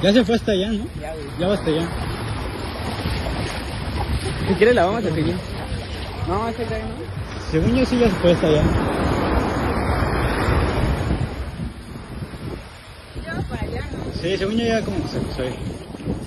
Ya 0.03 0.13
se 0.13 0.25
fue 0.25 0.35
hasta 0.37 0.53
allá, 0.53 0.69
¿no? 0.71 0.85
Ya, 1.01 1.15
Ya 1.39 1.49
va 1.49 1.55
hasta 1.55 1.71
allá. 1.71 1.89
Si 4.49 4.55
quieres 4.55 4.75
la 4.75 4.87
vamos 4.87 5.05
a 5.05 5.11
seguir. 5.15 5.37
No, 6.29 6.49
ese 6.49 6.65
trae, 6.65 6.83
¿no? 6.83 6.89
Según 7.51 7.75
yo 7.77 7.85
sí 7.87 7.99
ya 7.99 8.09
se 8.09 8.15
fue 8.17 8.33
hasta 8.33 8.47
allá. 8.47 8.63
Ya 13.25 13.35
para 13.49 13.63
allá, 13.63 13.81
¿no? 13.93 14.13
Sí, 14.23 14.37
según 14.37 14.57
yo 14.57 14.67
ya 14.67 14.83
como 14.83 15.03
que 15.03 15.09
se 15.09 15.19
puso 15.21 15.43
ahí. 15.43 15.55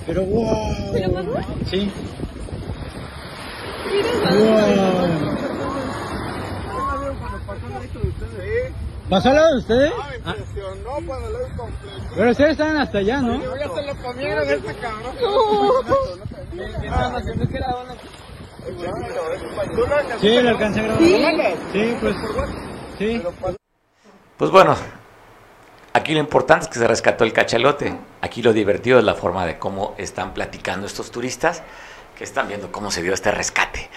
Pero 0.06 0.22
wow. 0.24 0.92
¿Pero 0.92 1.12
vamos? 1.12 1.44
Sí. 1.70 1.90
Wow. 4.30 5.34
¿Pasó 9.08 9.28
al 9.28 9.34
lado 9.34 9.52
de 9.52 9.58
ustedes? 9.58 9.92
Ah, 10.24 10.34
impresionó 10.36 11.06
cuando 11.06 11.30
lo 11.30 11.38
vi 11.38 11.56
completo. 11.56 11.98
pero 12.16 12.30
ustedes 12.30 12.50
estaban 12.52 12.76
hasta 12.78 12.98
allá, 12.98 13.20
¿no? 13.20 13.38
Comieron 14.04 14.50
este 14.50 14.74
cabrón. 14.74 15.16
Sí, 20.20 20.40
lo 20.42 20.48
alcancé 20.50 20.80
a 20.80 20.82
grabar. 20.82 21.56
Sí, 21.72 21.96
pues. 22.00 22.16
Sí. 22.98 23.22
Pues 24.36 24.50
bueno, 24.50 24.76
aquí 25.94 26.12
lo 26.12 26.20
importante 26.20 26.64
es 26.64 26.68
que 26.70 26.78
se 26.78 26.86
rescató 26.86 27.24
el 27.24 27.32
cachalote. 27.32 27.96
Aquí 28.20 28.42
lo 28.42 28.52
divertido 28.52 28.98
es 28.98 29.04
la 29.04 29.14
forma 29.14 29.46
de 29.46 29.58
cómo 29.58 29.94
están 29.96 30.34
platicando 30.34 30.86
estos 30.86 31.10
turistas 31.10 31.62
que 32.16 32.24
están 32.24 32.48
viendo 32.48 32.70
cómo 32.70 32.90
se 32.90 33.02
dio 33.02 33.14
este 33.14 33.30
rescate. 33.30 33.88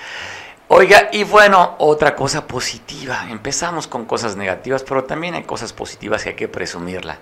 Oiga, 0.70 1.10
y 1.12 1.26
bueno, 1.26 1.76
otra 1.80 2.16
cosa 2.16 2.48
positiva. 2.48 3.28
Empezamos 3.30 3.88
con 3.88 4.06
cosas 4.06 4.38
negativas, 4.38 4.84
pero 4.84 5.04
también 5.04 5.36
hay 5.36 5.44
cosas 5.44 5.74
positivas 5.74 6.24
que 6.24 6.30
hay 6.30 6.36
que 6.36 6.48
presumirla. 6.48 7.20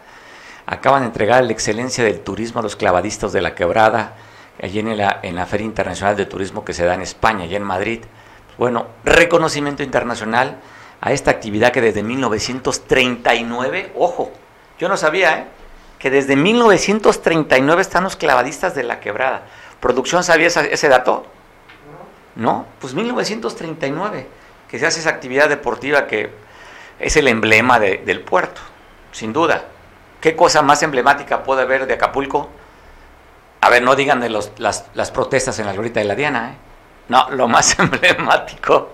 Acaban 0.67 1.01
de 1.01 1.07
entregar 1.07 1.43
la 1.43 1.51
excelencia 1.51 2.03
del 2.03 2.21
turismo 2.21 2.59
a 2.59 2.63
los 2.63 2.75
clavadistas 2.75 3.31
de 3.33 3.41
la 3.41 3.53
quebrada, 3.55 4.15
allí 4.61 4.79
en 4.79 4.97
la, 4.97 5.19
en 5.21 5.35
la 5.35 5.45
Feria 5.45 5.65
Internacional 5.65 6.15
de 6.15 6.25
Turismo 6.25 6.65
que 6.65 6.73
se 6.73 6.85
da 6.85 6.93
en 6.95 7.01
España, 7.01 7.43
allá 7.43 7.57
en 7.57 7.63
Madrid. 7.63 8.01
Bueno, 8.57 8.87
reconocimiento 9.03 9.83
internacional 9.83 10.57
a 11.01 11.11
esta 11.11 11.29
actividad 11.29 11.71
que 11.71 11.81
desde 11.81 12.01
1939, 12.03 13.91
ojo, 13.97 14.31
yo 14.79 14.89
no 14.89 14.97
sabía, 14.97 15.39
¿eh? 15.39 15.45
que 15.99 16.09
desde 16.09 16.35
1939 16.35 17.81
están 17.81 18.03
los 18.03 18.15
clavadistas 18.15 18.75
de 18.75 18.83
la 18.83 18.99
quebrada. 18.99 19.43
¿Producción 19.79 20.23
sabía 20.23 20.47
ese 20.47 20.89
dato? 20.89 21.25
No, 22.35 22.65
pues 22.79 22.93
1939, 22.93 24.27
que 24.69 24.79
se 24.79 24.85
hace 24.85 24.99
esa 24.99 25.09
actividad 25.11 25.47
deportiva 25.47 26.07
que 26.07 26.31
es 26.99 27.15
el 27.17 27.27
emblema 27.27 27.79
de- 27.79 27.97
del 28.05 28.21
puerto, 28.21 28.61
sin 29.11 29.31
duda. 29.31 29.65
¿Qué 30.25 30.35
cosa 30.35 30.63
más 30.63 30.81
emblemática 30.81 31.43
puede 31.43 31.61
haber 31.61 31.85
de 31.85 31.93
Acapulco? 31.93 32.49
A 33.61 33.69
ver, 33.69 33.83
no 33.83 33.95
digan 33.95 34.19
de 34.19 34.29
las, 34.31 35.11
protestas 35.13 35.59
en 35.59 35.67
la 35.67 35.73
glorieta 35.73 35.99
de 35.99 36.07
la 36.07 36.15
Diana, 36.15 36.49
¿eh? 36.49 36.55
No, 37.09 37.29
lo 37.29 37.47
más 37.47 37.77
emblemático 37.79 38.89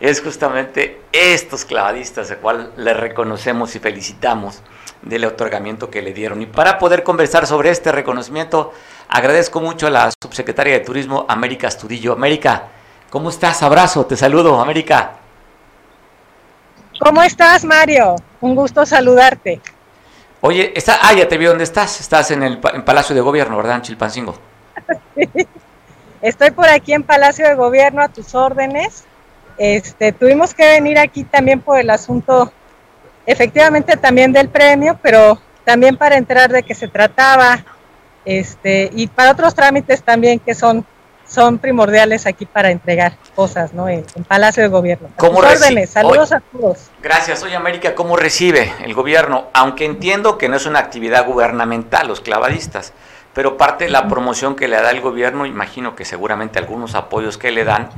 es 0.00 0.22
justamente 0.22 1.02
estos 1.12 1.66
clavadistas, 1.66 2.30
al 2.30 2.38
cual 2.38 2.72
les 2.78 2.96
reconocemos 2.96 3.76
y 3.76 3.80
felicitamos 3.80 4.62
del 5.02 5.26
otorgamiento 5.26 5.90
que 5.90 6.00
le 6.00 6.14
dieron. 6.14 6.40
Y 6.40 6.46
para 6.46 6.78
poder 6.78 7.02
conversar 7.02 7.46
sobre 7.46 7.68
este 7.68 7.92
reconocimiento, 7.92 8.72
agradezco 9.10 9.60
mucho 9.60 9.88
a 9.88 9.90
la 9.90 10.10
subsecretaria 10.22 10.72
de 10.72 10.80
Turismo, 10.80 11.26
América 11.28 11.68
Astudillo. 11.68 12.14
América, 12.14 12.68
¿cómo 13.10 13.28
estás? 13.28 13.62
Abrazo, 13.62 14.06
te 14.06 14.16
saludo, 14.16 14.58
América. 14.58 15.16
¿Cómo 16.98 17.22
estás, 17.22 17.62
Mario? 17.62 18.16
Un 18.40 18.54
gusto 18.54 18.86
saludarte. 18.86 19.60
Oye, 20.46 20.72
está, 20.76 21.00
ah, 21.02 21.12
ya 21.12 21.26
te 21.26 21.38
vi 21.38 21.44
dónde 21.44 21.64
estás. 21.64 22.00
Estás 22.00 22.30
en 22.30 22.44
el 22.44 22.58
Palacio 22.60 23.16
de 23.16 23.20
Gobierno, 23.20 23.56
¿verdad? 23.56 23.76
En 23.76 23.82
Chilpancingo. 23.82 24.36
Estoy 26.22 26.52
por 26.52 26.68
aquí 26.68 26.92
en 26.92 27.02
Palacio 27.02 27.48
de 27.48 27.56
Gobierno 27.56 28.00
a 28.00 28.06
tus 28.06 28.32
órdenes. 28.32 29.06
Este, 29.58 30.12
tuvimos 30.12 30.54
que 30.54 30.64
venir 30.68 31.00
aquí 31.00 31.24
también 31.24 31.60
por 31.60 31.80
el 31.80 31.90
asunto, 31.90 32.52
efectivamente 33.26 33.96
también 33.96 34.32
del 34.32 34.48
premio, 34.48 34.96
pero 35.02 35.40
también 35.64 35.96
para 35.96 36.16
enterar 36.16 36.52
de 36.52 36.62
qué 36.62 36.76
se 36.76 36.86
trataba, 36.86 37.64
este, 38.24 38.88
y 38.94 39.08
para 39.08 39.32
otros 39.32 39.52
trámites 39.52 40.00
también 40.04 40.38
que 40.38 40.54
son, 40.54 40.86
son 41.28 41.58
primordiales 41.58 42.26
aquí 42.26 42.46
para 42.46 42.70
entregar 42.70 43.16
cosas, 43.34 43.72
¿no? 43.72 43.88
En, 43.88 44.04
en 44.14 44.24
Palacio 44.24 44.62
de 44.62 44.68
Gobierno. 44.68 45.08
¿Cómo 45.16 45.38
órdenes, 45.38 45.90
saludos 45.90 46.32
a 46.32 46.40
todos. 46.40 46.90
Gracias. 47.02 47.42
Oye, 47.42 47.56
América, 47.56 47.94
¿cómo 47.94 48.16
recibe 48.16 48.72
el 48.84 48.94
gobierno? 48.94 49.46
Aunque 49.52 49.84
entiendo 49.84 50.38
que 50.38 50.48
no 50.48 50.56
es 50.56 50.66
una 50.66 50.78
actividad 50.78 51.26
gubernamental, 51.26 52.08
los 52.08 52.20
clavadistas, 52.20 52.92
pero 53.34 53.56
parte 53.56 53.84
de 53.84 53.90
la 53.90 54.08
promoción 54.08 54.56
que 54.56 54.66
le 54.66 54.76
da 54.76 54.90
el 54.90 55.00
gobierno, 55.00 55.44
imagino 55.44 55.94
que 55.94 56.04
seguramente 56.04 56.58
algunos 56.58 56.94
apoyos 56.94 57.36
que 57.36 57.50
le 57.50 57.64
dan, 57.64 57.90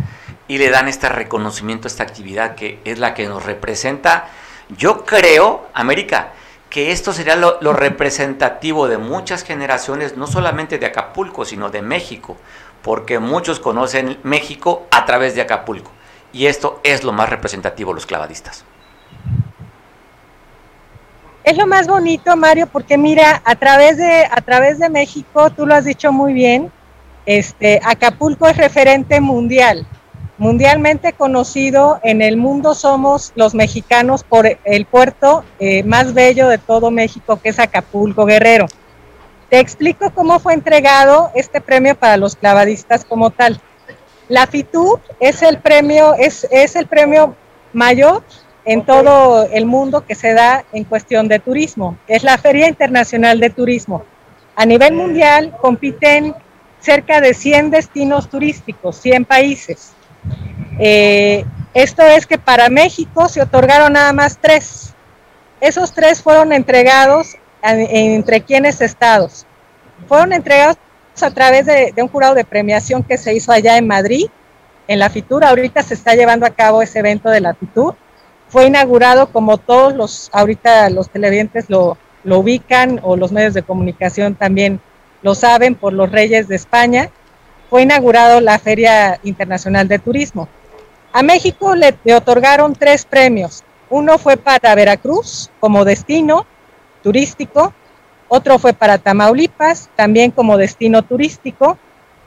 y 0.49 0.59
le 0.59 0.71
dan 0.71 0.89
este 0.89 1.09
reconocimiento 1.09 1.87
a 1.87 1.91
esta 1.91 2.03
actividad 2.03 2.55
que 2.55 2.81
es 2.85 2.99
la 2.99 3.15
que 3.15 3.29
nos 3.29 3.45
representa. 3.45 4.29
Yo 4.71 5.05
creo, 5.05 5.69
América, 5.75 6.33
que 6.71 6.91
esto 6.91 7.13
sería 7.13 7.37
lo, 7.37 7.59
lo 7.61 7.73
representativo 7.73 8.89
de 8.89 8.99
muchas 8.99 9.45
generaciones, 9.45 10.17
no 10.17 10.27
solamente 10.27 10.79
de 10.79 10.87
Acapulco, 10.87 11.45
sino 11.45 11.71
de 11.71 11.83
México, 11.83 12.37
porque 12.89 13.19
muchos 13.19 13.61
conocen 13.61 14.17
México 14.23 14.87
a 14.91 15.05
través 15.05 15.35
de 15.35 15.43
Acapulco. 15.43 15.91
Y 16.33 16.47
esto 16.47 16.81
es 16.85 17.05
lo 17.05 17.13
más 17.13 17.29
representativo, 17.29 17.93
los 17.93 18.07
clavadistas. 18.07 18.65
Es 21.45 21.59
lo 21.59 21.67
más 21.67 21.87
bonito, 21.87 22.35
Mario, 22.35 22.67
porque 22.67 22.97
mira, 22.97 23.43
a 23.45 23.57
través 23.57 23.99
de, 23.99 24.25
a 24.25 24.41
través 24.41 24.79
de 24.79 24.89
México, 24.89 25.51
tú 25.51 25.67
lo 25.67 25.75
has 25.75 25.85
dicho 25.85 26.13
muy 26.13 26.33
bien, 26.33 26.73
este, 27.27 27.79
Acapulco 27.85 28.49
es 28.49 28.57
referente 28.57 29.21
mundial, 29.21 29.87
mundialmente 30.39 31.13
conocido. 31.13 32.01
En 32.03 32.23
el 32.23 32.39
mundo 32.39 32.75
somos 32.75 33.35
los 33.35 33.55
mexicanos 33.55 34.25
por 34.25 34.47
el 34.65 34.87
puerto 34.87 35.45
eh, 35.59 35.83
más 35.83 36.15
bello 36.15 36.49
de 36.49 36.57
todo 36.57 36.91
México, 36.91 37.39
que 37.39 37.51
es 37.51 37.59
Acapulco 37.59 38.25
Guerrero. 38.25 38.65
Te 39.51 39.61
explico 39.61 40.11
cómo 40.11 40.39
fue 40.41 40.53
entregado 40.53 41.31
este 41.35 41.61
premio 41.61 41.95
para 41.95 42.19
los 42.19 42.37
clavadistas 42.37 43.05
como 43.05 43.31
tal. 43.31 43.61
La 44.29 44.47
FITUR 44.47 45.01
es 45.21 45.43
el 45.43 45.59
premio, 45.59 46.15
es, 46.15 46.47
es 46.51 46.77
el 46.77 46.87
premio 46.87 47.35
mayor 47.73 48.23
en 48.67 48.85
todo 48.85 49.49
el 49.51 49.65
mundo 49.65 50.05
que 50.05 50.15
se 50.15 50.35
da 50.35 50.65
en 50.73 50.85
cuestión 50.85 51.29
de 51.29 51.39
turismo. 51.39 51.97
Es 52.07 52.23
la 52.23 52.37
Feria 52.37 52.69
Internacional 52.69 53.41
de 53.41 53.49
Turismo. 53.49 54.05
A 54.55 54.67
nivel 54.67 54.93
mundial 54.93 55.57
compiten 55.59 56.35
cerca 56.79 57.23
de 57.23 57.33
100 57.33 57.71
destinos 57.71 58.29
turísticos, 58.29 58.97
100 58.97 59.25
países. 59.25 59.93
Eh, 60.79 61.47
esto 61.73 62.03
es 62.03 62.27
que 62.27 62.37
para 62.37 62.69
México 62.69 63.29
se 63.29 63.41
otorgaron 63.41 63.95
nada 63.95 64.13
más 64.13 64.39
tres. 64.39 64.93
Esos 65.61 65.93
tres 65.95 66.23
fueron 66.23 66.53
entregados 66.53 67.37
entre 67.63 68.43
quienes 68.43 68.81
estados. 68.81 69.47
Fueron 70.07 70.33
entregados 70.33 70.77
a 71.21 71.31
través 71.31 71.67
de, 71.67 71.93
un 71.97 72.09
jurado 72.09 72.35
de 72.35 72.45
premiación 72.45 73.03
que 73.03 73.19
se 73.19 73.35
hizo 73.35 73.53
allá 73.53 73.77
en 73.77 73.87
Madrid, 73.87 74.27
en 74.87 74.99
la 74.99 75.11
FITUR. 75.11 75.45
Ahorita 75.45 75.83
se 75.83 75.95
está 75.95 76.15
llevando 76.15 76.47
a 76.47 76.51
cabo 76.51 76.83
ese 76.83 77.01
evento 77.01 77.29
de 77.31 77.41
la 77.41 77.55
FITUR 77.55 77.97
fue 78.49 78.67
inaugurado 78.67 79.31
como 79.31 79.59
todos 79.59 79.95
los, 79.95 80.31
ahorita 80.33 80.89
los 80.91 81.11
televidentes 81.11 81.69
lo, 81.69 81.99
lo 82.25 82.39
ubican 82.39 82.99
o 83.03 83.17
los 83.17 83.31
medios 83.31 83.55
de 83.55 83.63
comunicación 83.63 84.35
también 84.35 84.81
lo 85.23 85.35
saben 85.35 85.75
por 85.75 85.93
los 85.93 86.11
Reyes 86.11 86.49
de 86.49 86.57
España, 86.57 87.11
fue 87.69 87.83
inaugurado 87.83 88.41
la 88.41 88.59
Feria 88.59 89.21
Internacional 89.25 89.89
de 89.89 89.99
Turismo. 89.99 90.49
A 91.13 91.23
México 91.23 91.75
le, 91.75 91.95
le, 92.05 92.15
otorgaron 92.15 92.75
tres 92.75 93.05
premios. 93.05 93.65
Uno 93.91 94.19
fue 94.19 94.37
para 94.37 94.75
Veracruz 94.75 95.51
como 95.61 95.85
destino 95.85 96.47
turístico, 97.03 97.73
otro 98.29 98.59
fue 98.59 98.73
para 98.73 98.99
Tamaulipas 98.99 99.89
también 99.97 100.31
como 100.31 100.57
destino 100.57 101.03
turístico 101.03 101.79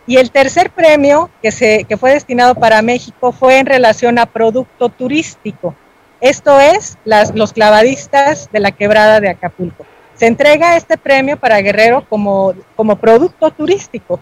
y 0.08 0.18
el 0.18 0.32
tercer 0.32 0.72
premio 0.72 1.30
que, 1.42 1.52
se, 1.52 1.86
que 1.86 1.96
fue 1.96 2.14
destinado 2.14 2.56
para 2.56 2.82
México 2.82 3.32
fue 3.32 3.60
en 3.60 3.68
relación 3.68 4.18
a 4.18 4.26
producto 4.26 4.90
turístico. 4.90 5.76
Esto 6.20 6.60
es 6.60 6.98
las, 7.06 7.36
los 7.36 7.54
clavadistas 7.54 8.50
de 8.52 8.60
la 8.60 8.72
quebrada 8.72 9.20
de 9.20 9.30
Acapulco. 9.30 9.86
Se 10.16 10.28
entrega 10.28 10.76
este 10.76 10.98
premio 10.98 11.38
para 11.38 11.62
Guerrero 11.62 12.06
como, 12.08 12.54
como 12.76 12.96
producto 12.98 13.52
turístico, 13.52 14.20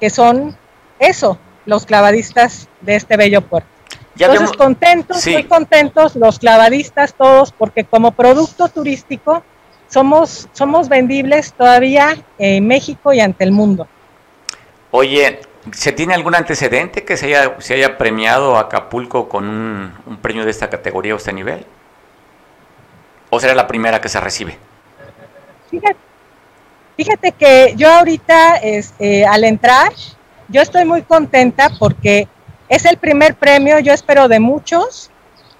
que 0.00 0.10
son 0.10 0.56
eso, 0.98 1.38
los 1.64 1.86
clavadistas 1.86 2.68
de 2.80 2.96
este 2.96 3.16
bello 3.16 3.42
puerto. 3.42 3.68
Ya 4.14 4.26
Entonces, 4.26 4.56
contentos, 4.56 5.20
sí. 5.20 5.32
muy 5.32 5.44
contentos 5.44 6.16
los 6.16 6.38
clavadistas 6.38 7.14
todos, 7.14 7.52
porque 7.52 7.84
como 7.84 8.12
producto 8.12 8.68
turístico 8.68 9.42
somos, 9.88 10.48
somos 10.52 10.88
vendibles 10.88 11.52
todavía 11.52 12.16
en 12.38 12.66
México 12.66 13.12
y 13.12 13.20
ante 13.20 13.44
el 13.44 13.52
mundo. 13.52 13.88
Oye, 14.90 15.40
¿Se 15.72 15.92
tiene 15.92 16.14
algún 16.14 16.34
antecedente 16.34 17.04
que 17.04 17.16
se 17.16 17.26
haya, 17.26 17.56
se 17.60 17.74
haya 17.74 17.98
premiado 17.98 18.56
Acapulco 18.56 19.28
con 19.28 19.48
un, 19.48 19.92
un, 20.06 20.16
premio 20.18 20.44
de 20.44 20.50
esta 20.50 20.70
categoría 20.70 21.14
o 21.14 21.18
este 21.18 21.32
nivel? 21.32 21.64
¿O 23.30 23.40
será 23.40 23.54
la 23.54 23.66
primera 23.66 24.00
que 24.00 24.08
se 24.08 24.20
recibe? 24.20 24.56
Fíjate, 25.70 25.96
fíjate 26.96 27.32
que 27.32 27.74
yo 27.76 27.92
ahorita, 27.92 28.56
este, 28.56 29.26
al 29.26 29.44
entrar, 29.44 29.92
yo 30.48 30.62
estoy 30.62 30.84
muy 30.84 31.02
contenta 31.02 31.70
porque 31.78 32.28
es 32.68 32.84
el 32.86 32.96
primer 32.96 33.34
premio, 33.34 33.78
yo 33.80 33.92
espero 33.92 34.28
de 34.28 34.40
muchos, 34.40 35.10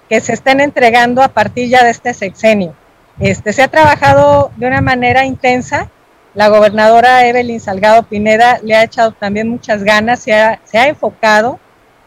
que 0.07 0.21
se 0.21 0.33
estén 0.33 0.59
entregando 0.59 1.21
a 1.21 1.27
partir 1.27 1.69
ya 1.69 1.83
de 1.83 1.91
este 1.91 2.13
sexenio. 2.13 2.73
Este, 3.19 3.53
se 3.53 3.61
ha 3.61 3.67
trabajado 3.67 4.51
de 4.55 4.67
una 4.67 4.81
manera 4.81 5.25
intensa 5.25 5.89
la 6.35 6.47
gobernadora 6.47 7.27
Evelyn 7.27 7.59
Salgado 7.59 8.03
Pineda 8.03 8.59
le 8.63 8.75
ha 8.75 8.83
echado 8.83 9.11
también 9.11 9.49
muchas 9.49 9.83
ganas, 9.83 10.19
se 10.19 10.33
ha, 10.33 10.59
se 10.63 10.77
ha 10.77 10.87
enfocado 10.87 11.59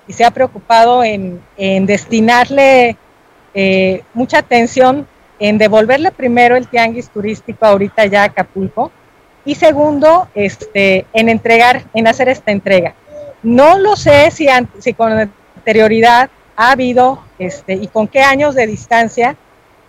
y 0.07 0.13
se 0.13 0.25
ha 0.25 0.31
preocupado 0.31 1.03
en, 1.03 1.43
destinarle 1.87 2.97
eh, 3.53 4.03
mucha 4.15 4.39
atención 4.39 5.07
en 5.39 5.59
devolverle 5.59 6.13
primero 6.13 6.57
el 6.57 6.69
tianguis 6.69 7.11
turístico 7.11 7.67
ahorita 7.67 8.07
ya 8.07 8.23
a 8.23 8.27
Acapulco 8.27 8.93
y 9.45 9.57
segundo, 9.57 10.29
este, 10.35 11.05
en 11.13 11.29
entregar, 11.29 11.83
en 11.93 12.07
hacer 12.07 12.29
esta 12.29 12.53
entrega. 12.53 12.95
No 13.43 13.77
lo 13.77 13.97
sé 13.97 14.31
si, 14.31 14.47
si 14.79 14.95
con 14.95 15.13
anterioridad 15.57 16.31
ha 16.55 16.71
habido 16.71 17.25
este, 17.41 17.75
y 17.75 17.89
con 17.89 18.07
qué 18.07 18.21
años 18.21 18.55
de 18.55 18.69
distancia 18.69 19.37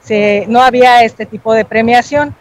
se, 0.04 0.46
no 0.48 0.62
había 0.62 1.04
este 1.04 1.26
tipo 1.26 1.54
de 1.54 1.66
premiación 1.66 2.36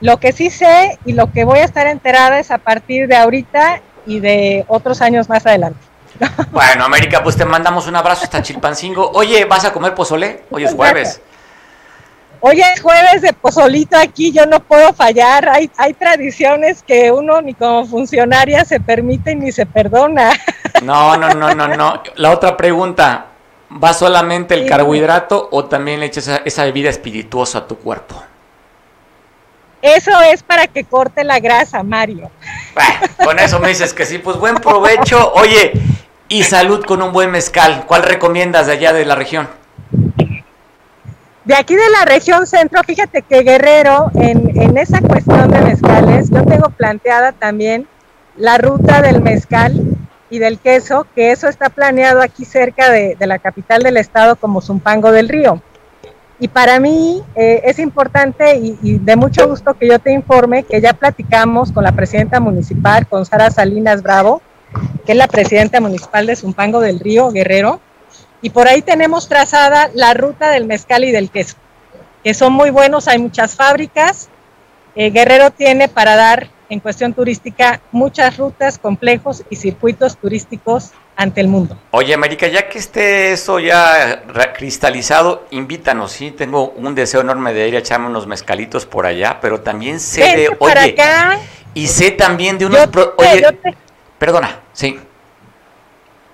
lo 0.00 0.18
que 0.18 0.32
sí 0.32 0.50
sé 0.50 0.98
y 1.04 1.12
lo 1.12 1.32
que 1.32 1.44
voy 1.44 1.58
a 1.58 1.64
estar 1.64 1.86
enterada 1.86 2.38
es 2.38 2.50
a 2.50 2.58
partir 2.58 3.08
de 3.08 3.16
ahorita 3.16 3.80
y 4.06 4.20
de 4.20 4.64
otros 4.68 5.02
años 5.02 5.28
más 5.28 5.46
adelante. 5.46 5.80
Bueno, 6.50 6.84
América, 6.84 7.22
pues 7.22 7.36
te 7.36 7.44
mandamos 7.44 7.86
un 7.86 7.94
abrazo 7.94 8.24
hasta 8.24 8.42
Chilpancingo. 8.42 9.10
Oye, 9.14 9.44
¿vas 9.44 9.64
a 9.64 9.72
comer 9.72 9.94
pozole? 9.94 10.44
Hoy 10.50 10.64
es 10.64 10.74
jueves. 10.74 11.20
Hoy 12.40 12.60
es 12.60 12.80
jueves 12.80 13.22
de 13.22 13.32
pozolito 13.32 13.96
aquí, 13.96 14.32
yo 14.32 14.46
no 14.46 14.60
puedo 14.60 14.92
fallar. 14.92 15.48
Hay, 15.48 15.70
hay 15.76 15.92
tradiciones 15.94 16.82
que 16.82 17.10
uno 17.10 17.40
ni 17.40 17.54
como 17.54 17.84
funcionaria 17.86 18.64
se 18.64 18.80
permite 18.80 19.34
ni 19.34 19.52
se 19.52 19.66
perdona. 19.66 20.30
No, 20.82 21.16
no, 21.16 21.34
no, 21.34 21.54
no, 21.54 21.68
no. 21.68 22.02
La 22.16 22.30
otra 22.30 22.56
pregunta, 22.56 23.26
¿va 23.82 23.92
solamente 23.94 24.54
el 24.54 24.68
carbohidrato 24.68 25.48
o 25.50 25.64
también 25.64 26.00
le 26.00 26.06
echas 26.06 26.40
esa, 26.44 26.64
bebida 26.64 26.90
espirituosa 26.90 27.58
a 27.58 27.66
tu 27.66 27.76
cuerpo? 27.76 28.22
Eso 29.80 30.10
es 30.32 30.42
para 30.42 30.66
que 30.66 30.84
corte 30.84 31.22
la 31.22 31.38
grasa, 31.38 31.82
Mario. 31.82 32.30
Bueno, 32.74 32.90
con 33.24 33.38
eso 33.38 33.60
me 33.60 33.68
dices 33.68 33.94
que 33.94 34.04
sí, 34.04 34.18
pues 34.18 34.36
buen 34.36 34.56
provecho. 34.56 35.32
Oye, 35.34 35.72
y 36.28 36.42
salud 36.42 36.84
con 36.84 37.00
un 37.00 37.12
buen 37.12 37.30
mezcal. 37.30 37.84
¿Cuál 37.86 38.02
recomiendas 38.02 38.66
de 38.66 38.72
allá 38.72 38.92
de 38.92 39.04
la 39.04 39.14
región? 39.14 39.48
De 41.44 41.54
aquí 41.54 41.76
de 41.76 41.90
la 41.90 42.04
región 42.04 42.46
centro, 42.46 42.82
fíjate 42.82 43.22
que 43.22 43.42
Guerrero, 43.42 44.10
en, 44.16 44.60
en 44.60 44.76
esa 44.76 45.00
cuestión 45.00 45.48
de 45.50 45.60
mezcales, 45.60 46.28
yo 46.30 46.44
tengo 46.44 46.68
planteada 46.70 47.32
también 47.32 47.88
la 48.36 48.58
ruta 48.58 49.00
del 49.00 49.22
mezcal 49.22 49.96
y 50.30 50.38
del 50.38 50.58
queso, 50.58 51.06
que 51.14 51.30
eso 51.30 51.48
está 51.48 51.68
planeado 51.70 52.22
aquí 52.22 52.44
cerca 52.44 52.90
de, 52.90 53.16
de 53.16 53.26
la 53.26 53.38
capital 53.38 53.82
del 53.82 53.96
estado 53.96 54.36
como 54.36 54.60
Zumpango 54.60 55.12
del 55.12 55.28
Río. 55.28 55.62
Y 56.40 56.48
para 56.48 56.78
mí 56.78 57.22
eh, 57.34 57.62
es 57.64 57.78
importante 57.78 58.56
y, 58.56 58.78
y, 58.82 58.98
de 58.98 59.16
mucho 59.16 59.48
gusto 59.48 59.74
que 59.74 59.88
yo 59.88 59.98
te 59.98 60.12
informe 60.12 60.62
que 60.62 60.80
ya 60.80 60.92
platicamos 60.92 61.72
con 61.72 61.82
la 61.82 61.92
presidenta 61.92 62.38
municipal, 62.38 63.08
con 63.08 63.26
Sara 63.26 63.50
Salinas 63.50 64.02
Bravo, 64.02 64.40
que 65.04 65.12
es 65.12 65.18
la 65.18 65.26
presidenta 65.26 65.80
municipal 65.80 66.26
de 66.26 66.36
Zumpango 66.36 66.80
del 66.80 67.00
Río, 67.00 67.30
Guerrero, 67.32 67.80
y 68.40 68.50
por 68.50 68.68
ahí 68.68 68.82
tenemos 68.82 69.28
trazada 69.28 69.90
la 69.94 70.14
ruta 70.14 70.50
del 70.50 70.66
mezcal 70.66 71.02
y 71.02 71.10
del 71.10 71.30
queso, 71.30 71.56
que 72.22 72.34
son 72.34 72.52
muy 72.52 72.70
buenos, 72.70 73.08
hay 73.08 73.18
muchas 73.18 73.56
fábricas. 73.56 74.28
Eh, 74.94 75.10
Guerrero 75.10 75.50
tiene 75.50 75.88
para 75.88 76.14
dar 76.14 76.48
en 76.68 76.80
cuestión 76.80 77.14
turística 77.14 77.80
muchas 77.92 78.36
rutas, 78.36 78.78
complejos 78.78 79.42
y 79.50 79.56
circuitos 79.56 80.16
turísticos 80.16 80.90
ante 81.16 81.40
el 81.40 81.48
mundo. 81.48 81.76
Oye, 81.90 82.14
América, 82.14 82.46
ya 82.46 82.68
que 82.68 82.78
esté 82.78 83.32
eso 83.32 83.58
ya 83.58 84.22
cristalizado, 84.56 85.46
invítanos, 85.50 86.12
sí, 86.12 86.30
tengo 86.30 86.70
un 86.70 86.94
deseo 86.94 87.22
enorme 87.22 87.52
de 87.52 87.68
ir 87.68 87.74
a 87.76 87.78
echarme 87.78 88.06
unos 88.06 88.26
mezcalitos 88.26 88.86
por 88.86 89.06
allá, 89.06 89.38
pero 89.40 89.60
también 89.60 89.98
sé 89.98 90.20
Vente 90.22 90.40
de, 90.42 90.50
para 90.56 90.82
oye, 90.82 90.92
acá. 90.92 91.38
y 91.74 91.86
sé 91.88 92.10
también 92.12 92.58
de 92.58 92.66
unos, 92.66 92.80
Yo 92.82 92.90
pro- 92.90 93.10
te- 93.10 93.24
oye, 93.24 93.42
yo 93.42 93.52
te- 93.52 93.74
perdona, 94.18 94.60
sí, 94.72 95.00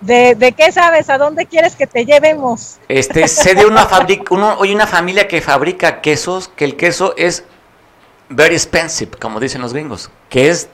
¿De, 0.00 0.34
¿De 0.34 0.52
qué 0.52 0.70
sabes? 0.70 1.08
¿A 1.08 1.16
dónde 1.16 1.46
quieres 1.46 1.76
que 1.76 1.86
te 1.86 2.04
llevemos? 2.04 2.76
este, 2.88 3.26
sé 3.26 3.54
de 3.54 3.64
una 3.64 3.86
fábrica, 3.86 4.34
uno, 4.34 4.54
oye, 4.58 4.74
una 4.74 4.86
familia 4.86 5.26
que 5.28 5.40
fabrica 5.40 6.02
quesos, 6.02 6.48
que 6.48 6.66
el 6.66 6.76
queso 6.76 7.14
es 7.16 7.44
very 8.28 8.54
expensive, 8.54 9.12
como 9.20 9.38
dicen 9.40 9.60
los 9.62 9.72
gringos, 9.72 10.10
que 10.28 10.48
es 10.50 10.68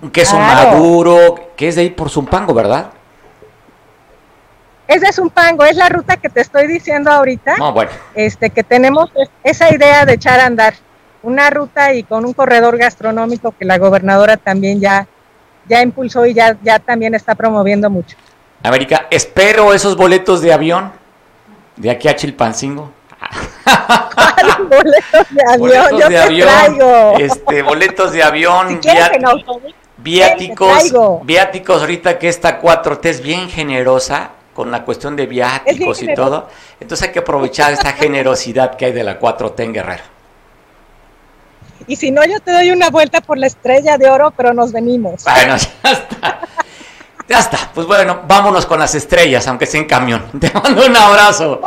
un 0.00 0.10
queso 0.10 0.36
Claro. 0.36 0.70
maduro, 0.70 1.50
que 1.56 1.68
es 1.68 1.76
de 1.76 1.82
ahí 1.82 1.90
por 1.90 2.10
Zumpango, 2.10 2.54
¿verdad? 2.54 2.90
Es 4.88 5.00
de 5.00 5.12
Zumpango, 5.12 5.64
es 5.64 5.76
la 5.76 5.88
ruta 5.88 6.16
que 6.16 6.28
te 6.28 6.40
estoy 6.40 6.66
diciendo 6.66 7.10
ahorita, 7.10 7.56
No, 7.56 7.72
bueno. 7.72 7.90
este, 8.14 8.50
que 8.50 8.62
tenemos 8.62 9.10
es- 9.14 9.30
esa 9.44 9.72
idea 9.72 10.04
de 10.04 10.14
echar 10.14 10.40
a 10.40 10.46
andar 10.46 10.74
una 11.22 11.48
ruta 11.50 11.94
y 11.94 12.02
con 12.02 12.24
un 12.26 12.32
corredor 12.32 12.76
gastronómico 12.76 13.54
que 13.56 13.64
la 13.64 13.78
gobernadora 13.78 14.36
también 14.36 14.80
ya, 14.80 15.06
ya 15.68 15.80
impulsó 15.82 16.26
y 16.26 16.34
ya, 16.34 16.56
ya 16.62 16.78
también 16.80 17.14
está 17.14 17.34
promoviendo 17.36 17.88
mucho. 17.88 18.16
América, 18.64 19.06
espero 19.10 19.72
esos 19.72 19.96
boletos 19.96 20.40
de 20.42 20.52
avión 20.52 20.92
de 21.76 21.90
aquí 21.90 22.08
a 22.08 22.16
Chilpancingo. 22.16 22.90
boletos 24.68 25.26
de 25.30 25.42
avión, 25.48 25.58
boletos 25.58 25.90
yo 26.00 26.08
de 26.08 26.14
te 26.14 26.18
avión, 26.18 26.48
traigo. 26.48 27.12
este, 27.18 27.62
boletos 27.62 28.12
de 28.12 28.22
avión, 28.22 28.80
si 28.82 28.88
viáticos, 29.98 30.92
viáticos 31.22 31.80
ahorita 31.80 32.18
que 32.18 32.28
esta 32.28 32.60
4T 32.60 33.06
es 33.06 33.22
bien 33.22 33.48
generosa 33.48 34.30
con 34.54 34.70
la 34.70 34.84
cuestión 34.84 35.16
de 35.16 35.26
viáticos 35.26 36.02
y 36.02 36.14
todo. 36.14 36.48
Entonces 36.80 37.08
hay 37.08 37.12
que 37.12 37.20
aprovechar 37.20 37.72
esta 37.72 37.92
generosidad 37.92 38.76
que 38.76 38.86
hay 38.86 38.92
de 38.92 39.04
la 39.04 39.18
4T 39.18 39.60
en 39.64 39.72
Guerrero. 39.72 40.02
y 41.86 41.96
si 41.96 42.10
no, 42.10 42.24
yo 42.24 42.38
te 42.40 42.52
doy 42.52 42.70
una 42.70 42.90
vuelta 42.90 43.20
por 43.20 43.38
la 43.38 43.46
estrella 43.46 43.96
de 43.98 44.10
oro, 44.10 44.32
pero 44.36 44.52
nos 44.52 44.72
venimos. 44.72 45.24
Bueno, 45.24 45.56
ya 45.84 45.90
está. 45.92 46.40
Ya 47.28 47.38
está. 47.38 47.70
Pues 47.72 47.86
bueno, 47.86 48.22
vámonos 48.26 48.66
con 48.66 48.78
las 48.78 48.94
estrellas, 48.94 49.46
aunque 49.48 49.64
sea 49.66 49.80
en 49.80 49.86
camión. 49.86 50.22
Te 50.40 50.50
mando 50.52 50.84
un 50.84 50.96
abrazo. 50.96 51.60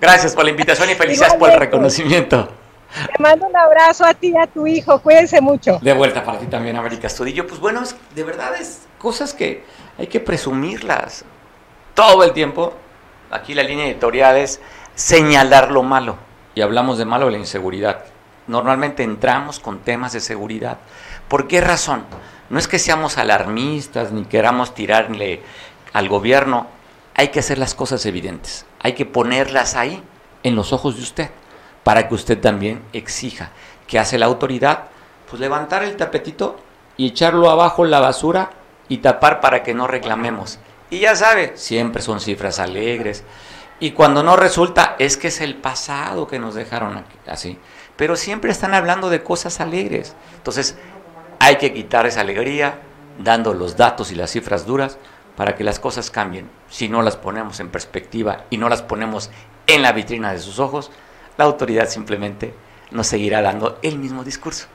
Gracias 0.00 0.34
por 0.34 0.44
la 0.44 0.50
invitación 0.50 0.90
y 0.90 0.94
felicidades 0.94 1.34
por 1.34 1.50
el 1.50 1.58
reconocimiento. 1.58 2.48
Te 3.14 3.22
mando 3.22 3.46
un 3.46 3.56
abrazo 3.56 4.04
a 4.04 4.14
ti 4.14 4.28
y 4.34 4.36
a 4.36 4.46
tu 4.46 4.66
hijo, 4.66 5.00
cuídense 5.00 5.40
mucho. 5.40 5.78
De 5.82 5.92
vuelta 5.92 6.22
para 6.24 6.38
ti 6.38 6.46
también, 6.46 6.76
América 6.76 7.06
Estudillo. 7.08 7.46
Pues 7.46 7.60
bueno, 7.60 7.82
es- 7.82 7.96
de 8.14 8.22
verdad 8.22 8.54
es 8.58 8.82
cosas 8.98 9.34
que 9.34 9.64
hay 9.98 10.06
que 10.06 10.20
presumirlas 10.20 11.24
todo 11.94 12.22
el 12.24 12.32
tiempo. 12.32 12.74
Aquí 13.30 13.54
la 13.54 13.62
línea 13.62 13.86
editorial 13.86 14.36
es 14.36 14.60
señalar 14.94 15.70
lo 15.72 15.82
malo. 15.82 16.16
Y 16.54 16.60
hablamos 16.62 16.96
de 16.98 17.04
malo 17.04 17.26
de 17.26 17.32
la 17.32 17.38
inseguridad. 17.38 18.04
Normalmente 18.46 19.02
entramos 19.02 19.58
con 19.58 19.80
temas 19.80 20.12
de 20.12 20.20
seguridad. 20.20 20.78
¿Por 21.28 21.48
qué 21.48 21.60
razón? 21.60 22.04
No 22.48 22.58
es 22.58 22.68
que 22.68 22.78
seamos 22.78 23.18
alarmistas 23.18 24.12
ni 24.12 24.24
queramos 24.24 24.74
tirarle 24.74 25.42
al 25.92 26.08
gobierno. 26.08 26.68
Hay 27.18 27.28
que 27.28 27.40
hacer 27.40 27.58
las 27.58 27.74
cosas 27.74 28.04
evidentes. 28.06 28.66
Hay 28.80 28.92
que 28.92 29.06
ponerlas 29.06 29.74
ahí, 29.74 30.02
en 30.42 30.54
los 30.54 30.72
ojos 30.72 30.96
de 30.96 31.02
usted, 31.02 31.30
para 31.82 32.08
que 32.08 32.14
usted 32.14 32.38
también 32.38 32.82
exija. 32.92 33.50
¿Qué 33.86 33.98
hace 33.98 34.18
la 34.18 34.26
autoridad? 34.26 34.84
Pues 35.28 35.40
levantar 35.40 35.82
el 35.82 35.96
tapetito 35.96 36.56
y 36.96 37.08
echarlo 37.08 37.50
abajo 37.50 37.84
en 37.84 37.90
la 37.90 38.00
basura 38.00 38.50
y 38.88 38.98
tapar 38.98 39.40
para 39.40 39.62
que 39.62 39.74
no 39.74 39.86
reclamemos. 39.86 40.58
Y 40.90 41.00
ya 41.00 41.16
sabe, 41.16 41.52
siempre 41.56 42.02
son 42.02 42.20
cifras 42.20 42.58
alegres. 42.58 43.24
Y 43.80 43.92
cuando 43.92 44.22
no 44.22 44.36
resulta, 44.36 44.94
es 44.98 45.16
que 45.16 45.28
es 45.28 45.40
el 45.40 45.56
pasado 45.56 46.26
que 46.26 46.38
nos 46.38 46.54
dejaron 46.54 46.96
aquí- 46.98 47.18
así. 47.26 47.58
Pero 47.96 48.16
siempre 48.16 48.50
están 48.50 48.74
hablando 48.74 49.08
de 49.08 49.22
cosas 49.22 49.60
alegres. 49.60 50.14
Entonces, 50.36 50.76
hay 51.40 51.56
que 51.56 51.72
quitar 51.72 52.06
esa 52.06 52.20
alegría, 52.20 52.80
dando 53.18 53.54
los 53.54 53.76
datos 53.76 54.12
y 54.12 54.14
las 54.14 54.30
cifras 54.30 54.66
duras 54.66 54.98
para 55.36 55.54
que 55.54 55.64
las 55.64 55.78
cosas 55.78 56.10
cambien. 56.10 56.50
Si 56.68 56.88
no 56.88 57.02
las 57.02 57.16
ponemos 57.16 57.60
en 57.60 57.68
perspectiva 57.68 58.44
y 58.50 58.56
no 58.56 58.68
las 58.68 58.82
ponemos 58.82 59.30
en 59.66 59.82
la 59.82 59.92
vitrina 59.92 60.32
de 60.32 60.38
sus 60.38 60.58
ojos, 60.58 60.90
la 61.36 61.44
autoridad 61.44 61.88
simplemente 61.88 62.54
nos 62.90 63.06
seguirá 63.06 63.42
dando 63.42 63.78
el 63.82 63.98
mismo 63.98 64.24
discurso, 64.24 64.66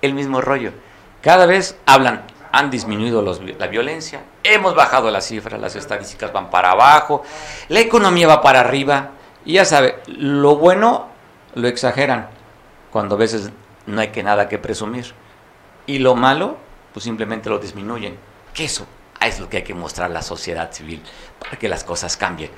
el 0.00 0.14
mismo 0.14 0.40
rollo. 0.40 0.72
Cada 1.20 1.46
vez 1.46 1.76
hablan, 1.86 2.22
han 2.52 2.70
disminuido 2.70 3.22
la 3.58 3.66
violencia, 3.66 4.22
hemos 4.44 4.74
bajado 4.74 5.10
las 5.10 5.26
cifras, 5.26 5.60
las 5.60 5.74
estadísticas 5.74 6.32
van 6.32 6.50
para 6.50 6.70
abajo, 6.70 7.24
la 7.68 7.80
economía 7.80 8.28
va 8.28 8.42
para 8.42 8.60
arriba, 8.60 9.10
y 9.44 9.54
ya 9.54 9.64
sabe, 9.64 9.96
lo 10.06 10.56
bueno 10.56 11.08
lo 11.54 11.66
exageran, 11.66 12.28
cuando 12.92 13.16
a 13.16 13.18
veces 13.18 13.50
no 13.86 14.00
hay 14.00 14.08
que 14.08 14.22
nada 14.22 14.48
que 14.48 14.58
presumir. 14.58 15.12
Y 15.86 15.98
lo 15.98 16.14
malo, 16.14 16.56
pues 16.92 17.04
simplemente 17.04 17.50
lo 17.50 17.58
disminuyen. 17.58 18.16
Que 18.54 18.64
eso 18.64 18.86
es 19.26 19.40
lo 19.40 19.48
que 19.48 19.58
hay 19.58 19.62
que 19.62 19.74
mostrar 19.74 20.10
la 20.10 20.22
sociedad 20.22 20.72
civil 20.72 21.02
para 21.38 21.58
que 21.58 21.68
las 21.68 21.84
cosas 21.84 22.16
cambien. 22.16 22.50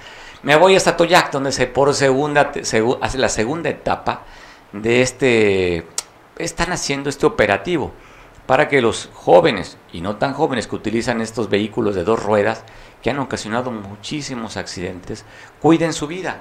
Me 0.42 0.56
voy 0.56 0.76
hasta 0.76 0.96
Toyac, 0.96 1.32
donde 1.32 1.52
se 1.52 1.66
por 1.66 1.92
segunda 1.94 2.52
hace 3.00 3.18
la 3.18 3.28
segunda 3.28 3.70
etapa 3.70 4.22
de 4.72 5.02
este 5.02 5.86
están 6.38 6.72
haciendo 6.72 7.08
este 7.08 7.26
operativo 7.26 7.92
para 8.46 8.68
que 8.68 8.80
los 8.80 9.10
jóvenes 9.12 9.76
y 9.92 10.00
no 10.00 10.16
tan 10.16 10.34
jóvenes 10.34 10.66
que 10.66 10.76
utilizan 10.76 11.20
estos 11.20 11.48
vehículos 11.48 11.94
de 11.94 12.04
dos 12.04 12.22
ruedas 12.22 12.62
que 13.02 13.10
han 13.10 13.18
ocasionado 13.18 13.70
muchísimos 13.70 14.56
accidentes 14.56 15.24
cuiden 15.60 15.92
su 15.92 16.06
vida. 16.06 16.40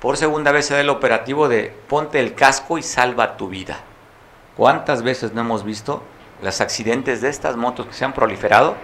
Por 0.00 0.16
segunda 0.16 0.52
vez 0.52 0.66
se 0.66 0.74
da 0.74 0.80
el 0.80 0.90
operativo 0.90 1.48
de 1.48 1.74
ponte 1.88 2.20
el 2.20 2.34
casco 2.34 2.76
y 2.76 2.82
salva 2.82 3.36
tu 3.36 3.48
vida. 3.48 3.78
¿Cuántas 4.56 5.02
veces 5.02 5.32
no 5.32 5.40
hemos 5.40 5.64
visto 5.64 6.02
los 6.42 6.60
accidentes 6.60 7.20
de 7.20 7.28
estas 7.28 7.56
motos 7.56 7.86
que 7.86 7.94
se 7.94 8.04
han 8.04 8.12
proliferado? 8.12 8.76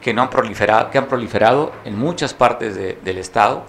Que, 0.00 0.14
no 0.14 0.22
han, 0.22 0.30
proliferado, 0.30 0.90
que 0.90 0.98
han 0.98 1.06
proliferado 1.06 1.72
en 1.84 1.98
muchas 1.98 2.32
partes 2.34 2.74
de- 2.74 2.98
del 3.04 3.18
estado 3.18 3.64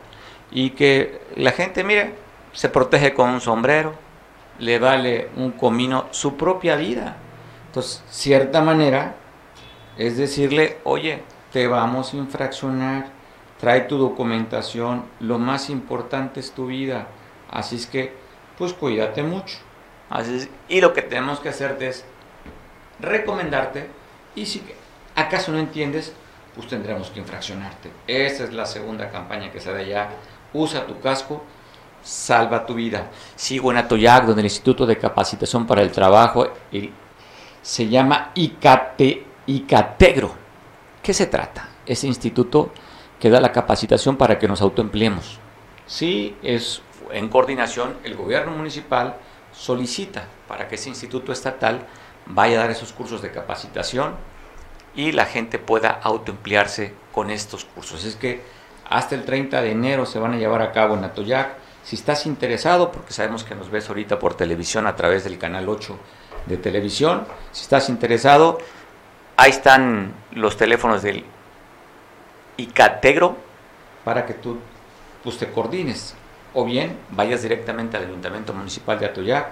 y 0.52 0.72
que 0.72 1.22
la 1.36 1.52
gente, 1.52 1.84
mire, 1.84 2.14
se 2.54 2.70
protege 2.70 3.14
con 3.14 3.30
un 3.30 3.42
sombrero, 3.42 3.94
le 4.60 4.80
vale 4.80 5.30
un 5.36 5.52
comino 5.52 6.08
su 6.12 6.38
propia 6.38 6.76
vida. 6.76 7.18
Entonces, 7.68 8.04
cierta 8.10 8.62
manera 8.62 9.16
es 9.98 10.18
decirle, 10.18 10.78
oye, 10.84 11.24
te 11.52 11.68
vamos 11.68 12.14
a 12.14 12.18
infraccionar, 12.18 13.08
trae 13.60 13.82
tu 13.82 13.98
documentación, 13.98 15.06
lo 15.20 15.38
más 15.38 15.70
importante 15.70 16.40
es 16.40 16.52
tu 16.52 16.68
vida, 16.68 17.08
así 17.50 17.76
es 17.76 17.88
que, 17.88 18.14
pues 18.58 18.74
cuídate 18.74 19.22
mucho. 19.24 19.58
Así 20.10 20.36
es, 20.38 20.50
y 20.70 20.82
lo 20.82 20.94
que 20.94 21.02
tenemos 21.02 21.40
que 21.40 21.50
hacerte 21.50 21.88
es 21.90 22.06
recomendarte 23.00 23.88
y 24.36 24.46
si 24.46 24.64
acaso 25.16 25.52
no 25.52 25.60
entiendes, 25.60 26.14
pues 26.56 26.68
tendremos 26.68 27.10
que 27.10 27.20
infraccionarte. 27.20 27.92
Esa 28.08 28.44
es 28.44 28.54
la 28.54 28.66
segunda 28.66 29.10
campaña 29.10 29.52
que 29.52 29.60
se 29.60 29.72
da 29.72 29.82
ya. 29.82 30.10
Usa 30.54 30.86
tu 30.86 31.00
casco, 31.00 31.44
salva 32.04 32.66
tu 32.66 32.74
vida. 32.76 33.10
Sigo 33.36 33.72
en 33.72 33.78
Atoyac, 33.78 34.26
donde 34.26 34.42
el 34.42 34.48
Instituto 34.48 34.86
de 34.86 34.98
Capacitación 34.98 35.66
para 35.66 35.82
el 35.82 35.92
Trabajo 35.92 36.48
se 37.62 37.88
llama 37.88 38.32
ICATE, 38.36 39.26
ICATEGRO. 39.46 40.36
¿Qué 41.02 41.14
se 41.14 41.28
trata? 41.28 41.70
Ese 41.86 42.08
instituto 42.08 42.72
que 43.20 43.30
da 43.30 43.40
la 43.40 43.52
capacitación 43.52 44.18
para 44.18 44.38
que 44.38 44.48
nos 44.48 44.62
autoempleemos. 44.62 45.40
Sí, 45.86 46.36
es 46.42 46.82
en 47.12 47.30
coordinación, 47.30 47.98
el 48.04 48.16
gobierno 48.16 48.52
municipal 48.52 49.16
solicita 49.52 50.26
para 50.48 50.68
que 50.68 50.76
ese 50.76 50.90
instituto 50.90 51.32
estatal 51.32 51.86
vaya 52.26 52.58
a 52.58 52.62
dar 52.62 52.72
esos 52.72 52.94
cursos 52.94 53.22
de 53.22 53.32
capacitación 53.32 54.16
y 54.96 55.12
la 55.12 55.26
gente 55.26 55.60
pueda 55.60 55.90
autoemplearse 55.90 56.94
con 57.12 57.30
estos 57.30 57.66
cursos. 57.66 58.04
Es 58.04 58.16
que 58.16 58.42
hasta 58.90 59.16
el 59.16 59.24
30 59.24 59.62
de 59.62 59.72
enero 59.72 60.06
se 60.06 60.20
van 60.20 60.34
a 60.34 60.38
llevar 60.38 60.62
a 60.62 60.72
cabo 60.72 60.96
en 60.96 61.04
Atoyac. 61.04 61.56
Si 61.84 61.96
estás 61.96 62.26
interesado, 62.26 62.92
porque 62.92 63.14
sabemos 63.14 63.44
que 63.44 63.56
nos 63.56 63.70
ves 63.72 63.88
ahorita 63.90 64.20
por 64.20 64.36
televisión 64.36 64.86
a 64.86 64.96
través 64.96 65.24
del 65.24 65.38
canal 65.38 65.68
8 65.70 65.98
de 66.46 66.58
televisión, 66.58 67.26
si 67.52 67.64
estás 67.64 67.90
interesado, 67.90 68.60
ahí 69.38 69.52
están 69.52 70.14
los 70.32 70.58
teléfonos 70.58 71.02
del 71.02 71.24
ICATEGRO 72.58 73.36
para 74.04 74.26
que 74.26 74.34
tú 74.34 74.60
pues, 75.24 75.38
te 75.38 75.50
coordines 75.50 76.16
o 76.54 76.66
bien 76.66 76.98
vayas 77.12 77.42
directamente 77.42 77.98
al 77.98 78.06
Ayuntamiento 78.06 78.54
Municipal 78.54 79.00
de 79.00 79.06
Atoyac 79.06 79.50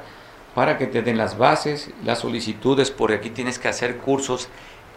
para 0.54 0.78
que 0.78 0.88
te 0.88 1.02
den 1.02 1.18
las 1.18 1.38
bases, 1.38 1.92
las 2.04 2.20
solicitudes, 2.20 2.92
porque 2.92 3.16
aquí 3.16 3.30
tienes 3.30 3.60
que 3.60 3.68
hacer 3.68 3.98
cursos 3.98 4.50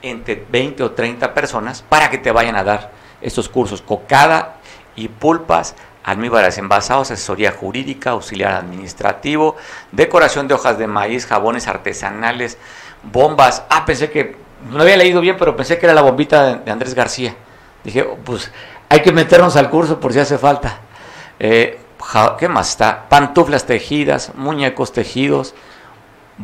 entre 0.02 0.44
20 0.50 0.82
o 0.82 0.90
30 0.92 1.32
personas 1.34 1.82
para 1.82 2.10
que 2.10 2.18
te 2.18 2.30
vayan 2.30 2.56
a 2.56 2.64
dar 2.64 2.92
estos 3.20 3.48
cursos, 3.48 3.82
cocada 3.82 4.56
y 4.96 5.08
pulpas, 5.08 5.74
almíbares 6.04 6.58
envasados, 6.58 7.10
asesoría 7.10 7.52
jurídica, 7.52 8.10
auxiliar 8.10 8.54
administrativo, 8.54 9.56
decoración 9.92 10.48
de 10.48 10.54
hojas 10.54 10.78
de 10.78 10.86
maíz, 10.86 11.26
jabones 11.26 11.68
artesanales, 11.68 12.58
bombas. 13.02 13.62
Ah, 13.70 13.84
pensé 13.84 14.10
que, 14.10 14.36
no 14.70 14.82
había 14.82 14.96
leído 14.96 15.20
bien, 15.20 15.36
pero 15.38 15.56
pensé 15.56 15.78
que 15.78 15.86
era 15.86 15.94
la 15.94 16.02
bombita 16.02 16.56
de, 16.56 16.70
Andrés 16.70 16.94
García. 16.94 17.34
Dije, 17.84 18.02
oh, 18.02 18.16
pues 18.16 18.50
hay 18.88 19.00
que 19.00 19.12
meternos 19.12 19.56
al 19.56 19.70
curso 19.70 19.98
por 19.98 20.12
si 20.12 20.18
hace 20.18 20.38
falta. 20.38 20.80
Eh, 21.38 21.78
¿Qué 22.38 22.48
más 22.48 22.70
está? 22.70 23.08
Pantuflas 23.08 23.64
tejidas, 23.64 24.32
muñecos 24.34 24.92
tejidos, 24.92 25.54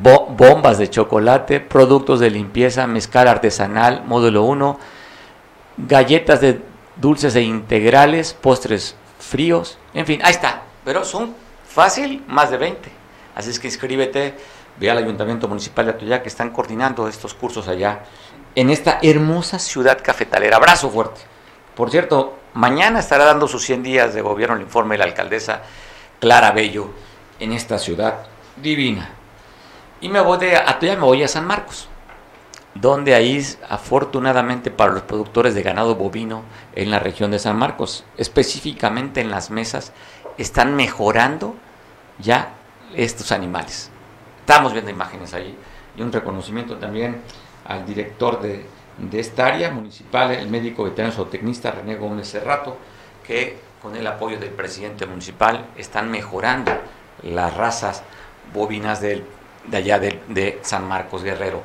bo- 0.02 0.26
bombas 0.26 0.78
de 0.78 0.88
chocolate, 0.90 1.60
productos 1.60 2.20
de 2.20 2.30
limpieza, 2.30 2.86
mezcal 2.86 3.28
artesanal, 3.28 4.02
módulo 4.06 4.42
1, 4.44 4.78
galletas 5.76 6.40
de 6.40 6.60
dulces 6.96 7.34
e 7.36 7.42
integrales, 7.42 8.34
postres 8.34 8.96
fríos, 9.18 9.78
en 9.94 10.06
fin, 10.06 10.20
ahí 10.22 10.32
está. 10.32 10.62
Pero 10.84 11.04
son 11.04 11.34
fácil, 11.68 12.24
más 12.26 12.50
de 12.50 12.56
20. 12.56 12.90
Así 13.34 13.50
es 13.50 13.60
que 13.60 13.68
inscríbete, 13.68 14.34
ve 14.80 14.90
al 14.90 14.98
Ayuntamiento 14.98 15.48
Municipal 15.48 15.86
de 15.86 15.92
Atoyac 15.92 16.22
que 16.22 16.28
están 16.28 16.50
coordinando 16.50 17.06
estos 17.08 17.34
cursos 17.34 17.68
allá 17.68 18.00
en 18.54 18.70
esta 18.70 18.98
hermosa 19.02 19.58
ciudad 19.58 19.98
cafetalera. 20.02 20.56
Abrazo 20.56 20.90
fuerte. 20.90 21.20
Por 21.76 21.90
cierto, 21.90 22.36
mañana 22.54 22.98
estará 22.98 23.24
dando 23.24 23.46
sus 23.46 23.64
100 23.64 23.82
días 23.84 24.14
de 24.14 24.22
gobierno 24.22 24.56
el 24.56 24.62
informe 24.62 24.94
de 24.94 24.98
la 24.98 25.04
alcaldesa 25.04 25.62
Clara 26.18 26.50
Bello 26.50 26.90
en 27.38 27.52
esta 27.52 27.78
ciudad 27.78 28.26
divina. 28.56 29.10
Y 30.00 30.08
me 30.08 30.20
voy 30.20 30.38
de 30.38 30.56
Atoya, 30.56 30.94
me 30.94 31.02
voy 31.02 31.24
a 31.24 31.28
San 31.28 31.44
Marcos, 31.44 31.88
donde 32.74 33.16
ahí, 33.16 33.44
afortunadamente 33.68 34.70
para 34.70 34.92
los 34.92 35.02
productores 35.02 35.54
de 35.54 35.62
ganado 35.62 35.96
bovino 35.96 36.44
en 36.76 36.92
la 36.92 37.00
región 37.00 37.32
de 37.32 37.40
San 37.40 37.56
Marcos, 37.56 38.04
específicamente 38.16 39.20
en 39.20 39.30
las 39.30 39.50
mesas, 39.50 39.92
están 40.36 40.76
mejorando 40.76 41.56
ya 42.20 42.50
estos 42.94 43.32
animales. 43.32 43.90
Estamos 44.40 44.72
viendo 44.72 44.90
imágenes 44.90 45.34
ahí 45.34 45.56
y 45.96 46.02
un 46.02 46.12
reconocimiento 46.12 46.76
también 46.76 47.20
al 47.64 47.84
director 47.84 48.40
de, 48.40 48.66
esta 49.12 49.46
área 49.46 49.70
municipal, 49.70 50.30
el 50.30 50.48
médico 50.48 50.84
veterinario 50.84 51.16
zootecnista 51.16 51.72
René 51.72 51.96
Gómez 51.96 52.30
Cerrato, 52.30 52.76
que 53.26 53.58
con 53.82 53.96
el 53.96 54.06
apoyo 54.06 54.38
del 54.38 54.50
presidente 54.50 55.06
municipal 55.06 55.66
están 55.76 56.08
mejorando 56.10 56.72
las 57.22 57.56
razas 57.56 58.04
bovinas 58.54 59.00
de, 59.70 59.76
allá 59.76 59.98
de, 59.98 60.58
San 60.62 60.86
Marcos 60.86 61.22
Guerrero. 61.22 61.62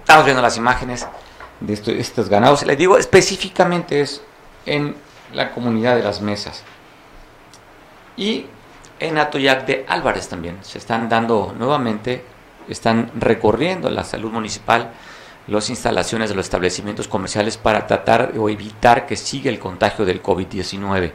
Estamos 0.00 0.24
viendo 0.24 0.42
las 0.42 0.56
imágenes 0.56 1.06
de 1.60 1.72
estos 2.00 2.28
ganados. 2.28 2.64
Les 2.64 2.78
digo, 2.78 2.96
específicamente 2.96 4.00
es 4.00 4.22
en 4.64 4.94
la 5.32 5.52
comunidad 5.52 5.96
de 5.96 6.02
las 6.02 6.20
mesas. 6.20 6.62
Y 8.16 8.46
en 8.98 9.18
Atoyac 9.18 9.66
de 9.66 9.84
Álvarez 9.88 10.28
también 10.28 10.58
se 10.62 10.78
están 10.78 11.08
dando 11.08 11.54
nuevamente, 11.58 12.24
están 12.68 13.10
recorriendo 13.16 13.90
la 13.90 14.04
salud 14.04 14.30
municipal 14.30 14.92
las 15.48 15.70
instalaciones 15.70 16.28
de 16.28 16.34
los 16.34 16.46
establecimientos 16.46 17.06
comerciales 17.08 17.56
para 17.56 17.86
tratar 17.86 18.32
o 18.36 18.48
evitar 18.48 19.06
que 19.06 19.16
siga 19.16 19.50
el 19.50 19.58
contagio 19.58 20.04
del 20.04 20.22
COVID-19. 20.22 21.12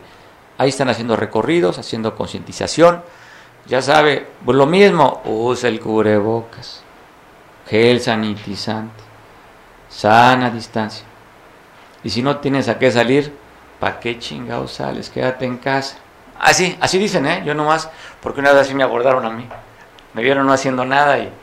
Ahí 0.62 0.70
están 0.70 0.90
haciendo 0.90 1.16
recorridos, 1.16 1.80
haciendo 1.80 2.14
concientización. 2.14 3.02
Ya 3.66 3.82
sabe, 3.82 4.28
pues 4.46 4.56
lo 4.56 4.68
mismo, 4.68 5.20
usa 5.26 5.70
el 5.70 5.80
cubrebocas, 5.80 6.84
gel 7.68 8.00
sanitizante, 8.00 9.04
sana 9.90 10.52
distancia. 10.52 11.04
Y 12.04 12.12
si 12.12 12.22
no 12.22 12.38
tienes 12.38 12.70
a 12.70 12.78
qué 12.78 12.92
salir, 12.92 13.36
¿para 13.80 14.00
qué 14.00 14.20
chingados 14.20 14.74
sales? 14.74 15.10
Quédate 15.10 15.46
en 15.46 15.58
casa. 15.58 15.98
Así, 16.40 16.78
así 16.80 17.00
dicen, 17.00 17.26
¿eh? 17.26 17.42
Yo 17.44 17.56
nomás, 17.56 17.90
porque 18.22 18.42
una 18.42 18.52
vez 18.52 18.62
así 18.62 18.76
me 18.76 18.84
abordaron 18.84 19.26
a 19.26 19.32
mí. 19.32 19.50
Me 20.14 20.22
vieron 20.22 20.46
no 20.46 20.54
haciendo 20.54 20.86
nada 20.86 21.18
y, 21.18 21.34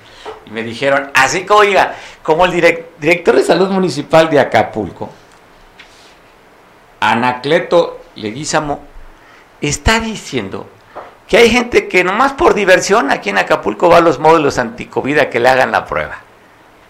me 0.49 0.63
dijeron, 0.63 1.11
así 1.13 1.45
como, 1.45 1.63
oiga, 1.63 1.97
como 2.23 2.45
el 2.45 2.53
director 2.53 3.35
de 3.35 3.43
salud 3.43 3.69
municipal 3.69 4.31
de 4.31 4.39
Acapulco, 4.39 5.11
Anacleto 7.01 8.03
Leguízamo, 8.15 8.87
está 9.61 10.01
diciendo 10.01 10.69
que 11.29 11.37
hay 11.37 11.51
gente 11.51 11.89
que 11.89 12.03
nomás 12.05 12.33
por 12.33 12.55
diversión 12.55 13.11
aquí 13.11 13.31
en 13.31 13.39
Acapulco 13.39 13.89
va 13.89 13.99
a 13.99 14.01
los 14.01 14.19
módulos 14.19 14.59
anticovid 14.59 15.19
a 15.19 15.29
que 15.29 15.41
le 15.41 15.49
hagan 15.49 15.71
la 15.71 15.85
prueba. 15.85 16.19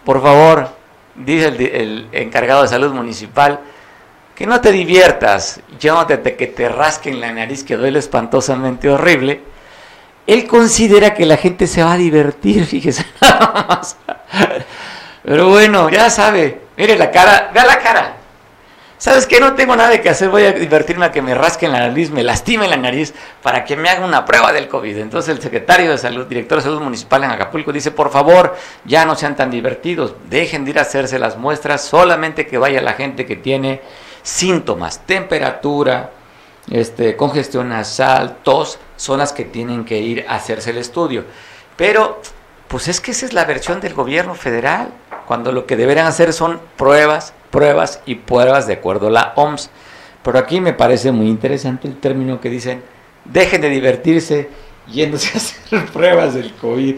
Por 0.05 0.23
favor, 0.23 0.69
dice 1.17 1.49
el, 1.49 2.09
encargado 2.13 2.63
de 2.63 2.69
salud 2.69 2.93
municipal, 2.93 3.61
que 4.35 4.47
no 4.47 4.61
te 4.61 4.71
diviertas, 4.71 5.61
de 5.69 6.37
que 6.37 6.47
te 6.47 6.69
rasquen 6.69 7.21
la 7.21 7.33
nariz 7.33 7.65
que 7.65 7.77
duele 7.77 7.99
espantosamente 7.99 8.89
horrible. 8.89 9.43
Él 10.29 10.47
considera 10.47 11.15
que 11.15 11.27
la 11.27 11.37
gente 11.37 11.67
se 11.67 11.83
va 11.83 11.95
a 11.95 11.97
divertir, 11.97 12.65
fíjese. 12.67 13.05
Pero 15.25 15.49
bueno, 15.49 15.91
ya 15.91 16.09
sabe, 16.11 16.61
mire 16.77 16.97
la 16.97 17.11
cara, 17.11 17.51
vea 17.53 17.67
la 17.67 17.79
cara. 17.81 18.18
¿Sabes 18.99 19.27
qué? 19.27 19.39
No 19.39 19.55
tengo 19.55 19.77
nada 19.77 20.01
que 20.01 20.09
hacer, 20.09 20.29
voy 20.29 20.43
a 20.43 20.51
divertirme 20.51 21.07
a 21.07 21.13
que 21.13 21.23
me 21.23 21.33
rasquen 21.33 21.71
la 21.71 21.79
nariz, 21.79 22.11
me 22.11 22.25
lastimen 22.25 22.69
la 22.69 22.77
nariz 22.77 23.15
para 23.45 23.65
que 23.65 23.77
me 23.77 23.89
haga 23.89 24.05
una 24.05 24.25
prueba 24.25 24.53
del 24.53 24.67
COVID. 24.67 24.99
Entonces 24.99 25.37
el 25.37 25.41
secretario 25.41 25.89
de 25.89 25.99
salud, 25.99 26.27
director 26.27 26.59
de 26.59 26.65
salud 26.65 26.81
municipal 26.81 27.23
en 27.23 27.31
Acapulco, 27.31 27.71
dice, 27.71 27.93
por 27.93 28.11
favor, 28.11 28.57
ya 28.85 29.05
no 29.05 29.15
sean 29.15 29.37
tan 29.37 29.53
divertidos, 29.53 30.17
dejen 30.29 30.65
de 30.65 30.73
ir 30.73 30.79
a 30.81 30.83
hacerse 30.83 31.21
las 31.21 31.37
muestras, 31.37 31.85
solamente 31.85 32.49
que 32.49 32.59
vaya 32.59 32.83
la 32.83 32.95
gente 32.95 33.25
que 33.25 33.37
tiene 33.37 33.83
síntomas, 34.25 35.07
temperatura, 35.07 36.11
este, 36.69 37.17
congestión 37.17 37.69
nasal, 37.69 38.39
tos, 38.43 38.81
son 38.97 39.21
las 39.21 39.33
que 39.33 39.45
tienen 39.45 39.85
que 39.85 39.99
ir 39.99 40.27
a 40.29 40.35
hacerse 40.35 40.71
el 40.71 40.79
estudio. 40.79 41.25
Pero, 41.77 42.21
pues 42.67 42.89
es 42.89 43.01
que 43.01 43.13
esa 43.13 43.27
es 43.27 43.33
la 43.33 43.45
versión 43.45 43.81
del 43.81 43.95
gobierno 43.95 44.35
federal, 44.35 44.89
cuando 45.29 45.53
lo 45.53 45.67
que 45.67 45.77
deberían 45.77 46.07
hacer 46.07 46.33
son 46.33 46.59
pruebas, 46.79 47.35
pruebas 47.51 48.01
y 48.07 48.15
pruebas 48.15 48.67
de 48.67 48.73
acuerdo 48.73 49.09
a 49.09 49.11
la 49.11 49.33
OMS. 49.37 49.69
Pero 50.23 50.39
aquí 50.39 50.59
me 50.59 50.73
parece 50.73 51.13
muy 51.13 51.29
interesante 51.29 51.87
el 51.87 51.99
término 51.99 52.41
que 52.41 52.49
dicen, 52.49 52.83
dejen 53.27 53.61
de 53.61 53.69
divertirse 53.69 54.49
yéndose 54.87 55.33
a 55.35 55.37
hacer 55.37 55.85
pruebas 55.93 56.33
del 56.33 56.55
COVID. 56.55 56.97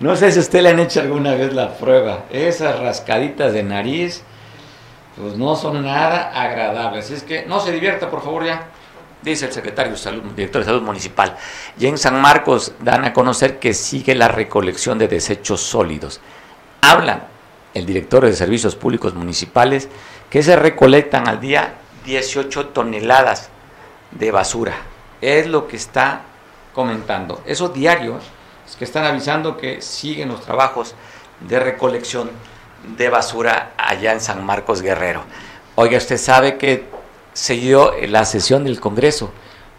No 0.00 0.16
sé 0.16 0.32
si 0.32 0.38
usted 0.38 0.62
le 0.62 0.70
han 0.70 0.80
hecho 0.80 1.00
alguna 1.00 1.34
vez 1.34 1.52
la 1.52 1.76
prueba, 1.76 2.24
esas 2.30 2.80
rascaditas 2.80 3.52
de 3.52 3.62
nariz, 3.62 4.22
pues 5.20 5.36
no 5.36 5.54
son 5.54 5.84
nada 5.84 6.30
agradables. 6.34 7.10
Es 7.10 7.24
que 7.24 7.44
no 7.44 7.60
se 7.60 7.72
divierta, 7.72 8.08
por 8.08 8.22
favor, 8.22 8.46
ya, 8.46 8.68
dice 9.20 9.44
el 9.44 9.52
secretario 9.52 9.92
de 9.92 9.98
Salud, 9.98 10.22
director 10.34 10.62
de 10.62 10.66
Salud 10.66 10.82
Municipal. 10.82 11.36
Y 11.78 11.88
en 11.88 11.98
San 11.98 12.18
Marcos 12.22 12.72
dan 12.80 13.04
a 13.04 13.12
conocer 13.12 13.58
que 13.58 13.74
sigue 13.74 14.14
la 14.14 14.28
recolección 14.28 14.98
de 14.98 15.08
desechos 15.08 15.60
sólidos. 15.60 16.22
Hablan 16.80 17.35
el 17.76 17.84
director 17.84 18.24
de 18.24 18.32
Servicios 18.32 18.74
Públicos 18.74 19.14
Municipales 19.14 19.90
que 20.30 20.42
se 20.42 20.56
recolectan 20.56 21.28
al 21.28 21.40
día 21.40 21.74
18 22.06 22.68
toneladas 22.68 23.50
de 24.12 24.30
basura. 24.30 24.74
Es 25.20 25.46
lo 25.46 25.68
que 25.68 25.76
está 25.76 26.22
comentando. 26.72 27.42
Esos 27.44 27.74
diarios 27.74 28.24
que 28.78 28.84
están 28.84 29.04
avisando 29.04 29.58
que 29.58 29.82
siguen 29.82 30.30
los 30.30 30.40
trabajos 30.40 30.94
de 31.46 31.60
recolección 31.60 32.30
de 32.96 33.10
basura 33.10 33.72
allá 33.76 34.12
en 34.12 34.22
San 34.22 34.44
Marcos 34.44 34.80
Guerrero. 34.80 35.22
Oiga, 35.74 35.98
usted 35.98 36.16
sabe 36.16 36.56
que 36.56 36.86
se 37.34 37.60
la 38.08 38.24
sesión 38.24 38.64
del 38.64 38.80
Congreso. 38.80 39.30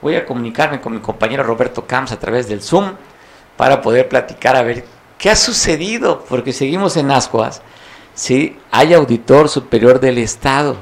Voy 0.03 0.15
a 0.15 0.25
comunicarme 0.27 0.79
con 0.81 0.93
mi 0.93 0.99
compañero 0.99 1.41
Roberto 1.41 1.87
Camps 1.87 2.11
a 2.11 2.19
través 2.19 2.47
del 2.47 2.61
Zoom 2.61 2.93
para 3.57 3.81
poder 3.81 4.07
platicar 4.07 4.55
a 4.55 4.61
ver 4.61 4.85
qué 5.17 5.31
ha 5.31 5.35
sucedido, 5.35 6.23
porque 6.29 6.53
seguimos 6.53 6.95
en 6.95 7.09
ascuas. 7.09 7.63
Si 8.17 8.57
hay 8.71 8.95
auditor 8.95 9.47
superior 9.47 9.99
del 9.99 10.17
Estado. 10.17 10.75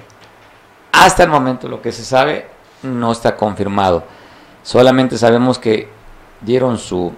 Hasta 0.94 1.24
el 1.24 1.30
momento 1.30 1.68
lo 1.68 1.82
que 1.82 1.92
se 1.92 2.06
sabe 2.06 2.48
no 2.82 3.12
está 3.12 3.36
confirmado. 3.36 4.06
Solamente 4.64 5.18
sabemos 5.18 5.60
que 5.60 5.90
dieron 6.40 6.78
su, 6.78 7.12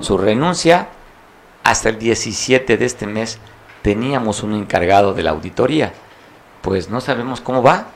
su 0.00 0.18
renuncia 0.18 0.88
hasta 1.62 1.88
el 1.88 2.00
17 2.00 2.76
de 2.76 2.84
este 2.84 3.06
mes 3.06 3.38
teníamos 3.82 4.42
un 4.42 4.54
encargado 4.54 5.14
de 5.14 5.22
la 5.22 5.30
auditoría. 5.30 5.92
Pues 6.60 6.90
no 6.90 7.00
sabemos 7.00 7.40
cómo 7.40 7.62
va, 7.62 7.86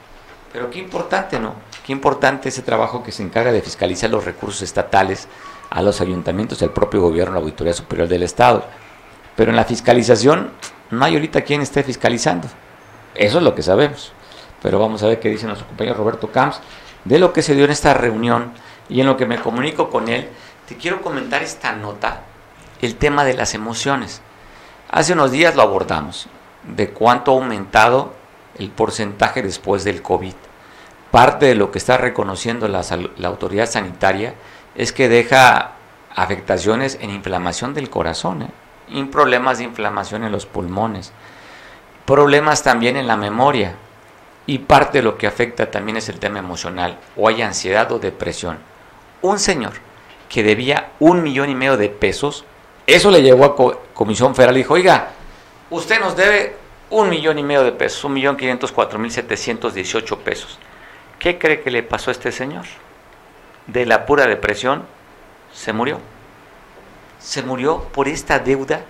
pero 0.52 0.70
qué 0.70 0.78
importante, 0.78 1.40
¿no? 1.40 1.54
Qué 1.84 1.90
importante 1.90 2.50
ese 2.50 2.62
trabajo 2.62 3.02
que 3.02 3.11
se 3.11 3.24
encarga 3.24 3.50
de 3.50 3.62
fiscalizar 3.62 4.11
los 4.11 4.24
recursos 4.24 4.62
estatales 4.62 5.26
a 5.70 5.82
los 5.82 6.00
ayuntamientos, 6.00 6.62
al 6.62 6.70
propio 6.70 7.00
gobierno, 7.00 7.34
la 7.34 7.40
Auditoría 7.40 7.74
Superior 7.74 8.06
del 8.06 8.22
Estado. 8.22 8.64
Pero 9.34 9.50
en 9.50 9.56
la 9.56 9.64
fiscalización 9.64 10.52
no 10.91 11.05
hay 11.05 11.14
ahorita 11.14 11.43
quien 11.43 11.61
esté 11.61 11.82
fiscalizando. 11.82 12.49
Eso 13.14 13.39
es 13.39 13.45
lo 13.45 13.55
que 13.55 13.62
sabemos. 13.62 14.12
Pero 14.62 14.78
vamos 14.78 15.03
a 15.03 15.09
ver 15.09 15.20
qué 15.20 15.28
dice 15.28 15.47
nuestro 15.47 15.66
compañero 15.66 15.97
Roberto 15.97 16.30
Camps 16.30 16.61
de 17.05 17.18
lo 17.18 17.32
que 17.32 17.43
se 17.43 17.55
dio 17.55 17.64
en 17.64 17.70
esta 17.70 17.95
reunión 17.95 18.53
y 18.89 19.01
en 19.01 19.07
lo 19.07 19.16
que 19.16 19.26
me 19.26 19.41
comunico 19.41 19.91
con 19.91 20.09
él. 20.09 20.28
Te 20.66 20.76
quiero 20.76 21.01
comentar 21.01 21.43
esta 21.43 21.72
nota, 21.72 22.22
el 22.82 22.97
tema 22.97 23.24
de 23.24 23.34
las 23.34 23.55
emociones. 23.55 24.20
Hace 24.91 25.12
unos 25.12 25.30
días 25.30 25.55
lo 25.55 25.62
abordamos, 25.62 26.28
de 26.64 26.91
cuánto 26.91 27.32
ha 27.32 27.34
aumentado 27.34 28.14
el 28.59 28.70
porcentaje 28.70 29.43
después 29.43 29.84
del 29.84 30.03
COVID. 30.03 30.34
Parte 31.11 31.47
de 31.47 31.55
lo 31.55 31.70
que 31.70 31.78
está 31.78 31.97
reconociendo 31.97 32.68
la, 32.68 32.82
autoridad 33.24 33.66
sanitaria 33.66 34.34
es 34.74 34.93
que 34.93 35.09
deja 35.09 35.72
afectaciones 36.14 36.99
en 37.01 37.11
inflamación 37.11 37.74
del 37.74 37.89
corazón, 37.89 38.43
¿eh? 38.43 38.51
Y 38.91 39.03
problemas 39.05 39.59
de 39.59 39.64
inflamación 39.64 40.24
en 40.24 40.32
los 40.32 40.47
pulmones, 40.47 41.12
problemas 42.05 42.62
también 42.62 42.97
en 42.97 43.07
la 43.07 43.16
memoria, 43.16 43.74
y 44.47 44.61
parte 44.61 44.99
de 44.99 45.05
lo 45.05 45.18
que 45.18 45.26
afecta 45.26 45.70
también 45.70 45.99
es 45.99 46.09
el 46.09 46.18
tema 46.18 46.39
emocional, 46.39 46.99
o 47.16 47.28
hay 47.28 47.43
ansiedad 47.43 47.93
o 47.93 47.99
depresión. 47.99 48.59
Un 49.20 49.39
señor 49.39 49.72
que 50.28 50.43
debía 50.43 50.93
un 51.01 51.22
millón 51.22 51.51
y 51.51 51.55
medio 51.55 51.76
de 51.76 51.91
pesos 51.91 52.45
eso 52.89 53.11
le 53.11 53.20
llevó 53.20 53.45
a 53.45 53.55
Comisión 53.93 54.34
Federal 54.34 54.57
y 54.57 54.61
dijo, 54.61 54.72
oiga, 54.72 55.11
usted 55.68 56.01
nos 56.01 56.16
debe 56.16 56.57
un 56.89 57.11
millón 57.11 57.39
y 57.39 57.43
medio 57.43 57.62
de 57.62 57.72
pesos, 57.72 58.03
un 58.05 58.14
millón 58.14 58.39
quinientos 58.39 58.72
cuatro 58.72 58.99
mil 58.99 59.11
setecientos 59.11 59.74
dieciocho 59.74 60.20
pesos. 60.20 60.59
¿Qué 61.18 61.39
cree 61.39 61.61
que 61.61 61.70
le 61.70 61.82
pasó 61.82 62.11
a 62.11 62.12
este 62.12 62.32
señor? 62.32 62.64
De 63.66 63.84
la 63.84 64.07
pura 64.07 64.26
depresión 64.26 64.84
se 65.53 65.74
murió. 65.74 66.01
Se 67.18 67.42
murió 67.42 67.82
por 67.82 68.08
esta 68.08 68.38
deuda 68.38 68.82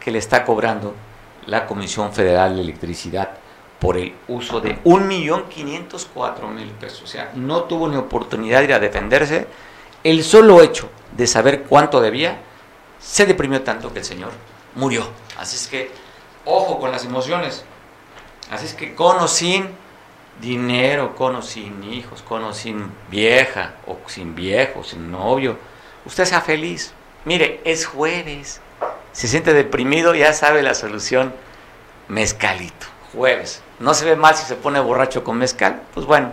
que 0.00 0.10
le 0.10 0.18
está 0.18 0.44
cobrando 0.44 0.94
la 1.46 1.66
Comisión 1.66 2.12
Federal 2.12 2.56
de 2.56 2.62
Electricidad 2.62 3.30
por 3.78 3.96
el 3.96 4.14
uso 4.28 4.60
de 4.60 4.82
1.504.000 4.84 6.70
pesos. 6.80 7.02
O 7.02 7.06
sea, 7.06 7.32
no 7.34 7.64
tuvo 7.64 7.88
ni 7.88 7.96
oportunidad 7.96 8.58
de 8.58 8.64
ir 8.64 8.72
a 8.72 8.78
defenderse. 8.78 9.46
El 10.02 10.24
solo 10.24 10.62
hecho 10.62 10.88
de 11.16 11.26
saber 11.26 11.64
cuánto 11.64 12.00
debía 12.00 12.38
se 12.98 13.26
deprimió 13.26 13.62
tanto 13.62 13.92
que 13.92 14.00
el 14.00 14.04
señor 14.04 14.32
murió. 14.74 15.06
Así 15.38 15.56
es 15.56 15.66
que, 15.68 15.90
ojo 16.44 16.78
con 16.78 16.90
las 16.90 17.04
emociones. 17.04 17.64
Así 18.50 18.66
es 18.66 18.74
que 18.74 18.94
con 18.94 19.18
o 19.18 19.28
sin 19.28 19.68
dinero, 20.40 21.14
con 21.16 21.36
o 21.36 21.42
sin 21.42 21.82
hijos, 21.84 22.22
con 22.22 22.44
o 22.44 22.52
sin 22.52 22.92
vieja, 23.10 23.74
o 23.86 23.96
sin 24.08 24.34
viejo, 24.34 24.84
sin 24.84 25.10
novio, 25.10 25.58
usted 26.04 26.24
sea 26.24 26.40
feliz. 26.40 26.92
Mire, 27.26 27.60
es 27.64 27.86
jueves. 27.86 28.60
Se 29.10 29.26
siente 29.26 29.52
deprimido, 29.52 30.14
ya 30.14 30.32
sabe 30.32 30.62
la 30.62 30.74
solución. 30.74 31.34
Mezcalito, 32.06 32.86
jueves. 33.12 33.62
No 33.80 33.94
se 33.94 34.04
ve 34.04 34.14
mal 34.14 34.36
si 34.36 34.46
se 34.46 34.54
pone 34.54 34.78
borracho 34.78 35.24
con 35.24 35.36
mezcal. 35.36 35.82
Pues 35.92 36.06
bueno, 36.06 36.30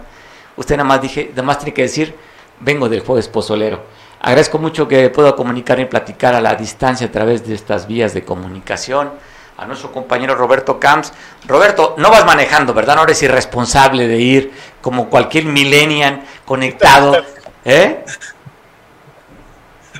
usted 0.55 0.77
nada 0.77 0.87
más, 0.87 1.01
dije, 1.01 1.29
nada 1.31 1.41
más 1.41 1.57
tiene 1.57 1.73
que 1.73 1.81
decir, 1.81 2.15
vengo 2.59 2.89
del 2.89 2.99
jueves 2.99 3.27
pozolero. 3.27 3.81
Agradezco 4.21 4.59
mucho 4.59 4.87
que 4.87 5.09
pueda 5.09 5.35
comunicar 5.35 5.79
y 5.79 5.85
platicar 5.85 6.35
a 6.35 6.41
la 6.41 6.53
distancia 6.53 7.07
a 7.07 7.11
través 7.11 7.43
de 7.47 7.55
estas 7.55 7.87
vías 7.87 8.13
de 8.13 8.23
comunicación 8.23 9.13
a 9.57 9.65
nuestro 9.65 9.91
compañero 9.91 10.35
Roberto 10.35 10.79
Camps. 10.79 11.11
Roberto, 11.47 11.95
no 11.97 12.11
vas 12.11 12.23
manejando, 12.23 12.71
¿verdad? 12.75 12.97
No 12.97 13.03
eres 13.03 13.23
irresponsable 13.23 14.07
de 14.07 14.17
ir 14.19 14.51
como 14.79 15.09
cualquier 15.09 15.45
millennial 15.45 16.21
conectado. 16.45 17.17
¿Eh? 17.65 18.05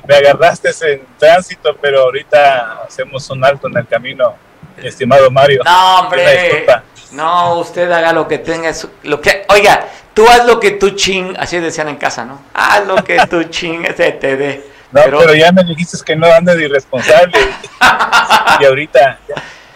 Me 0.06 0.16
agarraste 0.16 0.70
en 0.92 1.02
tránsito, 1.18 1.76
pero 1.80 2.02
ahorita 2.02 2.82
hacemos 2.86 3.28
un 3.30 3.44
alto 3.44 3.68
en 3.68 3.78
el 3.78 3.86
camino, 3.86 4.34
estimado 4.76 5.30
Mario. 5.30 5.62
No, 5.64 6.00
hombre. 6.00 6.66
No, 7.12 7.54
usted 7.60 7.90
haga 7.90 8.12
lo 8.12 8.26
que 8.26 8.38
tenga. 8.38 8.72
Lo 9.04 9.20
que, 9.20 9.46
oiga, 9.48 9.86
tú 10.12 10.26
haz 10.28 10.46
lo 10.46 10.58
que 10.58 10.72
tú 10.72 10.90
ching, 10.90 11.34
así 11.38 11.58
decían 11.60 11.88
en 11.88 11.96
casa, 11.96 12.24
¿no? 12.24 12.40
Haz 12.52 12.86
lo 12.86 12.96
que 12.96 13.18
tú 13.28 13.44
ching 13.50 13.86
se 13.96 14.12
te 14.12 14.36
dé. 14.36 14.74
No, 14.92 15.02
pero, 15.04 15.34
ya 15.34 15.50
me 15.50 15.64
dijiste 15.64 15.98
que 16.04 16.14
no 16.14 16.26
ande 16.26 16.54
de 16.54 16.64
irresponsable. 16.66 17.36
y 18.60 18.64
ahorita 18.64 19.18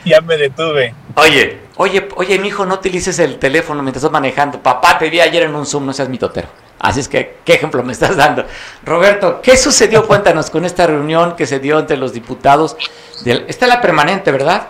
ya, 0.05 0.21
me 0.21 0.37
detuve. 0.37 0.95
Oye, 1.17 1.59
oye, 1.77 2.09
oye, 2.15 2.39
mijo, 2.39 2.65
no 2.65 2.75
utilices 2.75 3.19
el 3.19 3.39
teléfono 3.39 3.83
mientras 3.83 4.05
estás 4.05 4.13
manejando. 4.13 4.63
Papá, 4.63 4.97
te 4.97 5.11
vi 5.11 5.21
ayer 5.21 5.45
en 5.45 5.55
un 5.57 5.67
Zoom, 5.67 5.87
no 5.87 5.93
seas 5.93 6.09
mitotero. 6.09 6.49
Así 6.79 7.01
es 7.01 7.09
que, 7.09 7.37
¿qué 7.45 7.55
ejemplo 7.55 7.83
me 7.83 7.93
estás 7.93 8.17
dando? 8.17 8.45
Roberto, 8.85 9.41
¿qué 9.43 9.57
sucedió? 9.57 10.07
Cuéntanos 10.07 10.49
con 10.51 10.65
esta 10.65 10.87
reunión 10.87 11.35
que 11.35 11.47
se 11.47 11.59
dio 11.59 11.79
entre 11.79 11.97
los 11.97 12.13
diputados. 12.13 12.77
Del, 13.25 13.45
está 13.49 13.67
la 13.67 13.81
permanente, 13.81 14.31
¿verdad? 14.31 14.69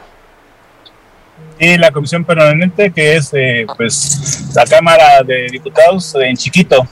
Sí, 1.59 1.77
la 1.77 1.91
comisión 1.91 2.25
permanente, 2.25 2.93
que 2.93 3.17
es 3.17 3.31
eh, 3.35 3.67
pues 3.77 4.53
la 4.55 4.65
Cámara 4.65 5.23
de 5.23 5.49
Diputados 5.51 6.15
en 6.15 6.37
chiquito. 6.37 6.87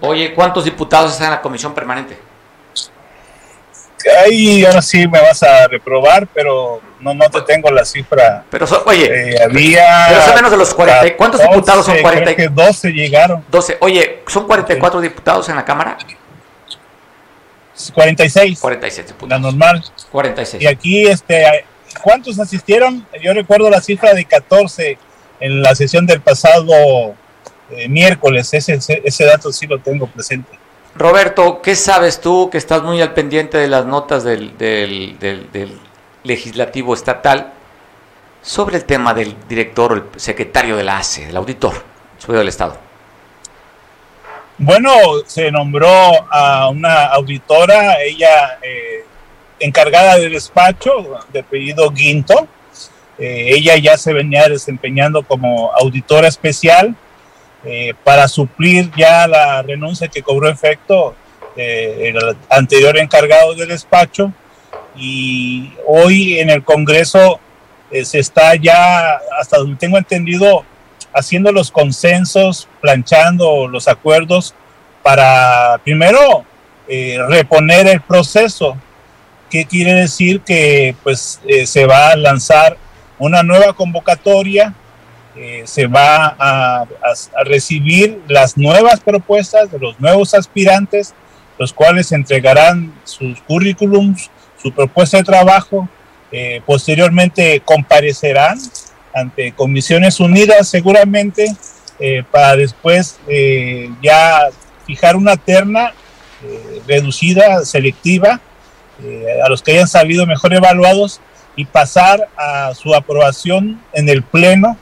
Oye, 0.00 0.34
¿cuántos 0.34 0.64
diputados 0.64 1.12
están 1.12 1.28
en 1.28 1.34
la 1.34 1.40
comisión 1.40 1.72
permanente? 1.72 2.18
Ahí 4.24 4.64
ahora 4.64 4.82
sí 4.82 5.06
me 5.08 5.20
vas 5.20 5.42
a 5.42 5.66
reprobar, 5.68 6.26
pero 6.32 6.80
no, 7.00 7.14
no 7.14 7.30
te 7.30 7.42
tengo 7.42 7.70
la 7.70 7.84
cifra. 7.84 8.44
Pero 8.50 8.66
oye, 8.86 9.34
eh, 9.34 9.42
había. 9.42 10.06
Pero 10.08 10.22
son 10.22 10.34
menos 10.34 10.50
de 10.50 10.56
los 10.56 10.74
40. 10.74 11.16
¿Cuántos 11.16 11.40
diputados 11.40 11.86
son 11.86 11.98
40? 12.00 12.34
Creo 12.34 12.48
que 12.48 12.54
12 12.54 12.92
llegaron. 12.92 13.44
12. 13.50 13.78
Oye, 13.80 14.22
¿son 14.26 14.46
44 14.46 15.00
diputados 15.00 15.48
en 15.48 15.56
la 15.56 15.64
Cámara? 15.64 15.96
46. 17.92 18.60
46 18.60 19.06
diputados. 19.06 19.42
La 19.42 19.50
normal. 19.50 19.84
46. 20.10 20.62
Y 20.62 20.66
aquí, 20.66 21.06
este, 21.06 21.64
¿cuántos 22.02 22.38
asistieron? 22.38 23.06
Yo 23.20 23.32
recuerdo 23.32 23.68
la 23.70 23.80
cifra 23.80 24.14
de 24.14 24.24
14 24.24 24.98
en 25.40 25.62
la 25.62 25.74
sesión 25.74 26.06
del 26.06 26.20
pasado 26.20 27.14
eh, 27.70 27.88
miércoles. 27.88 28.52
Ese, 28.54 28.78
ese 28.78 29.24
dato 29.24 29.52
sí 29.52 29.66
lo 29.66 29.78
tengo 29.80 30.06
presente. 30.06 30.63
Roberto, 30.96 31.60
¿qué 31.60 31.74
sabes 31.74 32.20
tú 32.20 32.48
que 32.50 32.58
estás 32.58 32.82
muy 32.82 33.02
al 33.02 33.14
pendiente 33.14 33.58
de 33.58 33.66
las 33.66 33.84
notas 33.84 34.22
del, 34.22 34.56
del, 34.56 35.18
del, 35.18 35.78
legislativo 36.22 36.94
estatal 36.94 37.52
sobre 38.40 38.76
el 38.76 38.84
tema 38.84 39.12
del 39.12 39.36
director 39.48 39.92
o 39.92 39.94
el 39.96 40.04
secretario 40.16 40.76
de 40.76 40.84
la 40.84 40.98
ACE, 40.98 41.26
del 41.26 41.36
auditor 41.36 41.74
del 42.28 42.48
Estado? 42.48 42.78
Bueno, 44.56 44.90
se 45.26 45.50
nombró 45.50 45.88
a 46.30 46.68
una 46.70 47.06
auditora, 47.06 48.00
ella 48.00 48.58
eh, 48.62 49.04
encargada 49.58 50.16
del 50.16 50.32
despacho, 50.32 51.20
de 51.32 51.40
apellido 51.40 51.90
Guinto. 51.90 52.46
Eh, 53.18 53.50
ella 53.56 53.76
ya 53.76 53.98
se 53.98 54.12
venía 54.12 54.48
desempeñando 54.48 55.24
como 55.24 55.72
auditora 55.72 56.28
especial 56.28 56.96
eh, 57.66 57.94
para 58.04 58.28
suplir 58.28 58.90
ya 58.94 59.26
la 59.26 59.62
renuncia 59.62 60.08
que 60.08 60.22
cobró 60.22 60.50
efecto 60.50 61.14
eh, 61.56 62.12
el 62.14 62.36
anterior 62.50 62.98
encargado 62.98 63.54
del 63.54 63.68
despacho 63.68 64.32
y 64.94 65.72
hoy 65.86 66.38
en 66.40 66.50
el 66.50 66.62
Congreso 66.62 67.40
eh, 67.90 68.04
se 68.04 68.18
está 68.18 68.54
ya, 68.56 69.18
hasta 69.40 69.56
donde 69.56 69.76
tengo 69.76 69.96
entendido, 69.96 70.64
haciendo 71.14 71.52
los 71.52 71.70
consensos, 71.70 72.68
planchando 72.82 73.66
los 73.66 73.88
acuerdos 73.88 74.54
para 75.02 75.80
primero 75.82 76.44
reponer 77.28 77.86
el 77.86 78.00
proceso. 78.02 78.76
¿Qué 79.48 79.64
quiere 79.64 79.94
decir? 79.94 80.42
Que 80.42 80.94
pues 81.02 81.40
se 81.64 81.86
va 81.86 82.10
a 82.10 82.16
lanzar 82.16 82.76
una 83.18 83.42
nueva 83.42 83.72
convocatoria 83.72 84.74
eh, 85.36 85.62
se 85.66 85.88
va 85.88 86.36
a, 86.38 86.86
recibir 87.44 88.20
las 88.28 88.56
nuevas 88.56 89.00
propuestas 89.00 89.68
de 89.70 89.80
los 89.80 89.98
nuevos 89.98 90.32
aspirantes, 90.32 91.12
los 91.58 91.72
cuales 91.72 92.12
entregarán 92.12 92.94
sus 93.02 93.40
currículums, 93.42 94.30
su 94.62 94.72
propuesta 94.72 95.16
de 95.16 95.24
trabajo, 95.24 95.88
eh, 96.30 96.62
posteriormente 96.64 97.60
comparecerán 97.64 98.58
ante 99.12 99.52
comisiones 99.52 100.20
unidas 100.20 100.68
seguramente 100.68 101.46
eh, 101.98 102.22
para 102.30 102.56
después 102.56 103.18
ya 104.02 104.48
fijar 104.86 105.16
una 105.16 105.36
terna 105.36 105.92
reducida, 106.86 107.64
selectiva, 107.64 108.40
a 109.44 109.48
los 109.48 109.62
que 109.62 109.72
hayan 109.72 109.88
salido 109.88 110.26
mejor 110.26 110.54
evaluados 110.54 111.20
y 111.56 111.64
pasar 111.64 112.28
a 112.36 112.72
su 112.74 112.94
aprobación 112.94 113.80
en 113.92 114.08
el 114.08 114.22
Pleno 114.22 114.76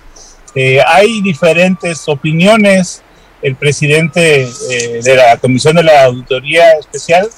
eh, 0.55 0.80
hay 0.86 1.20
diferentes 1.22 2.09
opiniones. 2.09 3.03
El 3.40 3.57
presidente 3.57 4.42
eh, 4.42 5.00
de 5.03 5.16
la 5.16 5.36
Comisión 5.36 5.74
de 5.74 5.82
la 5.82 6.05
Auditoría 6.05 6.74
Especial, 6.78 7.28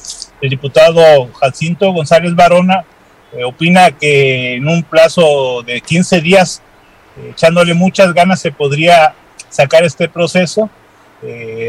el 0.43 0.51
diputado 0.51 1.31
Jacinto 1.41 1.93
González 1.93 2.35
Barona, 2.35 2.85
eh, 3.33 3.43
opina 3.43 3.91
que 3.91 4.57
en 4.57 4.69
un 4.69 4.83
plazo 4.83 5.63
de 5.63 5.81
15 5.81 6.21
días, 6.21 6.61
echándole 7.31 7.73
muchas 7.73 8.13
ganas, 8.13 8.41
se 8.41 8.53
podría 8.53 9.15
sacar 9.49 9.85
este 9.85 10.09
proceso. 10.09 10.69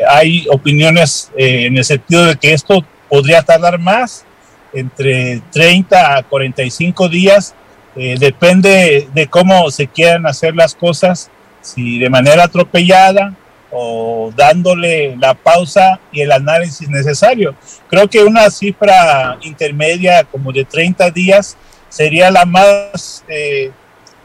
hay 0.10 0.46
opiniones 0.50 1.32
en 1.38 1.78
el 1.78 1.86
sentido 1.86 2.26
de 2.26 2.36
que 2.36 2.52
esto 2.52 2.84
podría 3.08 3.42
tardar 3.42 3.80
más, 3.80 4.26
entre 4.74 5.42
30 5.54 6.18
a 6.18 6.24
45 6.24 7.08
días, 7.08 7.56
depende 7.96 9.08
de 9.14 9.28
cómo 9.28 9.72
se 9.72 9.88
quieran 9.88 10.26
hacer 10.26 10.56
las 10.56 10.76
cosas 10.76 11.32
si 11.66 11.98
de 11.98 12.10
manera 12.10 12.44
atropellada 12.44 13.34
o 13.72 14.32
dándole 14.36 15.16
la 15.18 15.34
pausa 15.34 16.00
y 16.12 16.22
el 16.22 16.32
análisis 16.32 16.88
necesario. 16.88 17.56
Creo 17.90 18.08
que 18.08 18.24
una 18.24 18.50
cifra 18.50 19.38
intermedia 19.42 20.24
como 20.24 20.52
de 20.52 20.64
30 20.64 21.10
días 21.10 21.58
sería 21.90 22.30
la 22.30 22.46
más 22.46 23.24
eh, 23.28 23.72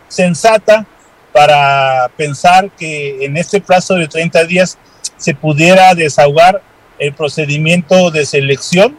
sensata 0.07 0.87
para 1.33 2.11
pensar 2.17 2.71
que 2.71 3.25
en 3.25 3.37
este 3.37 3.61
plazo 3.61 3.95
de 3.95 4.07
30 4.07 4.45
días 4.45 4.79
se 5.17 5.35
pudiera 5.35 5.95
desahogar 5.95 6.63
el 6.99 7.15
procedimiento 7.15 8.11
de 8.11 8.27
selección 8.27 8.97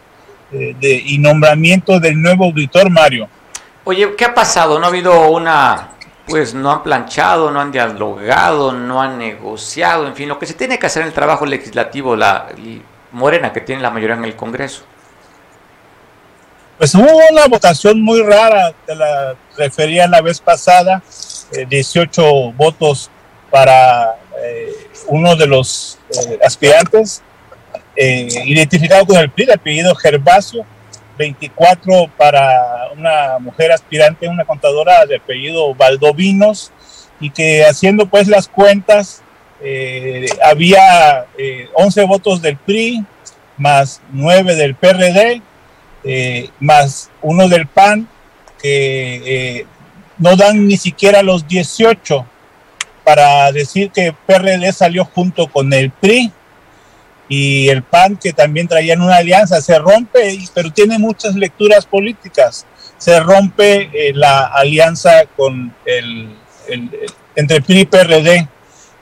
eh, 0.51 0.75
de, 0.79 1.01
y 1.05 1.19
nombramiento 1.19 1.99
del 1.99 2.19
nuevo 2.19 2.45
auditor 2.45 2.89
Mario. 2.89 3.29
Oye, 3.83 4.15
¿qué 4.17 4.25
ha 4.25 4.33
pasado? 4.33 4.79
¿No 4.79 4.85
ha 4.85 4.89
habido 4.89 5.29
una 5.31 5.91
pues 6.27 6.53
no 6.53 6.71
han 6.71 6.83
planchado, 6.83 7.51
no 7.51 7.59
han 7.59 7.71
dialogado, 7.71 8.71
no 8.71 9.01
han 9.01 9.17
negociado, 9.17 10.07
en 10.07 10.15
fin, 10.15 10.29
lo 10.29 10.39
que 10.39 10.45
se 10.45 10.53
tiene 10.53 10.79
que 10.79 10.85
hacer 10.85 11.01
en 11.01 11.09
el 11.09 11.13
trabajo 11.13 11.45
legislativo, 11.45 12.15
la 12.15 12.47
Morena, 13.11 13.51
que 13.51 13.61
tiene 13.61 13.81
la 13.81 13.89
mayoría 13.89 14.15
en 14.15 14.25
el 14.25 14.35
Congreso. 14.35 14.83
Pues 16.77 16.95
hubo 16.95 17.09
una 17.31 17.47
votación 17.47 18.01
muy 18.01 18.23
rara, 18.23 18.73
te 18.85 18.95
la 18.95 19.35
refería 19.57 20.07
la 20.07 20.21
vez 20.21 20.39
pasada, 20.39 21.03
18 21.67 22.21
eh, 22.21 22.53
votos 22.55 23.11
para 23.51 24.15
eh, 24.41 24.87
uno 25.07 25.35
de 25.35 25.45
los 25.45 25.99
eh, 26.09 26.39
aspirantes, 26.43 27.21
identificado 27.95 29.05
con 29.05 29.17
el 29.17 29.29
PRI, 29.29 29.43
el 29.43 29.51
apellido 29.51 29.93
Gervasio, 29.93 30.65
24 31.17 32.09
para 32.17 32.89
una 32.97 33.39
mujer 33.39 33.71
aspirante, 33.71 34.27
una 34.27 34.45
contadora 34.45 35.05
de 35.05 35.17
apellido 35.17 35.73
Valdovinos, 35.75 36.71
y 37.19 37.29
que 37.29 37.65
haciendo 37.65 38.07
pues 38.07 38.27
las 38.27 38.47
cuentas, 38.47 39.21
eh, 39.63 40.25
había 40.43 41.25
11 41.73 42.03
votos 42.05 42.41
del 42.41 42.57
PRI, 42.57 43.05
más 43.57 44.01
9 44.11 44.55
del 44.55 44.75
PRD, 44.75 45.41
más 46.59 47.11
uno 47.21 47.47
del 47.47 47.67
PAN, 47.67 48.07
que 48.61 49.67
no 50.17 50.35
dan 50.35 50.67
ni 50.67 50.77
siquiera 50.77 51.21
los 51.21 51.47
18 51.47 52.25
para 53.03 53.51
decir 53.51 53.91
que 53.91 54.13
PRD 54.25 54.71
salió 54.71 55.05
junto 55.05 55.47
con 55.47 55.73
el 55.73 55.91
PRI 55.91 56.31
y 57.31 57.69
el 57.69 57.81
PAN 57.81 58.17
que 58.17 58.33
también 58.33 58.67
traían 58.67 59.01
una 59.01 59.15
alianza, 59.15 59.61
se 59.61 59.79
rompe, 59.79 60.37
pero 60.53 60.69
tiene 60.69 60.99
muchas 60.99 61.33
lecturas 61.33 61.85
políticas. 61.85 62.65
Se 62.97 63.21
rompe 63.21 63.89
eh, 63.93 64.11
la 64.13 64.47
alianza 64.47 65.23
con 65.37 65.73
el, 65.85 66.35
entre 67.37 67.61
PRI 67.61 67.79
y 67.79 67.85
PRD. 67.85 68.49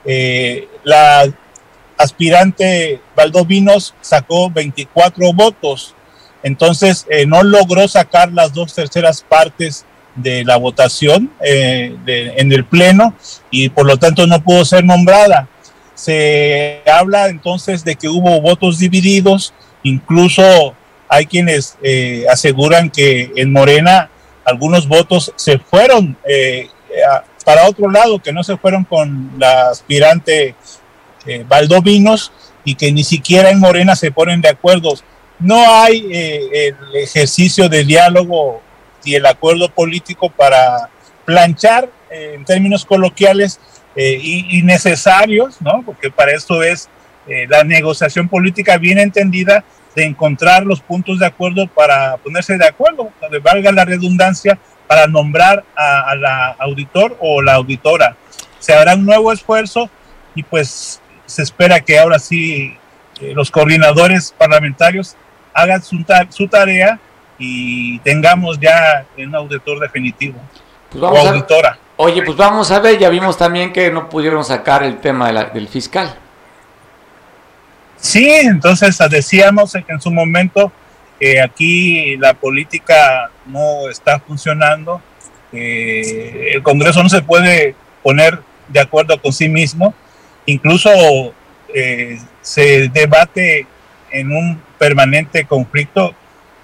Eh, 0.04 0.68
la 0.84 1.28
aspirante 1.98 3.00
Valdovinos 3.16 3.96
sacó 4.00 4.48
24 4.48 5.32
votos, 5.32 5.96
entonces 6.44 7.08
eh, 7.10 7.26
no 7.26 7.42
logró 7.42 7.88
sacar 7.88 8.30
las 8.30 8.54
dos 8.54 8.72
terceras 8.76 9.22
partes 9.28 9.84
de 10.14 10.44
la 10.44 10.56
votación 10.56 11.32
eh, 11.44 11.96
en 12.06 12.52
el 12.52 12.64
Pleno 12.64 13.12
y 13.50 13.70
por 13.70 13.86
lo 13.86 13.96
tanto 13.96 14.24
no 14.28 14.40
pudo 14.40 14.64
ser 14.64 14.84
nombrada. 14.84 15.48
Se 16.00 16.82
habla 16.90 17.28
entonces 17.28 17.84
de 17.84 17.96
que 17.96 18.08
hubo 18.08 18.40
votos 18.40 18.78
divididos, 18.78 19.52
incluso 19.82 20.74
hay 21.08 21.26
quienes 21.26 21.76
eh, 21.82 22.24
aseguran 22.30 22.90
que 22.90 23.32
en 23.36 23.52
Morena 23.52 24.10
algunos 24.44 24.88
votos 24.88 25.32
se 25.36 25.58
fueron 25.58 26.16
eh, 26.26 26.68
para 27.44 27.68
otro 27.68 27.90
lado, 27.90 28.18
que 28.18 28.32
no 28.32 28.42
se 28.42 28.56
fueron 28.56 28.84
con 28.84 29.32
la 29.38 29.68
aspirante 29.70 30.54
Valdovinos 31.46 32.32
y 32.64 32.74
que 32.74 32.90
ni 32.92 33.04
siquiera 33.04 33.50
en 33.50 33.60
Morena 33.60 33.94
se 33.94 34.10
ponen 34.10 34.40
de 34.40 34.48
acuerdo. 34.48 34.94
No 35.38 35.62
hay 35.70 36.06
el 36.10 36.76
ejercicio 36.94 37.68
de 37.68 37.84
diálogo 37.84 38.62
y 39.04 39.14
el 39.14 39.26
acuerdo 39.26 39.68
político 39.68 40.30
para 40.30 40.88
planchar 41.24 41.88
eh, 42.10 42.32
en 42.34 42.44
términos 42.44 42.84
coloquiales 42.84 43.60
eh, 43.96 44.18
y, 44.22 44.62
necesarios, 44.62 45.60
¿no? 45.60 45.82
Porque 45.84 46.10
para 46.10 46.32
esto 46.32 46.62
es 46.62 46.88
eh, 47.26 47.46
la 47.48 47.64
negociación 47.64 48.28
política 48.28 48.78
bien 48.78 48.98
entendida 48.98 49.64
de 49.96 50.04
encontrar 50.04 50.64
los 50.64 50.80
puntos 50.80 51.18
de 51.18 51.26
acuerdo 51.26 51.66
para 51.66 52.16
ponerse 52.18 52.56
de 52.56 52.66
acuerdo, 52.66 53.10
donde 53.20 53.40
valga 53.40 53.72
la 53.72 53.84
redundancia, 53.84 54.58
para 54.86 55.06
nombrar 55.06 55.64
a, 55.76 56.14
la 56.16 56.56
auditor 56.58 57.16
o 57.20 57.42
la 57.42 57.54
auditora. 57.54 58.16
Se 58.58 58.72
hará 58.72 58.94
un 58.94 59.04
nuevo 59.04 59.32
esfuerzo 59.32 59.90
y 60.34 60.42
pues 60.42 61.00
se 61.26 61.42
espera 61.42 61.80
que 61.80 61.98
ahora 61.98 62.18
sí 62.18 62.76
los 63.34 63.50
coordinadores 63.50 64.34
parlamentarios 64.36 65.16
hagan 65.52 65.82
su, 65.82 66.04
su 66.30 66.48
tarea 66.48 66.98
y 67.38 67.98
tengamos 68.00 68.58
ya 68.58 69.04
un 69.16 69.34
auditor 69.34 69.80
definitivo 69.80 70.40
pues 70.90 71.00
vamos 71.00 71.18
o 71.18 71.28
auditora. 71.28 71.78
Oye, 72.02 72.22
pues 72.22 72.36
vamos 72.36 72.70
a 72.70 72.80
ver, 72.80 72.98
ya 72.98 73.10
vimos 73.10 73.36
también 73.36 73.74
que 73.74 73.90
no 73.90 74.08
pudieron 74.08 74.42
sacar 74.42 74.82
el 74.82 74.98
tema 75.00 75.30
del 75.30 75.68
fiscal. 75.68 76.14
Sí, 77.98 78.26
entonces 78.26 78.98
decíamos 79.10 79.72
que 79.72 79.84
en 79.92 80.00
su 80.00 80.10
momento 80.10 80.72
que 81.18 81.42
aquí 81.42 82.16
la 82.16 82.32
política 82.32 83.30
no 83.44 83.90
está 83.90 84.18
funcionando, 84.18 85.02
el 85.52 86.62
Congreso 86.62 87.02
no 87.02 87.10
se 87.10 87.20
puede 87.20 87.74
poner 88.02 88.40
de 88.68 88.80
acuerdo 88.80 89.20
con 89.20 89.34
sí 89.34 89.50
mismo, 89.50 89.92
incluso 90.46 90.90
eh, 91.74 92.18
se 92.40 92.88
debate 92.88 93.66
en 94.10 94.32
un 94.32 94.62
permanente 94.78 95.44
conflicto 95.44 96.14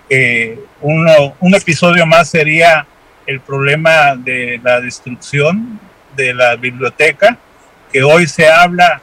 eh, 0.09 0.59
un 0.80 1.55
episodio 1.55 2.07
más 2.07 2.30
sería 2.30 2.87
el 3.27 3.41
problema 3.41 4.14
de 4.16 4.61
la 4.62 4.81
destrucción 4.81 5.81
de 6.16 6.35
la 6.35 6.57
biblioteca, 6.57 7.39
que 7.93 8.03
hoy 8.03 8.27
se 8.27 8.49
habla 8.49 9.01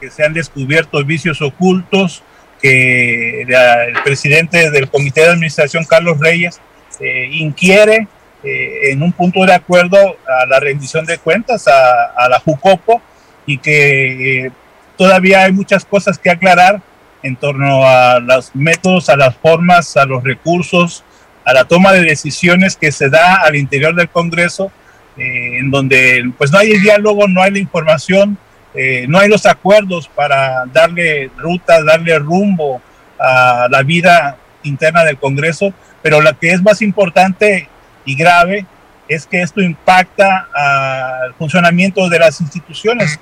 que 0.00 0.10
se 0.10 0.24
han 0.24 0.32
descubierto 0.32 1.04
vicios 1.04 1.42
ocultos, 1.42 2.22
que 2.60 3.42
el 3.42 4.02
presidente 4.04 4.70
del 4.70 4.88
Comité 4.88 5.22
de 5.22 5.30
Administración, 5.30 5.84
Carlos 5.84 6.18
Reyes, 6.18 6.60
eh, 7.00 7.28
inquiere 7.32 8.08
eh, 8.42 8.90
en 8.92 9.02
un 9.02 9.12
punto 9.12 9.44
de 9.44 9.54
acuerdo 9.54 9.98
a 9.98 10.46
la 10.46 10.60
rendición 10.60 11.04
de 11.04 11.18
cuentas 11.18 11.68
a, 11.68 12.04
a 12.16 12.28
la 12.28 12.40
JUCOPO 12.40 13.02
y 13.46 13.58
que 13.58 14.46
eh, 14.46 14.50
todavía 14.96 15.44
hay 15.44 15.52
muchas 15.52 15.84
cosas 15.84 16.18
que 16.18 16.30
aclarar 16.30 16.80
en 17.22 17.36
torno 17.36 17.84
a 17.84 18.20
los 18.20 18.54
métodos, 18.54 19.08
a 19.08 19.16
las 19.16 19.36
formas, 19.36 19.96
a 19.96 20.04
los 20.04 20.22
recursos, 20.22 21.04
a 21.48 21.54
la 21.54 21.64
toma 21.64 21.92
de 21.92 22.02
decisiones 22.02 22.76
que 22.76 22.92
se 22.92 23.08
da 23.08 23.36
al 23.36 23.56
interior 23.56 23.94
del 23.94 24.10
Congreso, 24.10 24.70
eh, 25.16 25.60
en 25.60 25.70
donde 25.70 26.30
pues 26.36 26.52
no 26.52 26.58
hay 26.58 26.72
el 26.72 26.82
diálogo, 26.82 27.26
no 27.26 27.42
hay 27.42 27.52
la 27.52 27.58
información, 27.58 28.36
eh, 28.74 29.06
no 29.08 29.18
hay 29.18 29.30
los 29.30 29.46
acuerdos 29.46 30.08
para 30.08 30.66
darle 30.66 31.30
ruta, 31.38 31.82
darle 31.82 32.18
rumbo 32.18 32.82
a 33.18 33.66
la 33.70 33.82
vida 33.82 34.36
interna 34.62 35.04
del 35.04 35.16
Congreso, 35.16 35.72
pero 36.02 36.20
lo 36.20 36.38
que 36.38 36.50
es 36.50 36.60
más 36.60 36.82
importante 36.82 37.66
y 38.04 38.14
grave 38.14 38.66
es 39.08 39.24
que 39.24 39.40
esto 39.40 39.62
impacta 39.62 40.48
al 40.52 41.32
funcionamiento 41.32 42.10
de 42.10 42.18
las 42.18 42.42
instituciones, 42.42 43.18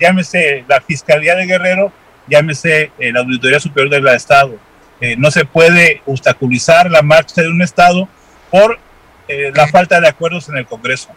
llámese 0.00 0.64
la 0.66 0.80
Fiscalía 0.80 1.36
de 1.36 1.46
Guerrero, 1.46 1.92
llámese 2.26 2.90
eh, 2.98 3.12
la 3.12 3.20
Auditoría 3.20 3.60
Superior 3.60 3.88
del 3.88 4.08
Estado. 4.08 4.58
Eh, 5.02 5.16
no 5.18 5.32
se 5.32 5.44
puede 5.44 6.00
obstaculizar 6.06 6.88
la 6.88 7.02
marcha 7.02 7.42
de 7.42 7.48
un 7.48 7.60
Estado 7.60 8.06
por 8.52 8.78
eh, 9.26 9.50
la 9.52 9.66
falta 9.66 10.00
de 10.00 10.06
acuerdos 10.06 10.48
en 10.48 10.58
el 10.58 10.64
Congreso. 10.64 11.08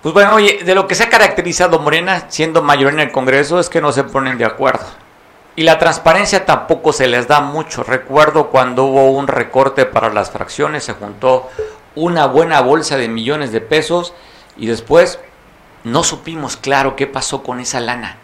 Pues 0.00 0.14
bueno, 0.14 0.36
oye, 0.36 0.60
de 0.64 0.76
lo 0.76 0.86
que 0.86 0.94
se 0.94 1.02
ha 1.02 1.08
caracterizado 1.08 1.80
Morena 1.80 2.26
siendo 2.28 2.62
mayor 2.62 2.92
en 2.92 3.00
el 3.00 3.10
Congreso 3.10 3.58
es 3.58 3.68
que 3.68 3.80
no 3.80 3.90
se 3.90 4.04
ponen 4.04 4.38
de 4.38 4.44
acuerdo. 4.44 4.86
Y 5.56 5.64
la 5.64 5.80
transparencia 5.80 6.44
tampoco 6.44 6.92
se 6.92 7.08
les 7.08 7.26
da 7.26 7.40
mucho. 7.40 7.82
Recuerdo 7.82 8.48
cuando 8.48 8.84
hubo 8.84 9.10
un 9.10 9.26
recorte 9.26 9.86
para 9.86 10.12
las 10.12 10.30
fracciones, 10.30 10.84
se 10.84 10.92
juntó 10.92 11.50
una 11.96 12.26
buena 12.26 12.60
bolsa 12.60 12.96
de 12.96 13.08
millones 13.08 13.50
de 13.50 13.60
pesos 13.60 14.14
y 14.56 14.66
después 14.66 15.18
no 15.82 16.04
supimos 16.04 16.56
claro 16.56 16.94
qué 16.94 17.08
pasó 17.08 17.42
con 17.42 17.58
esa 17.58 17.80
lana. 17.80 18.18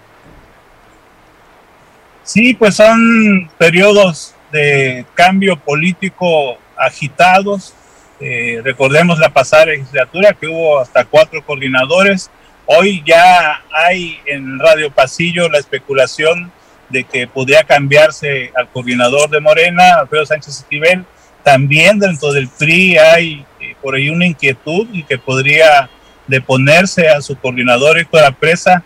Sí, 2.23 2.55
pues 2.55 2.77
son 2.77 3.51
periodos 3.59 4.37
de 4.53 5.05
cambio 5.15 5.59
político 5.59 6.59
agitados. 6.77 7.75
Eh, 8.21 8.61
recordemos 8.65 9.19
la 9.19 9.29
pasada 9.29 9.67
legislatura 9.67 10.33
que 10.33 10.49
hubo 10.49 10.81
hasta 10.81 11.05
cuatro 11.05 11.45
coordinadores. 11.45 12.31
Hoy 12.67 13.03
ya 13.07 13.63
hay 13.73 14.19
en 14.27 14.59
Radio 14.59 14.91
Pasillo 14.91 15.49
la 15.49 15.59
especulación 15.59 16.53
de 16.89 17.05
que 17.05 17.27
podría 17.27 17.65
cambiarse 17.65 18.53
al 18.57 18.69
coordinador 18.69 19.31
de 19.31 19.41
Morena, 19.41 19.95
Alfredo 20.01 20.27
Sánchez 20.27 20.59
Esquivel. 20.61 21.05
También 21.45 21.99
dentro 21.99 22.33
del 22.33 22.49
PRI 22.49 22.99
hay 22.99 23.47
eh, 23.61 23.75
por 23.81 23.95
ahí 23.95 24.11
una 24.11 24.27
inquietud 24.27 24.89
y 24.93 25.03
que 25.03 25.19
podría 25.19 25.89
deponerse 26.27 27.09
a 27.09 27.23
su 27.23 27.39
coordinador 27.39 27.99
Héctor 27.99 28.35
Presa 28.35 28.85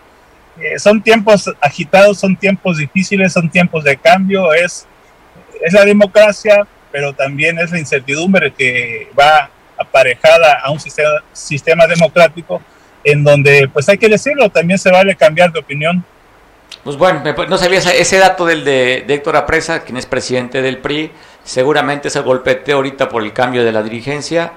eh, 0.60 0.78
son 0.78 1.02
tiempos 1.02 1.50
agitados, 1.60 2.18
son 2.18 2.36
tiempos 2.36 2.76
difíciles, 2.78 3.32
son 3.32 3.48
tiempos 3.48 3.84
de 3.84 3.96
cambio, 3.96 4.52
es, 4.52 4.86
es 5.62 5.72
la 5.72 5.84
democracia, 5.84 6.66
pero 6.90 7.12
también 7.12 7.58
es 7.58 7.70
la 7.70 7.78
incertidumbre 7.78 8.52
que 8.52 9.08
va 9.18 9.50
aparejada 9.78 10.60
a 10.62 10.70
un 10.70 10.80
sistema, 10.80 11.22
sistema 11.32 11.86
democrático 11.86 12.62
en 13.04 13.24
donde, 13.24 13.68
pues 13.72 13.88
hay 13.88 13.98
que 13.98 14.08
decirlo, 14.08 14.50
también 14.50 14.78
se 14.78 14.90
vale 14.90 15.16
cambiar 15.16 15.52
de 15.52 15.60
opinión. 15.60 16.04
Pues 16.84 16.96
bueno, 16.96 17.22
no 17.48 17.58
sabía 17.58 17.78
ese 17.78 18.18
dato 18.18 18.46
del 18.46 18.64
de, 18.64 19.04
Héctor 19.08 19.36
Apresa, 19.36 19.82
quien 19.84 19.96
es 19.96 20.06
presidente 20.06 20.62
del 20.62 20.78
PRI, 20.78 21.10
seguramente 21.44 22.10
se 22.10 22.20
golpeteo 22.20 22.76
ahorita 22.76 23.08
por 23.08 23.22
el 23.22 23.32
cambio 23.32 23.64
de 23.64 23.72
la 23.72 23.82
dirigencia 23.82 24.52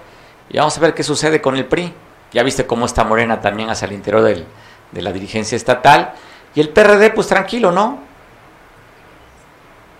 y 0.49 0.57
vamos 0.57 0.77
a 0.77 0.81
ver 0.81 0.93
qué 0.93 1.03
sucede 1.03 1.41
con 1.41 1.55
el 1.55 1.65
PRI. 1.65 1.93
Ya 2.31 2.43
viste 2.43 2.65
cómo 2.65 2.85
está 2.85 3.03
Morena 3.03 3.41
también 3.41 3.69
hacia 3.69 3.87
el 3.87 3.93
interior 3.93 4.23
del, 4.23 4.45
de 4.91 5.01
la 5.01 5.11
dirigencia 5.11 5.55
estatal. 5.55 6.13
Y 6.53 6.61
el 6.61 6.69
PRD, 6.69 7.11
pues 7.11 7.27
tranquilo, 7.27 7.71
¿no? 7.71 8.03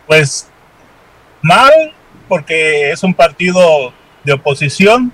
Pues 0.08 0.48
mal, 1.46 1.94
porque 2.28 2.90
es 2.92 3.04
un 3.04 3.14
partido 3.14 3.94
de 4.24 4.34
oposición 4.34 5.14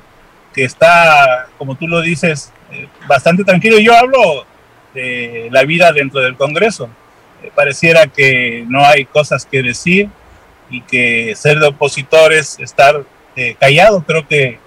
que 0.54 0.64
está, 0.64 1.48
como 1.58 1.76
tú 1.76 1.90
lo 1.90 2.02
dices, 2.02 2.54
eh, 2.72 2.88
bastante 3.06 3.44
tranquilo. 3.44 3.78
Yo 3.80 3.96
hablo 3.96 4.46
de 4.94 5.50
la 5.52 5.64
vida 5.64 5.92
dentro 5.92 6.22
del 6.22 6.38
Congreso. 6.38 6.90
Eh, 7.44 7.52
pareciera 7.54 8.08
que 8.08 8.64
no 8.68 8.86
hay 8.86 9.04
cosas 9.06 9.46
que 9.46 9.62
decir 9.62 10.10
y 10.70 10.82
que 10.82 11.34
ser 11.36 11.60
de 11.60 11.68
opositores, 11.68 12.58
estar 12.60 13.04
eh, 13.36 13.56
callado. 13.60 14.02
Creo 14.04 14.26
que 14.26 14.58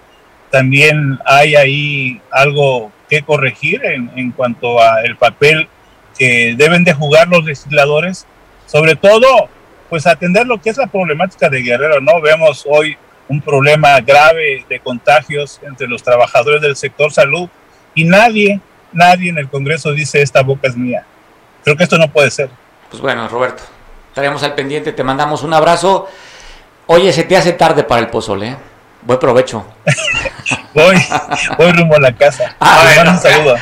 también 0.51 1.17
hay 1.25 1.55
ahí 1.55 2.21
algo 2.31 2.91
que 3.09 3.23
corregir 3.23 3.83
en, 3.83 4.11
en 4.15 4.31
cuanto 4.31 4.79
a 4.79 5.01
el 5.01 5.15
papel 5.15 5.67
que 6.15 6.53
deben 6.55 6.83
de 6.83 6.93
jugar 6.93 7.27
los 7.27 7.43
legisladores, 7.43 8.27
sobre 8.67 8.95
todo 8.95 9.49
pues 9.95 10.07
atender 10.07 10.45
lo 10.45 10.59
que 10.59 10.71
es 10.71 10.77
la 10.77 10.87
problemática 10.87 11.47
de 11.47 11.61
Guerrero, 11.61 12.01
¿no? 12.01 12.19
Vemos 12.19 12.65
hoy 12.69 12.97
un 13.29 13.39
problema 13.39 14.01
grave 14.01 14.65
de 14.67 14.81
contagios 14.81 15.61
entre 15.63 15.87
los 15.87 16.03
trabajadores 16.03 16.61
del 16.61 16.75
sector 16.75 17.13
salud 17.13 17.47
y 17.93 18.03
nadie, 18.03 18.59
nadie 18.91 19.29
en 19.29 19.37
el 19.37 19.47
Congreso 19.47 19.93
dice 19.93 20.21
esta 20.21 20.43
boca 20.43 20.67
es 20.67 20.75
mía. 20.75 21.05
Creo 21.63 21.77
que 21.77 21.83
esto 21.83 21.97
no 21.97 22.11
puede 22.11 22.29
ser. 22.29 22.49
Pues 22.89 23.01
bueno, 23.01 23.29
Roberto, 23.29 23.63
estaremos 24.09 24.43
al 24.43 24.53
pendiente, 24.53 24.91
te 24.91 25.01
mandamos 25.01 25.43
un 25.43 25.53
abrazo. 25.53 26.09
Oye, 26.87 27.13
se 27.13 27.23
te 27.23 27.37
hace 27.37 27.53
tarde 27.53 27.85
para 27.85 28.01
el 28.01 28.09
pozole, 28.09 28.49
¿eh? 28.49 28.57
Buen 29.01 29.17
provecho. 29.17 29.65
voy, 30.73 30.97
voy 31.57 31.71
rumbo 31.71 31.95
a 31.95 32.01
la 32.01 32.11
casa. 32.13 32.53
Ah, 32.59 32.81
bueno. 32.83 33.11
un 33.11 33.17
saludo. 33.17 33.55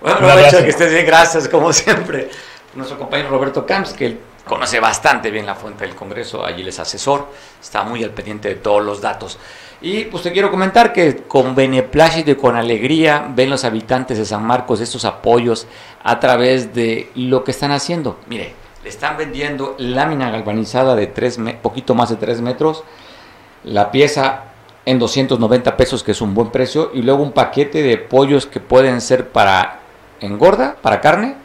Buen 0.00 0.16
provecho, 0.16 0.62
que 0.62 0.70
estés 0.70 0.92
bien, 0.92 1.04
gracias, 1.04 1.48
como 1.48 1.72
siempre. 1.72 2.30
Nuestro 2.76 2.96
compañero 2.96 3.30
Roberto 3.30 3.66
Camps, 3.66 3.94
que 3.94 4.33
conoce 4.44 4.80
bastante 4.80 5.30
bien 5.30 5.46
la 5.46 5.54
fuente 5.54 5.84
del 5.86 5.94
Congreso, 5.94 6.44
allí 6.44 6.62
les 6.62 6.78
asesor, 6.78 7.28
está 7.60 7.82
muy 7.82 8.04
al 8.04 8.10
pendiente 8.10 8.48
de 8.48 8.54
todos 8.56 8.84
los 8.84 9.00
datos. 9.00 9.38
Y 9.80 10.04
pues 10.04 10.22
te 10.22 10.32
quiero 10.32 10.50
comentar 10.50 10.92
que 10.92 11.16
con 11.24 11.54
beneplácito 11.54 12.30
y 12.30 12.36
con 12.36 12.56
alegría 12.56 13.30
ven 13.34 13.50
los 13.50 13.64
habitantes 13.64 14.18
de 14.18 14.24
San 14.24 14.44
Marcos 14.44 14.80
estos 14.80 15.04
apoyos 15.04 15.66
a 16.02 16.20
través 16.20 16.74
de 16.74 17.10
lo 17.14 17.44
que 17.44 17.50
están 17.50 17.70
haciendo. 17.70 18.18
Mire, 18.26 18.54
le 18.82 18.88
están 18.90 19.16
vendiendo 19.16 19.74
lámina 19.78 20.30
galvanizada 20.30 20.94
de 20.94 21.06
tres 21.06 21.38
poquito 21.62 21.94
más 21.94 22.10
de 22.10 22.16
3 22.16 22.42
metros, 22.42 22.84
la 23.64 23.90
pieza 23.90 24.44
en 24.84 24.98
290 24.98 25.76
pesos, 25.76 26.02
que 26.02 26.12
es 26.12 26.20
un 26.20 26.34
buen 26.34 26.50
precio, 26.50 26.90
y 26.92 27.02
luego 27.02 27.22
un 27.22 27.32
paquete 27.32 27.82
de 27.82 27.96
pollos 27.96 28.46
que 28.46 28.60
pueden 28.60 29.00
ser 29.00 29.28
para 29.30 29.80
engorda, 30.20 30.76
para 30.82 31.00
carne, 31.00 31.36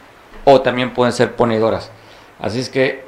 o 0.44 0.62
también 0.62 0.94
pueden 0.94 1.14
ser 1.14 1.36
ponedoras. 1.36 1.92
Así 2.40 2.60
es 2.60 2.70
que 2.70 3.04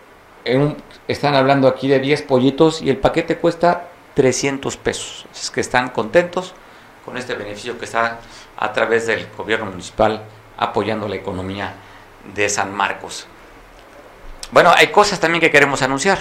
están 1.08 1.36
hablando 1.36 1.68
aquí 1.68 1.88
de 1.88 2.00
10 2.00 2.24
pollitos 2.24 2.82
y 2.82 2.90
el 2.90 2.98
paquete 2.98 3.38
cuesta 3.38 3.88
300 4.14 4.78
pesos. 4.78 5.26
Así 5.32 5.44
es 5.44 5.52
que 5.52 5.62
están 5.62 5.90
contentos 5.90 6.54
con 7.06 7.18
este 7.18 7.36
beneficio 7.36 7.78
que 7.78 7.86
está 7.86 8.20
a 8.58 8.74
través 8.74 9.08
del 9.08 9.28
gobierno 9.38 9.68
municipal 9.68 10.24
apoyando 10.58 11.08
la 11.08 11.16
economía 11.16 11.74
de 12.36 12.50
San 12.50 12.74
Marcos. 12.74 13.26
Bueno, 14.52 14.72
hay 14.76 14.88
cosas 14.88 15.20
también 15.20 15.42
que 15.42 15.50
queremos 15.50 15.82
anunciar. 15.82 16.20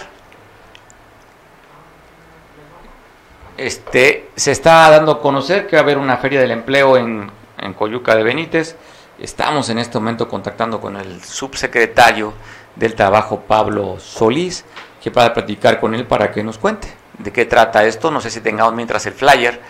Este, 3.57 4.31
se 4.37 4.53
está 4.53 4.89
dando 4.89 5.13
a 5.13 5.21
conocer 5.21 5.67
que 5.67 5.77
va 5.77 5.81
a 5.81 5.83
haber 5.83 5.99
una 5.99 6.17
feria 6.17 6.41
del 6.41 6.53
empleo 6.53 6.97
en, 6.97 7.31
en 7.59 7.75
Coyuca 7.75 8.15
de 8.15 8.23
Benítez. 8.23 8.77
Estamos 9.19 9.69
en 9.69 9.79
este 9.79 9.99
momento 9.99 10.29
contactando 10.29 10.81
con 10.81 10.97
el 10.97 11.23
subsecretario 11.23 12.33
del 12.77 12.95
Trabajo, 12.95 13.41
Pablo 13.41 13.99
Solís, 13.99 14.64
que 15.03 15.11
para 15.11 15.35
platicar 15.35 15.81
con 15.81 15.95
él 15.95 16.07
para 16.07 16.31
que 16.31 16.43
nos 16.43 16.59
cuente 16.59 16.93
de 17.18 17.33
qué 17.33 17.45
trata 17.47 17.85
esto. 17.85 18.11
No 18.11 18.21
sé 18.21 18.31
si 18.31 18.41
tengamos 18.41 18.75
mientras 18.75 19.07
el 19.07 19.12
flyer 19.12 19.61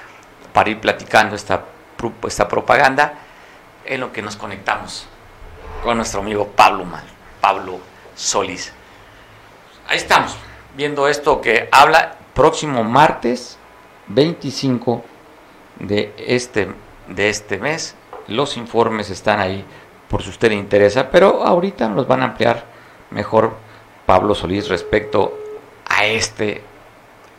para 0.52 0.70
ir 0.70 0.80
platicando 0.80 1.36
esta, 1.36 1.64
esta 2.26 2.48
propaganda 2.48 3.14
en 3.84 4.00
lo 4.00 4.12
que 4.12 4.22
nos 4.22 4.36
conectamos 4.36 5.06
con 5.82 5.96
nuestro 5.96 6.20
amigo 6.20 6.48
Pablo, 6.48 6.84
Pablo 7.40 7.80
Solís. 8.14 8.72
Ahí 9.88 9.96
estamos, 9.96 10.36
viendo 10.76 11.08
esto 11.08 11.40
que 11.40 11.68
habla 11.72 12.16
próximo 12.34 12.84
martes 12.84 13.58
25 14.08 15.04
de 15.80 16.14
este, 16.18 16.72
de 17.08 17.28
este 17.28 17.58
mes. 17.58 17.94
Los 18.28 18.56
informes 18.56 19.10
están 19.10 19.40
ahí 19.40 19.64
por 20.08 20.22
si 20.22 20.30
usted 20.30 20.50
le 20.50 20.56
interesa, 20.56 21.10
pero 21.10 21.44
ahorita 21.44 21.88
nos 21.88 22.06
van 22.06 22.22
a 22.22 22.26
ampliar 22.26 22.64
mejor 23.10 23.54
Pablo 24.06 24.34
Solís 24.34 24.68
respecto 24.68 25.38
a 25.88 26.04
este 26.06 26.64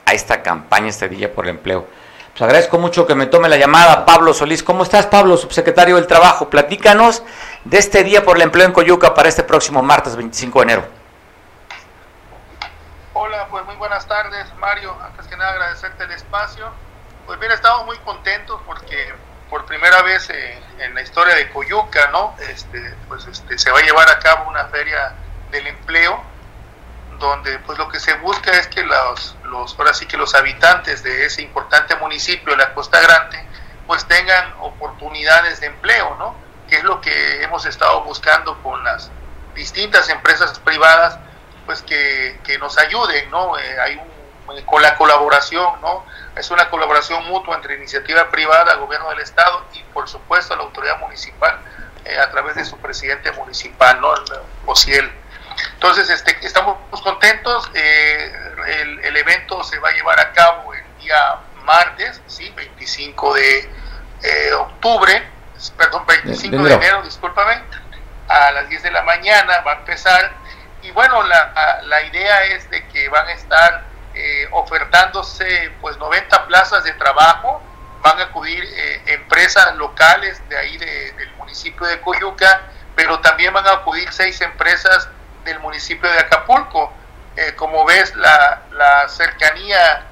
a 0.05 0.13
esta 0.13 0.41
campaña 0.41 0.89
este 0.89 1.09
día 1.09 1.33
por 1.33 1.45
el 1.45 1.51
empleo. 1.51 1.87
Pues 2.31 2.41
agradezco 2.41 2.77
mucho 2.77 3.05
que 3.05 3.15
me 3.15 3.25
tome 3.25 3.49
la 3.49 3.57
llamada 3.57 4.05
Pablo 4.05 4.33
Solís. 4.33 4.63
¿Cómo 4.63 4.83
estás, 4.83 5.05
Pablo, 5.05 5.35
subsecretario 5.37 5.95
del 5.95 6.07
Trabajo? 6.07 6.49
Platícanos 6.49 7.23
de 7.65 7.77
este 7.77 8.03
día 8.03 8.23
por 8.23 8.37
el 8.37 8.43
empleo 8.43 8.65
en 8.65 8.71
Coyuca 8.71 9.13
para 9.13 9.29
este 9.29 9.43
próximo 9.43 9.81
martes 9.81 10.15
25 10.15 10.59
de 10.59 10.63
enero. 10.63 10.83
Hola, 13.13 13.47
pues 13.51 13.65
muy 13.65 13.75
buenas 13.75 14.07
tardes, 14.07 14.47
Mario. 14.59 14.95
Antes 15.03 15.27
que 15.27 15.35
nada, 15.35 15.51
agradecerte 15.51 16.05
el 16.05 16.11
espacio. 16.11 16.69
Pues 17.25 17.39
bien, 17.39 17.51
estamos 17.51 17.85
muy 17.85 17.97
contentos 17.99 18.61
porque 18.65 19.13
por 19.49 19.65
primera 19.65 20.01
vez 20.01 20.29
en 20.29 20.95
la 20.95 21.01
historia 21.01 21.35
de 21.35 21.49
Coyuca, 21.51 22.09
¿no? 22.11 22.33
Este, 22.49 22.95
pues 23.09 23.27
este, 23.27 23.57
se 23.57 23.71
va 23.71 23.79
a 23.79 23.83
llevar 23.83 24.09
a 24.09 24.19
cabo 24.19 24.49
una 24.49 24.65
feria 24.67 25.13
del 25.51 25.67
empleo 25.67 26.31
donde 27.19 27.59
pues 27.59 27.77
lo 27.77 27.87
que 27.87 27.99
se 27.99 28.13
busca 28.15 28.51
es 28.51 28.67
que 28.67 28.83
los, 28.83 29.37
los 29.45 29.77
ahora 29.77 29.93
sí 29.93 30.07
que 30.07 30.17
los 30.17 30.33
habitantes 30.35 31.03
de 31.03 31.25
ese 31.25 31.43
importante 31.43 31.95
municipio, 31.95 32.55
la 32.55 32.73
Costa 32.73 32.99
Grande, 32.99 33.39
pues 33.87 34.05
tengan 34.05 34.53
oportunidades 34.59 35.61
de 35.61 35.67
empleo, 35.67 36.15
¿no? 36.17 36.35
Que 36.67 36.77
es 36.77 36.83
lo 36.83 36.99
que 36.99 37.43
hemos 37.43 37.65
estado 37.65 38.03
buscando 38.03 38.61
con 38.63 38.83
las 38.83 39.11
distintas 39.53 40.09
empresas 40.09 40.59
privadas, 40.59 41.19
pues 41.65 41.81
que, 41.83 42.39
que 42.43 42.57
nos 42.57 42.77
ayuden, 42.77 43.29
¿no? 43.29 43.57
Eh, 43.59 43.79
hay 43.79 43.95
un, 43.95 44.57
eh, 44.57 44.65
con 44.65 44.81
la 44.81 44.95
colaboración, 44.95 45.79
¿no? 45.81 46.05
Es 46.35 46.49
una 46.49 46.69
colaboración 46.69 47.27
mutua 47.27 47.55
entre 47.55 47.75
iniciativa 47.75 48.29
privada, 48.31 48.75
gobierno 48.75 49.09
del 49.09 49.19
estado 49.19 49.65
y 49.73 49.83
por 49.93 50.09
supuesto 50.09 50.55
la 50.55 50.63
autoridad 50.63 50.97
municipal 50.99 51.59
eh, 52.05 52.17
a 52.17 52.31
través 52.31 52.55
de 52.55 52.65
su 52.65 52.77
presidente 52.77 53.31
municipal, 53.33 54.01
¿no? 54.01 54.15
El, 54.15 54.23
Ociel. 54.65 55.20
Entonces, 55.81 56.11
este, 56.11 56.37
estamos 56.45 56.77
contentos. 57.01 57.71
Eh, 57.73 58.31
el, 59.01 59.17
evento 59.17 59.63
se 59.63 59.79
va 59.79 59.89
a 59.89 59.91
llevar 59.93 60.19
a 60.19 60.31
cabo 60.31 60.75
el 60.75 60.83
día 60.99 61.37
martes, 61.63 62.21
¿sí? 62.27 62.53
25 62.55 63.33
de 63.33 63.69
eh, 64.21 64.53
octubre, 64.53 65.27
perdón, 65.77 66.05
25 66.05 66.63
de, 66.65 66.73
enero, 66.75 67.01
discúlpame, 67.01 67.63
a 68.27 68.51
las 68.51 68.69
10 68.69 68.83
de 68.83 68.91
la 68.91 69.01
mañana 69.01 69.61
va 69.61 69.71
a 69.71 69.75
empezar. 69.77 70.31
Y 70.83 70.91
bueno, 70.91 71.23
la, 71.23 71.81
la 71.85 72.03
idea 72.03 72.43
es 72.43 72.69
de 72.69 72.87
que 72.89 73.09
van 73.09 73.27
a 73.27 73.31
estar 73.31 73.83
eh, 74.13 74.47
ofertándose 74.51 75.71
pues 75.81 75.97
90 75.97 76.45
plazas 76.45 76.83
de 76.83 76.93
trabajo, 76.93 77.59
van 78.03 78.19
a 78.19 78.23
acudir 78.25 78.63
empresas 79.07 79.75
locales 79.77 80.47
de 80.47 80.57
ahí 80.57 80.77
del 80.77 81.31
municipio 81.37 81.87
de 81.87 81.99
Coyuca, 82.01 82.69
pero 82.95 83.19
también 83.19 83.51
van 83.51 83.65
a 83.65 83.71
acudir 83.71 84.13
seis 84.13 84.41
empresas 84.41 85.09
del 85.43 85.59
municipio 85.59 86.09
de 86.09 86.19
Acapulco. 86.19 86.91
Eh, 87.35 87.53
como 87.55 87.85
ves, 87.85 88.15
la, 88.15 88.61
la, 88.71 89.07
cercanía 89.07 90.03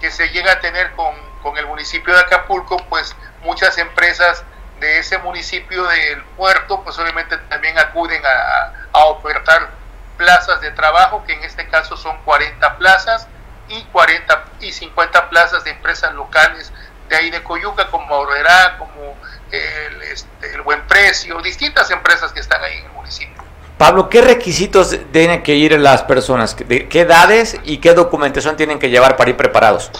que 0.00 0.10
se 0.10 0.28
llega 0.28 0.52
a 0.52 0.60
tener 0.60 0.92
con, 0.92 1.14
con, 1.42 1.56
el 1.56 1.66
municipio 1.66 2.14
de 2.14 2.20
Acapulco, 2.20 2.76
pues 2.88 3.16
muchas 3.42 3.78
empresas 3.78 4.44
de 4.80 4.98
ese 4.98 5.18
municipio 5.18 5.84
del 5.84 6.22
puerto, 6.36 6.82
pues 6.84 6.98
obviamente 6.98 7.36
también 7.48 7.78
acuden 7.78 8.22
a, 8.24 8.88
a 8.92 9.04
ofertar 9.06 9.70
plazas 10.18 10.60
de 10.60 10.70
trabajo, 10.72 11.24
que 11.26 11.32
en 11.32 11.42
este 11.42 11.66
caso 11.68 11.96
son 11.96 12.18
40 12.24 12.76
plazas, 12.76 13.26
y 13.68 13.82
40 13.84 14.44
y 14.60 14.72
50 14.72 15.28
plazas 15.28 15.64
de 15.64 15.70
empresas 15.70 16.14
locales 16.14 16.72
de 17.08 17.16
ahí 17.16 17.30
de 17.30 17.42
Coyuca, 17.42 17.90
como 17.90 18.14
Aurrera, 18.14 18.76
como 18.78 19.16
el, 19.50 20.02
este, 20.02 20.54
el 20.54 20.62
Buen 20.62 20.86
Precio, 20.86 21.40
distintas 21.40 21.90
empresas 21.90 22.32
que 22.32 22.40
están 22.40 22.62
ahí 22.62 22.78
en 22.78 22.84
el 22.86 22.92
municipio. 22.92 23.42
Pablo, 23.78 24.08
¿qué 24.08 24.20
requisitos 24.20 24.98
tienen 25.12 25.44
que 25.44 25.54
ir 25.54 25.78
las 25.78 26.02
personas? 26.02 26.56
¿De 26.56 26.88
qué 26.88 27.02
edades 27.02 27.56
y 27.62 27.78
qué 27.78 27.94
documentación 27.94 28.56
tienen 28.56 28.80
que 28.80 28.90
llevar 28.90 29.16
para 29.16 29.30
ir 29.30 29.36
preparados? 29.36 29.92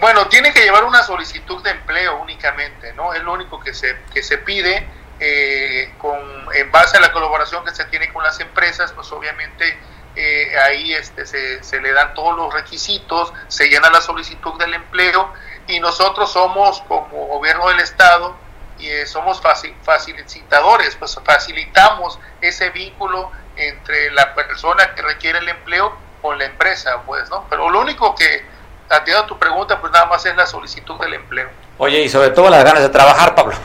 Bueno, 0.00 0.26
tienen 0.26 0.52
que 0.52 0.62
llevar 0.62 0.84
una 0.84 1.04
solicitud 1.04 1.62
de 1.62 1.70
empleo 1.70 2.20
únicamente, 2.20 2.92
¿no? 2.94 3.14
Es 3.14 3.22
lo 3.22 3.32
único 3.32 3.60
que 3.60 3.72
se, 3.72 3.96
que 4.12 4.24
se 4.24 4.38
pide 4.38 4.84
eh, 5.20 5.94
con, 5.98 6.18
en 6.52 6.72
base 6.72 6.96
a 6.96 7.00
la 7.00 7.12
colaboración 7.12 7.64
que 7.64 7.72
se 7.72 7.84
tiene 7.84 8.12
con 8.12 8.24
las 8.24 8.40
empresas, 8.40 8.90
pues 8.92 9.10
obviamente 9.12 9.78
eh, 10.16 10.58
ahí 10.58 10.92
este, 10.94 11.26
se, 11.26 11.62
se 11.62 11.80
le 11.80 11.92
dan 11.92 12.12
todos 12.14 12.36
los 12.36 12.52
requisitos, 12.52 13.32
se 13.46 13.68
llena 13.68 13.88
la 13.88 14.00
solicitud 14.00 14.58
del 14.58 14.74
empleo 14.74 15.32
y 15.68 15.78
nosotros 15.78 16.32
somos 16.32 16.82
como 16.88 17.26
gobierno 17.26 17.68
del 17.68 17.78
Estado 17.78 18.47
y 18.78 18.88
eh, 18.88 19.06
somos 19.06 19.40
facilitadores, 19.82 20.96
pues 20.96 21.18
facilitamos 21.24 22.18
ese 22.40 22.70
vínculo 22.70 23.30
entre 23.56 24.10
la 24.12 24.34
persona 24.34 24.94
que 24.94 25.02
requiere 25.02 25.38
el 25.38 25.48
empleo 25.48 25.96
con 26.22 26.38
la 26.38 26.44
empresa, 26.44 27.02
pues, 27.06 27.28
¿no? 27.30 27.46
Pero 27.50 27.70
lo 27.70 27.80
único 27.80 28.14
que, 28.14 28.44
atiendo 28.88 29.24
a 29.24 29.26
tu 29.26 29.38
pregunta, 29.38 29.80
pues 29.80 29.92
nada 29.92 30.06
más 30.06 30.24
es 30.26 30.36
la 30.36 30.46
solicitud 30.46 30.98
del 31.00 31.14
empleo. 31.14 31.48
Oye, 31.78 32.00
y 32.00 32.08
sobre 32.08 32.30
todo 32.30 32.50
las 32.50 32.64
ganas 32.64 32.82
de 32.82 32.88
trabajar, 32.88 33.34
Pablo. 33.34 33.56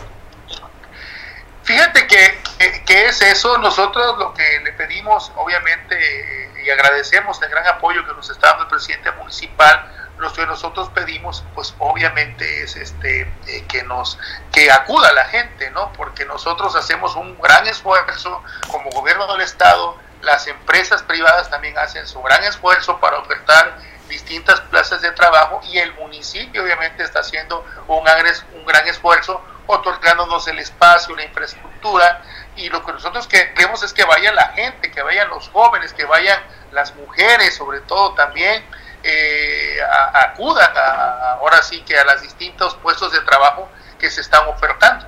Fíjate 1.64 2.07
que, 2.07 2.41
que, 2.86 3.05
es 3.05 3.22
eso, 3.22 3.57
nosotros 3.57 4.18
lo 4.18 4.34
que 4.34 4.59
le 4.64 4.74
pedimos, 4.74 5.32
obviamente, 5.36 6.51
y 6.64 6.70
agradecemos 6.70 7.41
el 7.41 7.49
gran 7.49 7.66
apoyo 7.68 8.05
que 8.05 8.14
nos 8.14 8.30
está 8.30 8.49
dando 8.49 8.64
el 8.64 8.70
presidente 8.70 9.11
municipal, 9.14 9.93
lo 10.18 10.32
que 10.32 10.45
nosotros 10.45 10.89
pedimos, 10.89 11.43
pues 11.55 11.74
obviamente 11.80 12.64
es 12.64 12.76
este 12.76 13.22
eh, 13.47 13.66
que 13.68 13.84
nos 13.84 14.20
que 14.51 14.72
acuda 14.72 15.11
la 15.14 15.26
gente, 15.26 15.72
¿no? 15.72 15.91
Porque 15.93 16.26
nosotros 16.26 16.76
hacemos 16.76 17.16
un 17.16 17.39
gran 17.41 17.68
esfuerzo 17.68 18.43
como 18.70 18.89
gobierno 18.91 19.28
del 19.34 19.41
estado, 19.41 19.97
las 20.22 20.47
empresas 20.47 21.03
privadas 21.03 21.49
también 21.49 21.78
hacen 21.78 22.07
su 22.07 22.22
gran 22.22 22.43
esfuerzo 22.43 22.99
para 22.99 23.18
ofertar 23.20 23.78
distintas 24.07 24.61
plazas 24.61 25.01
de 25.01 25.11
trabajo 25.11 25.61
y 25.64 25.80
el 25.80 25.93
municipio 25.95 26.64
obviamente 26.64 27.03
está 27.03 27.20
haciendo 27.20 27.66
un 27.88 28.03
gran, 28.03 28.26
un 28.53 28.66
gran 28.66 28.88
esfuerzo 28.88 29.43
otorgándonos 29.66 30.47
el 30.47 30.59
espacio, 30.59 31.16
la 31.16 31.24
infraestructura 31.24 32.22
y 32.55 32.70
lo 32.70 32.86
que 32.86 32.91
nosotros 32.91 33.28
queremos 33.28 33.82
es 33.82 33.93
que 33.93 34.03
vaya 34.03 34.32
la 34.32 34.49
gente, 34.49 34.91
que 34.91 35.01
vayan 35.01 35.30
los 35.30 35.49
jóvenes, 35.49 35.93
que 35.93 36.05
vayan 36.05 36.39
las 36.72 36.95
mujeres 36.95 37.55
sobre 37.55 37.82
todo 37.82 38.14
también 38.14 38.64
eh, 39.04 39.78
acudan 40.14 40.72
ahora 40.76 41.62
sí 41.62 41.82
que 41.82 41.97
a 41.97 42.06
los 42.06 42.22
distintos 42.22 42.76
puestos 42.76 43.12
de 43.12 43.20
trabajo 43.22 43.70
que 43.99 44.10
se 44.10 44.22
están 44.22 44.47
ofertando. 44.47 45.06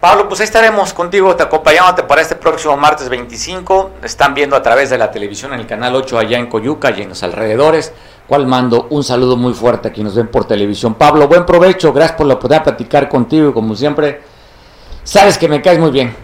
Pablo, 0.00 0.28
pues 0.28 0.40
ahí 0.40 0.44
estaremos 0.44 0.94
contigo, 0.94 1.36
te 1.36 1.42
acompañándote 1.42 2.04
para 2.04 2.22
este 2.22 2.34
próximo 2.34 2.74
martes 2.74 3.10
25. 3.10 3.96
Están 4.02 4.32
viendo 4.32 4.56
a 4.56 4.62
través 4.62 4.88
de 4.88 4.96
la 4.96 5.10
televisión 5.10 5.52
en 5.52 5.60
el 5.60 5.66
canal 5.66 5.94
8 5.94 6.18
allá 6.18 6.38
en 6.38 6.46
Coyuca 6.46 6.90
y 6.90 7.02
en 7.02 7.10
los 7.10 7.22
alrededores. 7.22 7.92
Cual 8.26 8.46
mando 8.46 8.86
un 8.88 9.04
saludo 9.04 9.36
muy 9.36 9.52
fuerte 9.52 9.88
a 9.88 9.92
quienes 9.92 10.14
nos 10.14 10.24
ven 10.24 10.28
por 10.30 10.46
televisión. 10.46 10.94
Pablo, 10.94 11.28
buen 11.28 11.44
provecho, 11.44 11.92
gracias 11.92 12.16
por 12.16 12.26
la 12.26 12.34
oportunidad 12.34 12.64
de 12.64 12.70
platicar 12.70 13.08
contigo 13.10 13.50
y 13.50 13.52
como 13.52 13.76
siempre, 13.76 14.22
sabes 15.04 15.36
que 15.36 15.48
me 15.48 15.60
caes 15.60 15.78
muy 15.78 15.90
bien. 15.90 16.16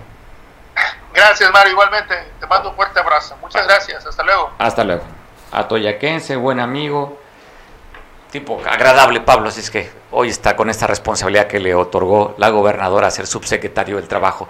Gracias, 1.12 1.50
Mario, 1.52 1.72
igualmente. 1.72 2.14
Te 2.40 2.46
mando 2.46 2.70
un 2.70 2.76
fuerte 2.76 2.98
abrazo. 2.98 3.36
Muchas 3.42 3.66
gracias, 3.66 4.06
hasta 4.06 4.22
luego. 4.22 4.52
Hasta 4.58 4.84
luego 4.84 5.15
atoyaquense, 5.56 6.36
buen 6.36 6.60
amigo, 6.60 7.18
tipo 8.30 8.60
agradable 8.66 9.20
Pablo, 9.20 9.48
así 9.48 9.60
es 9.60 9.70
que 9.70 9.88
hoy 10.10 10.28
está 10.28 10.54
con 10.54 10.68
esta 10.68 10.86
responsabilidad 10.86 11.46
que 11.46 11.58
le 11.58 11.74
otorgó 11.74 12.34
la 12.36 12.50
gobernadora 12.50 13.06
a 13.06 13.10
ser 13.10 13.26
subsecretario 13.26 13.96
del 13.96 14.06
Trabajo. 14.06 14.48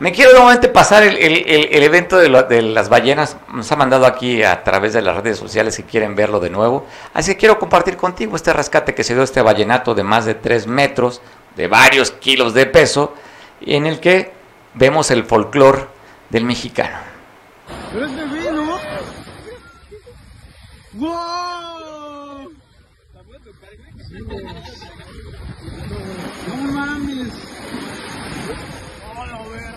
Me 0.00 0.10
quiero 0.10 0.32
nuevamente 0.32 0.68
pasar 0.68 1.04
el, 1.04 1.16
evento 1.16 2.18
de, 2.18 2.62
las 2.62 2.88
ballenas, 2.88 3.36
nos 3.52 3.70
ha 3.70 3.76
mandado 3.76 4.06
aquí 4.06 4.42
a 4.42 4.64
través 4.64 4.92
de 4.92 5.02
las 5.02 5.16
redes 5.16 5.38
sociales 5.38 5.76
si 5.76 5.84
quieren 5.84 6.16
verlo 6.16 6.40
de 6.40 6.50
nuevo, 6.50 6.86
así 7.14 7.32
que 7.32 7.38
quiero 7.38 7.58
compartir 7.58 7.96
contigo 7.96 8.34
este 8.34 8.52
rescate 8.52 8.94
que 8.94 9.04
se 9.04 9.14
dio 9.14 9.22
este 9.22 9.42
ballenato 9.42 9.94
de 9.94 10.02
más 10.02 10.24
de 10.24 10.34
3 10.34 10.66
metros, 10.66 11.22
de 11.54 11.68
varios 11.68 12.10
kilos 12.10 12.52
de 12.52 12.66
peso, 12.66 13.14
en 13.60 13.86
el 13.86 14.00
que 14.00 14.32
vemos 14.74 15.12
el 15.12 15.24
folclore 15.24 15.86
del 16.30 16.44
mexicano. 16.44 16.98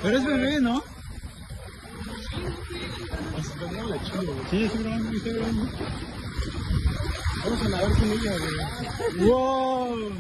Pero 0.02 0.18
es 0.18 0.26
bebé, 0.26 0.60
¿no? 0.62 0.84
Sí, 4.50 4.64
es 4.64 4.84
grande, 4.84 5.18
es 5.18 5.24
grande. 5.24 5.72
Vamos 7.44 7.62
a 7.62 7.70
nadar 7.70 7.92
con 7.92 8.12
ella, 8.12 8.34
güey. 8.38 9.30
¡Wow! 9.30 10.12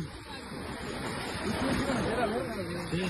Sí. 2.91 3.01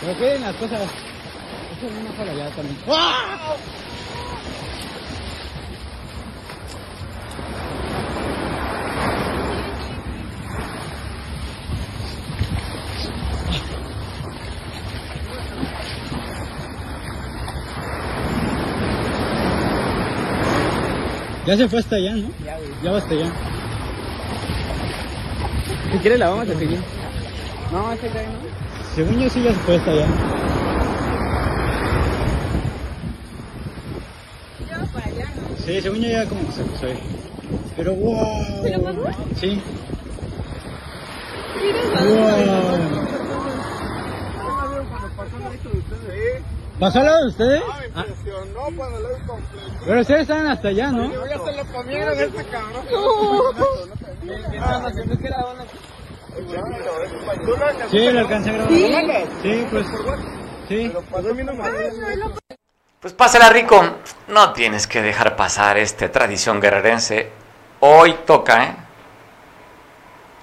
Pero 0.00 0.18
queden 0.18 0.42
las 0.42 0.56
cosas. 0.56 0.82
Eso 0.82 1.86
es 1.86 1.92
una 2.00 2.10
para 2.16 2.30
allá 2.32 2.50
también. 2.50 2.78
¡Wow! 2.86 2.96
Ya 21.46 21.56
se 21.58 21.68
fue 21.68 21.78
hasta 21.80 21.96
allá, 21.96 22.14
¿no? 22.14 22.28
Ya, 22.44 22.58
Ya 22.82 22.92
va 22.92 22.98
hasta 22.98 23.14
allá. 23.14 23.32
Si 25.92 25.98
quieres 25.98 26.18
la 26.18 26.30
vamos 26.30 26.48
a 26.48 26.58
seguir. 26.58 26.80
No, 27.70 27.92
ese 27.92 28.08
cae, 28.08 28.26
¿no? 28.26 28.32
Según 28.94 29.20
yo 29.20 29.28
sí 29.28 29.42
ya 29.42 29.52
se 29.52 29.58
fue 29.58 29.76
hasta 29.76 29.90
allá. 29.90 30.06
Ya 34.70 34.78
va 34.78 34.84
para 34.86 35.06
allá, 35.06 35.26
¿no? 35.36 35.56
Sí, 35.66 35.80
según 35.82 36.00
yo 36.00 36.08
ya 36.08 36.26
como 36.26 36.46
que 36.46 36.52
se 36.52 36.64
fue. 36.64 36.96
Pero 37.76 37.94
wow. 37.94 38.62
¿Se 38.62 38.70
lo 38.70 38.82
pasó? 38.82 39.04
Sí. 39.38 39.62
Wow. 42.00 43.04
¿Pasó 46.78 46.98
al 46.98 47.04
lado 47.04 47.22
de 47.22 47.28
ustedes? 47.28 47.62
Ah, 47.66 47.78
me 47.78 47.86
impresionó 47.86 48.60
ah. 48.60 48.70
cuando 48.76 49.00
lo 49.00 49.08
vi 49.08 49.26
completo. 49.26 49.64
Pero 49.86 50.00
ustedes 50.00 50.20
estaban 50.22 50.46
hasta 50.46 50.68
allá, 50.68 50.90
¿no? 50.90 51.10
Este 51.74 52.44
cabrón. 52.44 52.84
Sí, 57.90 58.10
lo 58.10 58.20
alcancé 58.20 58.50
a 58.50 58.52
grabar. 58.54 59.26
Sí, 59.42 59.66
pues. 59.70 59.86
Sí. 60.68 60.92
Pues 63.00 63.12
pásala 63.12 63.50
rico, 63.50 63.82
no 64.28 64.52
tienes 64.52 64.86
que 64.86 65.00
dejar 65.00 65.36
pasar 65.36 65.78
esta 65.78 66.10
tradición 66.10 66.60
guerrerense. 66.60 67.30
Hoy 67.80 68.16
toca, 68.26 68.64
¿eh? 68.64 68.76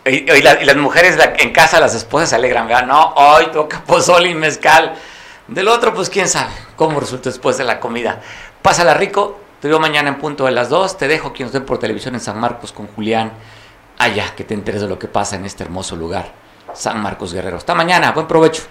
Y, 0.05 0.31
y, 0.31 0.41
las 0.41 0.75
mujeres 0.77 1.17
en 1.39 1.51
casa, 1.51 1.79
las 1.79 1.93
esposas 1.93 2.29
se 2.29 2.35
alegran, 2.35 2.67
vean, 2.67 2.87
no, 2.87 3.13
hoy 3.15 3.47
toca 3.47 3.83
pozole 3.83 4.29
y 4.29 4.35
mezcal. 4.35 4.95
Del 5.47 5.67
otro, 5.67 5.93
pues 5.93 6.09
quién 6.09 6.29
sabe 6.29 6.53
cómo 6.75 6.99
resulta 6.99 7.29
después 7.29 7.57
de 7.57 7.65
la 7.65 7.79
comida. 7.79 8.21
Pásala 8.61 8.93
rico, 8.93 9.40
te 9.61 9.67
veo 9.67 9.79
mañana 9.79 10.09
en 10.09 10.17
punto 10.17 10.45
de 10.45 10.51
las 10.51 10.69
dos. 10.69 10.97
Te 10.97 11.07
dejo 11.07 11.31
quien 11.31 11.45
nos 11.45 11.53
ven 11.53 11.65
por 11.65 11.77
televisión 11.77 12.15
en 12.15 12.19
San 12.19 12.39
Marcos 12.39 12.71
con 12.71 12.87
Julián. 12.87 13.31
Allá, 13.99 14.33
que 14.35 14.43
te 14.43 14.55
enteres 14.55 14.81
de 14.81 14.87
lo 14.87 14.97
que 14.97 15.07
pasa 15.07 15.35
en 15.35 15.45
este 15.45 15.63
hermoso 15.63 15.95
lugar. 15.95 16.33
San 16.73 16.99
Marcos 16.99 17.31
Guerrero. 17.31 17.57
Hasta 17.57 17.75
mañana, 17.75 18.11
buen 18.11 18.25
provecho. 18.25 18.63